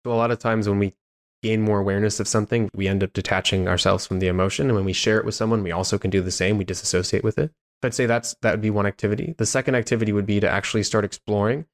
So 0.05 0.12
a 0.12 0.14
lot 0.14 0.31
of 0.31 0.38
times 0.38 0.68
when 0.68 0.79
we 0.79 0.94
gain 1.42 1.62
more 1.62 1.79
awareness 1.79 2.21
of 2.21 2.29
something, 2.29 2.71
we 2.75 2.88
end 2.88 3.03
up 3.03 3.12
detaching 3.12 3.68
ourselves 3.68 4.07
from 4.07 4.18
the 4.18 4.29
emotion. 4.29 4.66
And 4.66 4.75
when 4.75 4.85
we 4.85 4.92
share 4.92 5.18
it 5.18 5.25
with 5.25 5.35
someone, 5.35 5.62
we 5.62 5.73
also 5.73 5.99
can 5.99 6.11
do 6.11 6.21
the 6.21 6.31
same. 6.31 6.59
We 6.59 6.64
disassociate 6.64 7.25
with 7.25 7.38
it. 7.38 7.53
I'd 7.83 7.94
say 7.94 8.07
that's 8.07 8.35
that 8.42 8.53
would 8.53 8.61
be 8.61 8.71
one 8.71 8.87
activity. 8.87 9.35
The 9.38 9.47
second 9.47 9.77
activity 9.77 10.12
would 10.12 10.27
be 10.27 10.40
to 10.40 10.49
actually 10.49 10.83
start 10.83 11.05
exploring 11.05 11.66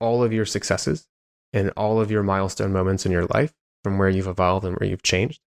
all 0.00 0.22
of 0.22 0.32
your 0.32 0.46
successes 0.46 1.08
and 1.52 1.70
all 1.76 2.00
of 2.00 2.10
your 2.10 2.22
milestone 2.22 2.72
moments 2.72 3.04
in 3.04 3.12
your 3.12 3.26
life 3.26 3.52
from 3.82 3.98
where 3.98 4.08
you've 4.08 4.28
evolved 4.28 4.64
and 4.64 4.76
where 4.78 4.88
you've 4.88 5.02
changed 5.02 5.40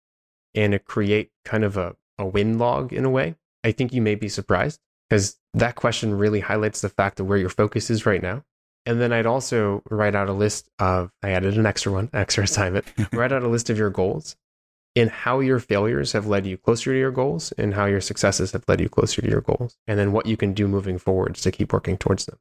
and 0.54 0.72
to 0.72 0.78
create 0.78 1.30
kind 1.44 1.62
of 1.62 1.76
a, 1.76 1.94
a 2.18 2.26
win 2.26 2.58
log 2.58 2.92
in 2.92 3.04
a 3.04 3.10
way. 3.10 3.36
I 3.62 3.70
think 3.72 3.92
you 3.92 4.02
may 4.02 4.14
be 4.14 4.28
surprised 4.28 4.80
because 5.10 5.36
that 5.54 5.74
question 5.74 6.16
really 6.16 6.40
highlights 6.40 6.80
the 6.80 6.88
fact 6.88 7.18
of 7.18 7.26
where 7.26 7.38
your 7.38 7.48
focus 7.48 7.90
is 7.90 8.06
right 8.06 8.22
now. 8.22 8.44
And 8.86 9.00
then 9.00 9.12
I'd 9.12 9.26
also 9.26 9.82
write 9.90 10.14
out 10.14 10.28
a 10.28 10.32
list 10.32 10.70
of, 10.78 11.10
I 11.22 11.30
added 11.30 11.58
an 11.58 11.66
extra 11.66 11.92
one, 11.92 12.08
extra 12.14 12.44
assignment, 12.44 12.86
write 13.12 13.32
out 13.32 13.42
a 13.42 13.48
list 13.48 13.68
of 13.68 13.76
your 13.76 13.90
goals 13.90 14.36
and 14.96 15.10
how 15.10 15.40
your 15.40 15.58
failures 15.58 16.12
have 16.12 16.26
led 16.26 16.46
you 16.46 16.56
closer 16.56 16.92
to 16.92 16.98
your 16.98 17.10
goals 17.10 17.52
and 17.52 17.74
how 17.74 17.86
your 17.86 18.00
successes 18.00 18.52
have 18.52 18.64
led 18.68 18.80
you 18.80 18.88
closer 18.88 19.20
to 19.20 19.28
your 19.28 19.40
goals. 19.40 19.76
And 19.86 19.98
then 19.98 20.12
what 20.12 20.26
you 20.26 20.36
can 20.36 20.54
do 20.54 20.66
moving 20.66 20.98
forwards 20.98 21.42
to 21.42 21.52
keep 21.52 21.72
working 21.72 21.98
towards 21.98 22.26
them. 22.26 22.38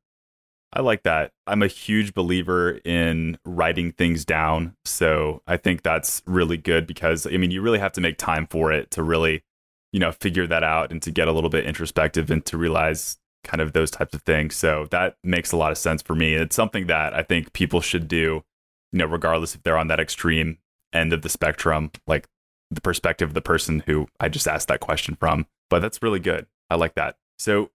I 0.72 0.82
like 0.82 1.02
that. 1.04 1.32
I'm 1.48 1.64
a 1.64 1.68
huge 1.68 2.14
believer 2.14 2.80
in 2.86 3.40
writing 3.44 3.92
things 3.92 4.24
down. 4.24 4.76
So 4.86 5.42
I 5.48 5.58
think 5.58 5.82
that's 5.82 6.22
really 6.28 6.58
good 6.58 6.86
because, 6.86 7.26
I 7.26 7.38
mean, 7.38 7.50
you 7.50 7.62
really 7.62 7.80
have 7.80 7.94
to 7.94 8.02
make 8.02 8.18
time 8.20 8.46
for 8.46 8.72
it 8.72 8.92
to 8.92 9.02
really 9.02 9.44
you 9.92 10.00
know, 10.00 10.12
figure 10.12 10.48
that 10.48 10.64
out 10.64 10.92
and 10.92 11.02
to 11.02 11.12
get 11.12 11.28
a 11.28 11.32
little 11.32 11.50
bit 11.50 11.66
introspective 11.66 12.30
and 12.30 12.46
to 12.46 12.58
realize 12.58 13.18
kind 13.44 13.62
of 13.62 13.74
those 13.74 13.90
types 13.90 14.14
of 14.14 14.22
things. 14.24 14.56
So 14.56 14.88
that 14.92 15.18
makes 15.24 15.52
a 15.52 15.58
lot 15.58 15.72
of 15.72 15.78
sense 15.78 16.02
for 16.02 16.16
me. 16.16 16.34
It's 16.36 16.56
something 16.56 16.88
that 16.88 17.14
I 17.14 17.24
think 17.24 17.54
people 17.54 17.82
should 17.82 18.08
do, 18.08 18.44
you 18.92 19.00
know, 19.00 19.06
regardless 19.06 19.56
if 19.56 19.64
they're 19.64 19.78
on 19.78 19.88
that 19.88 20.00
extreme 20.00 20.58
end 20.94 21.14
of 21.14 21.22
the 21.22 21.30
spectrum. 21.30 21.92
Like 22.06 22.28
the 22.72 22.82
perspective 22.82 23.30
of 23.30 23.34
the 23.34 23.42
person 23.42 23.84
who 23.86 24.08
I 24.20 24.30
just 24.30 24.48
asked 24.48 24.68
that 24.68 24.80
question 24.80 25.16
from. 25.16 25.48
But 25.70 25.80
that's 25.80 26.02
really 26.02 26.20
good. 26.20 26.48
I 26.70 26.76
like 26.76 26.96
that. 26.96 27.18
So, 27.38 27.72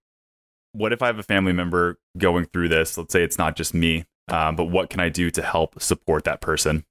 what 0.73 0.91
if 0.91 1.01
I 1.01 1.07
have 1.07 1.19
a 1.19 1.23
family 1.23 1.53
member 1.53 1.99
going 2.17 2.45
through 2.45 2.69
this? 2.69 2.97
Let's 2.97 3.13
say 3.13 3.23
it's 3.23 3.37
not 3.37 3.55
just 3.55 3.73
me, 3.73 4.05
um, 4.27 4.55
but 4.55 4.65
what 4.65 4.89
can 4.89 4.99
I 4.99 5.09
do 5.09 5.29
to 5.31 5.41
help 5.41 5.81
support 5.81 6.25
that 6.25 6.41
person? 6.41 6.85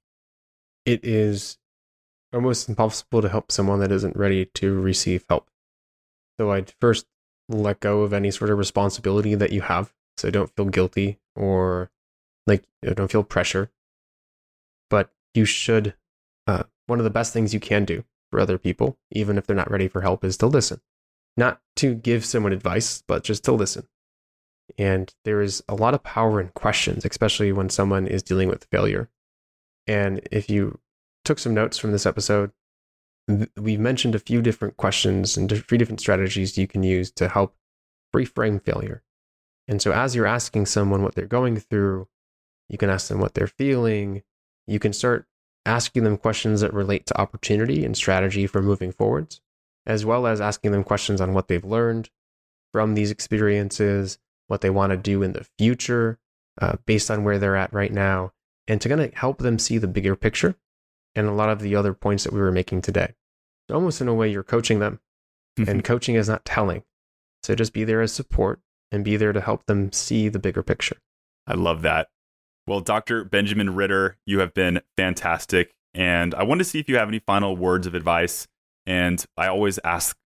It 0.85 1.05
is 1.05 1.57
almost 2.33 2.69
impossible 2.69 3.21
to 3.21 3.29
help 3.29 3.51
someone 3.51 3.79
that 3.79 3.91
isn't 3.91 4.17
ready 4.17 4.45
to 4.55 4.79
receive 4.79 5.25
help. 5.29 5.49
So, 6.39 6.51
I'd 6.51 6.73
first 6.81 7.05
let 7.47 7.79
go 7.79 8.01
of 8.01 8.13
any 8.13 8.31
sort 8.31 8.49
of 8.49 8.57
responsibility 8.57 9.35
that 9.35 9.51
you 9.51 9.61
have. 9.61 9.93
So, 10.17 10.29
don't 10.29 10.53
feel 10.55 10.65
guilty 10.65 11.19
or 11.35 11.91
like 12.47 12.63
don't 12.83 13.11
feel 13.11 13.23
pressure. 13.23 13.71
But 14.89 15.11
you 15.33 15.45
should, 15.45 15.95
uh, 16.47 16.63
one 16.87 16.99
of 16.99 17.03
the 17.03 17.09
best 17.09 17.33
things 17.33 17.53
you 17.53 17.59
can 17.59 17.85
do 17.85 18.03
for 18.31 18.39
other 18.39 18.57
people, 18.57 18.97
even 19.11 19.37
if 19.37 19.47
they're 19.47 19.55
not 19.55 19.71
ready 19.71 19.87
for 19.87 20.01
help, 20.01 20.23
is 20.23 20.37
to 20.37 20.47
listen 20.47 20.81
not 21.37 21.61
to 21.77 21.95
give 21.95 22.25
someone 22.25 22.53
advice, 22.53 23.03
but 23.07 23.23
just 23.23 23.43
to 23.45 23.51
listen. 23.51 23.87
And 24.77 25.13
there 25.25 25.41
is 25.41 25.63
a 25.67 25.75
lot 25.75 25.93
of 25.93 26.03
power 26.03 26.39
in 26.41 26.49
questions, 26.49 27.05
especially 27.05 27.51
when 27.51 27.69
someone 27.69 28.07
is 28.07 28.23
dealing 28.23 28.49
with 28.49 28.67
failure. 28.71 29.09
And 29.87 30.21
if 30.31 30.49
you 30.49 30.79
took 31.25 31.39
some 31.39 31.53
notes 31.53 31.77
from 31.77 31.91
this 31.91 32.05
episode, 32.05 32.51
We've 33.57 33.79
mentioned 33.79 34.13
a 34.13 34.19
few 34.19 34.41
different 34.41 34.77
questions 34.77 35.35
and 35.35 35.49
three 35.49 35.79
different 35.79 35.99
strategies 35.99 36.59
you 36.59 36.67
can 36.67 36.83
use 36.83 37.09
to 37.13 37.27
help 37.27 37.55
reframe 38.15 38.63
failure. 38.63 39.01
And 39.67 39.81
so, 39.81 39.91
as 39.93 40.13
you're 40.13 40.27
asking 40.27 40.67
someone 40.67 41.01
what 41.01 41.15
they're 41.15 41.25
going 41.25 41.57
through, 41.57 42.07
you 42.69 42.77
can 42.77 42.91
ask 42.91 43.07
them 43.07 43.19
what 43.19 43.33
they're 43.33 43.47
feeling. 43.47 44.21
You 44.67 44.77
can 44.77 44.93
start 44.93 45.25
asking 45.65 46.03
them 46.03 46.17
questions 46.17 46.61
that 46.61 46.71
relate 46.71 47.07
to 47.07 47.19
opportunity 47.19 47.83
and 47.83 47.97
strategy 47.97 48.45
for 48.45 48.61
moving 48.61 48.91
forwards 48.91 49.41
as 49.87 50.05
well 50.05 50.27
as 50.27 50.41
asking 50.41 50.71
them 50.71 50.83
questions 50.83 51.21
on 51.21 51.33
what 51.33 51.47
they've 51.47 51.65
learned 51.65 52.09
from 52.71 52.93
these 52.93 53.11
experiences, 53.11 54.17
what 54.47 54.61
they 54.61 54.69
want 54.69 54.91
to 54.91 54.97
do 54.97 55.23
in 55.23 55.33
the 55.33 55.45
future 55.57 56.19
uh, 56.61 56.75
based 56.85 57.11
on 57.11 57.23
where 57.23 57.37
they're 57.37 57.55
at 57.55 57.73
right 57.73 57.91
now, 57.91 58.31
and 58.67 58.81
to 58.81 58.89
kind 58.89 59.01
of 59.01 59.13
help 59.13 59.39
them 59.39 59.59
see 59.59 59.77
the 59.77 59.87
bigger 59.87 60.15
picture 60.15 60.55
and 61.15 61.27
a 61.27 61.33
lot 61.33 61.49
of 61.49 61.59
the 61.59 61.75
other 61.75 61.93
points 61.93 62.23
that 62.23 62.33
we 62.33 62.39
were 62.39 62.51
making 62.51 62.81
today. 62.81 63.13
so 63.69 63.75
Almost 63.75 64.01
in 64.01 64.07
a 64.07 64.13
way, 64.13 64.29
you're 64.29 64.43
coaching 64.43 64.79
them, 64.79 64.99
mm-hmm. 65.57 65.69
and 65.69 65.83
coaching 65.83 66.15
is 66.15 66.29
not 66.29 66.45
telling. 66.45 66.83
So 67.43 67.55
just 67.55 67.73
be 67.73 67.83
there 67.83 68.01
as 68.01 68.11
support 68.11 68.59
and 68.91 69.03
be 69.03 69.17
there 69.17 69.33
to 69.33 69.41
help 69.41 69.65
them 69.65 69.91
see 69.91 70.29
the 70.29 70.39
bigger 70.39 70.63
picture. 70.63 70.97
I 71.47 71.53
love 71.53 71.81
that. 71.83 72.09
Well, 72.67 72.81
Dr. 72.81 73.23
Benjamin 73.23 73.75
Ritter, 73.75 74.17
you 74.25 74.39
have 74.39 74.53
been 74.53 74.81
fantastic. 74.97 75.73
And 75.93 76.33
I 76.33 76.43
want 76.43 76.59
to 76.59 76.65
see 76.65 76.79
if 76.79 76.89
you 76.89 76.97
have 76.97 77.07
any 77.07 77.19
final 77.19 77.55
words 77.55 77.87
of 77.87 77.93
advice 77.93 78.47
and 78.85 79.25
I 79.37 79.47
always 79.47 79.79
ask 79.83 80.17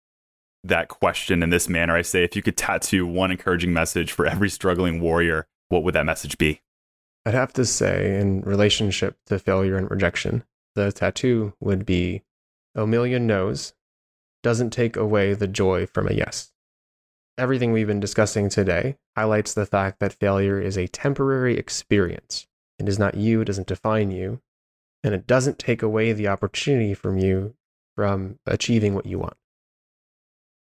that 0.63 0.89
question 0.89 1.41
in 1.41 1.49
this 1.49 1.69
manner. 1.69 1.95
I 1.95 2.01
say, 2.01 2.23
if 2.23 2.35
you 2.35 2.41
could 2.41 2.57
tattoo 2.57 3.07
one 3.07 3.31
encouraging 3.31 3.73
message 3.73 4.11
for 4.11 4.25
every 4.25 4.49
struggling 4.49 4.99
warrior, 4.99 5.47
what 5.69 5.83
would 5.83 5.95
that 5.95 6.05
message 6.05 6.37
be? 6.37 6.61
I'd 7.25 7.33
have 7.33 7.53
to 7.53 7.65
say, 7.65 8.19
in 8.19 8.41
relationship 8.41 9.17
to 9.27 9.39
failure 9.39 9.77
and 9.77 9.89
rejection, 9.89 10.43
the 10.79 10.91
tattoo 10.93 11.53
would 11.59 11.85
be 11.85 12.23
a 12.73 12.87
million 12.87 13.27
no's 13.27 13.73
doesn't 14.41 14.69
take 14.69 14.95
away 14.95 15.33
the 15.33 15.47
joy 15.47 15.85
from 15.85 16.07
a 16.07 16.13
yes. 16.13 16.53
Everything 17.37 17.71
we've 17.71 17.87
been 17.87 17.99
discussing 17.99 18.47
today 18.47 18.97
highlights 19.15 19.53
the 19.53 19.65
fact 19.65 19.99
that 19.99 20.13
failure 20.13 20.59
is 20.59 20.77
a 20.77 20.87
temporary 20.87 21.57
experience. 21.57 22.47
It 22.77 22.87
is 22.87 22.97
not 22.97 23.15
you, 23.15 23.41
it 23.41 23.45
doesn't 23.45 23.67
define 23.67 24.11
you, 24.11 24.41
and 25.03 25.13
it 25.13 25.27
doesn't 25.27 25.59
take 25.59 25.81
away 25.81 26.13
the 26.13 26.29
opportunity 26.29 26.93
from 26.93 27.17
you 27.17 27.55
from 27.95 28.39
achieving 28.45 28.95
what 28.95 29.05
you 29.05 29.19
want. 29.19 29.35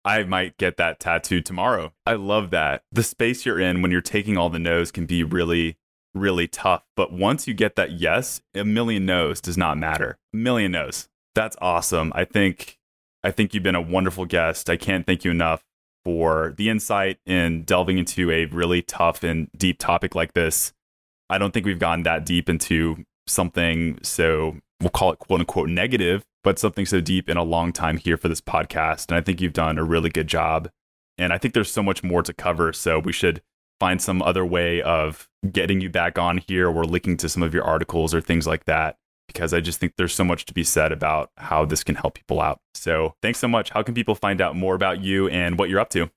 I 0.05 0.23
might 0.23 0.57
get 0.57 0.77
that 0.77 0.99
tattoo 0.99 1.41
tomorrow. 1.41 1.93
I 2.05 2.13
love 2.13 2.51
that. 2.51 2.83
The 2.91 3.03
space 3.03 3.45
you're 3.45 3.59
in 3.59 3.81
when 3.81 3.89
you're 3.89 4.01
taking 4.01 4.37
all 4.37 4.49
the 4.49 4.59
no's 4.59 4.91
can 4.91 5.05
be 5.07 5.23
really, 5.23 5.77
really 6.13 6.47
tough. 6.47 6.83
But 6.95 7.11
once 7.11 7.47
you 7.47 7.53
get 7.53 7.75
that 7.75 7.91
yes, 7.91 8.41
a 8.53 8.63
million 8.63 9.05
no's 9.05 9.41
does 9.41 9.57
not 9.57 9.77
matter. 9.77 10.17
A 10.33 10.37
million 10.37 10.71
no's. 10.71 11.09
That's 11.35 11.57
awesome. 11.61 12.11
I 12.15 12.25
think 12.25 12.77
I 13.23 13.31
think 13.31 13.53
you've 13.53 13.63
been 13.63 13.75
a 13.75 13.81
wonderful 13.81 14.25
guest. 14.25 14.69
I 14.69 14.77
can't 14.77 15.05
thank 15.05 15.23
you 15.23 15.31
enough 15.31 15.63
for 16.03 16.53
the 16.57 16.69
insight 16.69 17.17
in 17.25 17.63
delving 17.63 17.97
into 17.97 18.29
a 18.29 18.45
really 18.45 18.81
tough 18.81 19.23
and 19.23 19.49
deep 19.57 19.79
topic 19.79 20.15
like 20.15 20.33
this. 20.33 20.73
I 21.29 21.37
don't 21.37 21.53
think 21.53 21.65
we've 21.65 21.79
gone 21.79 22.03
that 22.03 22.25
deep 22.25 22.49
into 22.49 23.05
something 23.25 23.97
so 24.03 24.57
we'll 24.81 24.89
call 24.89 25.13
it 25.13 25.19
quote 25.19 25.39
unquote 25.39 25.69
negative, 25.69 26.25
but 26.43 26.59
something 26.59 26.85
so 26.85 26.99
deep 26.99 27.29
in 27.29 27.37
a 27.37 27.43
long 27.43 27.71
time 27.71 27.97
here 27.97 28.17
for 28.17 28.27
this 28.27 28.41
podcast. 28.41 29.07
And 29.07 29.17
I 29.17 29.21
think 29.21 29.41
you've 29.41 29.53
done 29.53 29.77
a 29.77 29.83
really 29.83 30.09
good 30.09 30.27
job. 30.27 30.69
And 31.17 31.31
I 31.31 31.37
think 31.37 31.53
there's 31.53 31.71
so 31.71 31.83
much 31.83 32.03
more 32.03 32.21
to 32.23 32.33
cover. 32.33 32.73
So 32.73 32.99
we 32.99 33.13
should 33.13 33.41
find 33.83 34.01
some 34.01 34.21
other 34.21 34.45
way 34.45 34.81
of 34.81 35.27
getting 35.51 35.81
you 35.81 35.89
back 35.89 36.17
on 36.17 36.37
here 36.37 36.69
or 36.69 36.85
linking 36.85 37.17
to 37.17 37.27
some 37.27 37.43
of 37.43 37.53
your 37.53 37.65
articles 37.65 38.13
or 38.13 38.21
things 38.21 38.47
like 38.47 38.63
that. 38.63 38.97
Because 39.27 39.53
I 39.53 39.59
just 39.59 39.77
think 39.77 39.95
there's 39.97 40.15
so 40.15 40.23
much 40.23 40.45
to 40.45 40.53
be 40.53 40.63
said 40.63 40.93
about 40.93 41.31
how 41.35 41.65
this 41.65 41.83
can 41.83 41.95
help 41.95 42.13
people 42.13 42.39
out. 42.39 42.61
So 42.75 43.15
thanks 43.21 43.39
so 43.39 43.49
much. 43.49 43.71
How 43.71 43.83
can 43.83 43.93
people 43.93 44.15
find 44.15 44.39
out 44.39 44.55
more 44.55 44.73
about 44.73 45.01
you 45.01 45.27
and 45.27 45.59
what 45.59 45.69
you're 45.69 45.81
up 45.81 45.89
to? 45.89 46.09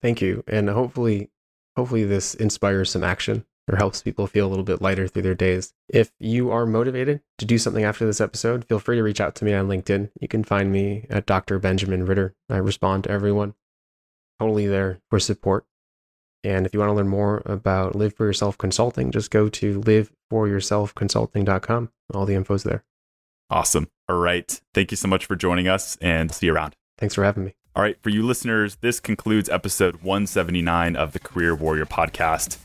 Thank 0.00 0.22
you. 0.22 0.42
And 0.46 0.70
hopefully, 0.70 1.28
hopefully 1.76 2.04
this 2.04 2.34
inspires 2.34 2.90
some 2.90 3.04
action 3.04 3.44
or 3.70 3.76
helps 3.76 4.00
people 4.00 4.26
feel 4.26 4.46
a 4.46 4.48
little 4.48 4.64
bit 4.64 4.80
lighter 4.80 5.06
through 5.06 5.22
their 5.22 5.34
days. 5.34 5.74
If 5.90 6.12
you 6.18 6.50
are 6.50 6.64
motivated 6.64 7.20
to 7.36 7.44
do 7.44 7.58
something 7.58 7.84
after 7.84 8.06
this 8.06 8.22
episode, 8.22 8.64
feel 8.64 8.78
free 8.78 8.96
to 8.96 9.02
reach 9.02 9.20
out 9.20 9.34
to 9.36 9.44
me 9.44 9.52
on 9.52 9.68
LinkedIn. 9.68 10.10
You 10.18 10.28
can 10.28 10.42
find 10.42 10.72
me 10.72 11.04
at 11.10 11.26
Dr. 11.26 11.58
Benjamin 11.58 12.06
Ritter. 12.06 12.34
I 12.48 12.56
respond 12.56 13.04
to 13.04 13.10
everyone. 13.10 13.52
Totally 14.38 14.66
there 14.66 15.00
for 15.10 15.20
support. 15.20 15.66
And 16.42 16.66
if 16.66 16.72
you 16.72 16.80
want 16.80 16.90
to 16.90 16.94
learn 16.94 17.08
more 17.08 17.42
about 17.44 17.94
Live 17.94 18.14
for 18.14 18.26
Yourself 18.26 18.56
Consulting, 18.56 19.10
just 19.10 19.30
go 19.30 19.48
to 19.48 19.80
liveforyourselfconsulting.com. 19.80 21.90
All 22.14 22.26
the 22.26 22.34
info's 22.34 22.62
there. 22.62 22.84
Awesome. 23.50 23.88
All 24.08 24.18
right. 24.18 24.60
Thank 24.74 24.90
you 24.90 24.96
so 24.96 25.08
much 25.08 25.26
for 25.26 25.36
joining 25.36 25.68
us 25.68 25.96
and 26.00 26.32
see 26.32 26.46
you 26.46 26.54
around. 26.54 26.76
Thanks 26.98 27.14
for 27.14 27.24
having 27.24 27.44
me. 27.44 27.54
All 27.76 27.82
right. 27.82 27.96
For 28.02 28.10
you 28.10 28.24
listeners, 28.24 28.76
this 28.80 29.00
concludes 29.00 29.48
episode 29.48 30.02
179 30.02 30.96
of 30.96 31.12
the 31.12 31.18
Career 31.18 31.54
Warrior 31.54 31.86
podcast 31.86 32.58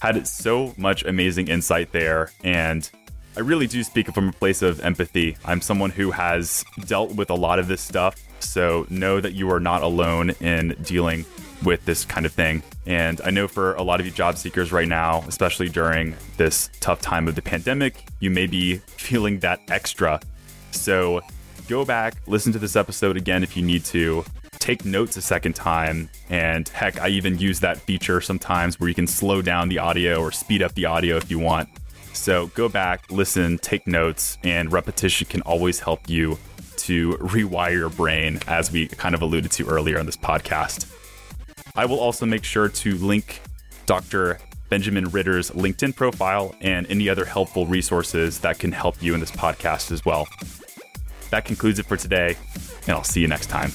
had 0.00 0.26
so 0.26 0.74
much 0.76 1.04
amazing 1.04 1.48
insight 1.48 1.92
there. 1.92 2.30
And 2.44 2.88
I 3.36 3.40
really 3.40 3.66
do 3.66 3.82
speak 3.82 4.12
from 4.12 4.28
a 4.28 4.32
place 4.32 4.62
of 4.62 4.80
empathy. 4.80 5.36
I'm 5.44 5.60
someone 5.60 5.90
who 5.90 6.10
has 6.10 6.64
dealt 6.86 7.14
with 7.14 7.30
a 7.30 7.34
lot 7.34 7.58
of 7.58 7.68
this 7.68 7.80
stuff. 7.80 8.16
So 8.40 8.86
know 8.90 9.20
that 9.20 9.34
you 9.34 9.50
are 9.50 9.60
not 9.60 9.82
alone 9.82 10.30
in 10.40 10.76
dealing 10.82 11.24
with 11.62 11.84
this 11.84 12.04
kind 12.04 12.26
of 12.26 12.32
thing. 12.32 12.62
And 12.86 13.20
I 13.22 13.30
know 13.30 13.48
for 13.48 13.74
a 13.74 13.82
lot 13.82 14.00
of 14.00 14.06
you 14.06 14.12
job 14.12 14.36
seekers 14.36 14.72
right 14.72 14.88
now, 14.88 15.24
especially 15.26 15.68
during 15.68 16.14
this 16.36 16.70
tough 16.80 17.00
time 17.00 17.28
of 17.28 17.34
the 17.34 17.42
pandemic, 17.42 18.04
you 18.20 18.30
may 18.30 18.46
be 18.46 18.76
feeling 18.86 19.40
that 19.40 19.60
extra. 19.68 20.20
So 20.70 21.20
go 21.68 21.84
back, 21.84 22.14
listen 22.26 22.52
to 22.52 22.58
this 22.58 22.76
episode 22.76 23.16
again 23.16 23.42
if 23.42 23.56
you 23.56 23.62
need 23.62 23.84
to, 23.86 24.24
take 24.58 24.84
notes 24.84 25.16
a 25.16 25.22
second 25.22 25.54
time. 25.54 26.08
And 26.28 26.68
heck, 26.68 27.00
I 27.00 27.08
even 27.08 27.38
use 27.38 27.60
that 27.60 27.78
feature 27.78 28.20
sometimes 28.20 28.80
where 28.80 28.88
you 28.88 28.94
can 28.94 29.06
slow 29.06 29.42
down 29.42 29.68
the 29.68 29.78
audio 29.78 30.20
or 30.20 30.32
speed 30.32 30.62
up 30.62 30.74
the 30.74 30.86
audio 30.86 31.16
if 31.16 31.30
you 31.30 31.38
want. 31.38 31.68
So 32.12 32.48
go 32.48 32.68
back, 32.68 33.10
listen, 33.10 33.58
take 33.58 33.86
notes, 33.86 34.38
and 34.42 34.72
repetition 34.72 35.28
can 35.28 35.42
always 35.42 35.80
help 35.80 36.08
you 36.08 36.38
to 36.78 37.12
rewire 37.20 37.74
your 37.74 37.90
brain, 37.90 38.40
as 38.46 38.72
we 38.72 38.88
kind 38.88 39.14
of 39.14 39.22
alluded 39.22 39.50
to 39.52 39.68
earlier 39.68 39.98
on 39.98 40.06
this 40.06 40.16
podcast. 40.16 40.90
I 41.76 41.84
will 41.84 42.00
also 42.00 42.26
make 42.26 42.44
sure 42.44 42.68
to 42.68 42.96
link 42.96 43.40
Dr. 43.86 44.38
Benjamin 44.68 45.10
Ritter's 45.10 45.50
LinkedIn 45.52 45.94
profile 45.94 46.54
and 46.60 46.86
any 46.90 47.08
other 47.08 47.24
helpful 47.24 47.66
resources 47.66 48.40
that 48.40 48.58
can 48.58 48.72
help 48.72 49.00
you 49.02 49.14
in 49.14 49.20
this 49.20 49.30
podcast 49.30 49.92
as 49.92 50.04
well. 50.04 50.26
That 51.30 51.44
concludes 51.44 51.78
it 51.78 51.86
for 51.86 51.96
today, 51.96 52.36
and 52.82 52.90
I'll 52.90 53.04
see 53.04 53.20
you 53.20 53.28
next 53.28 53.46
time. 53.46 53.70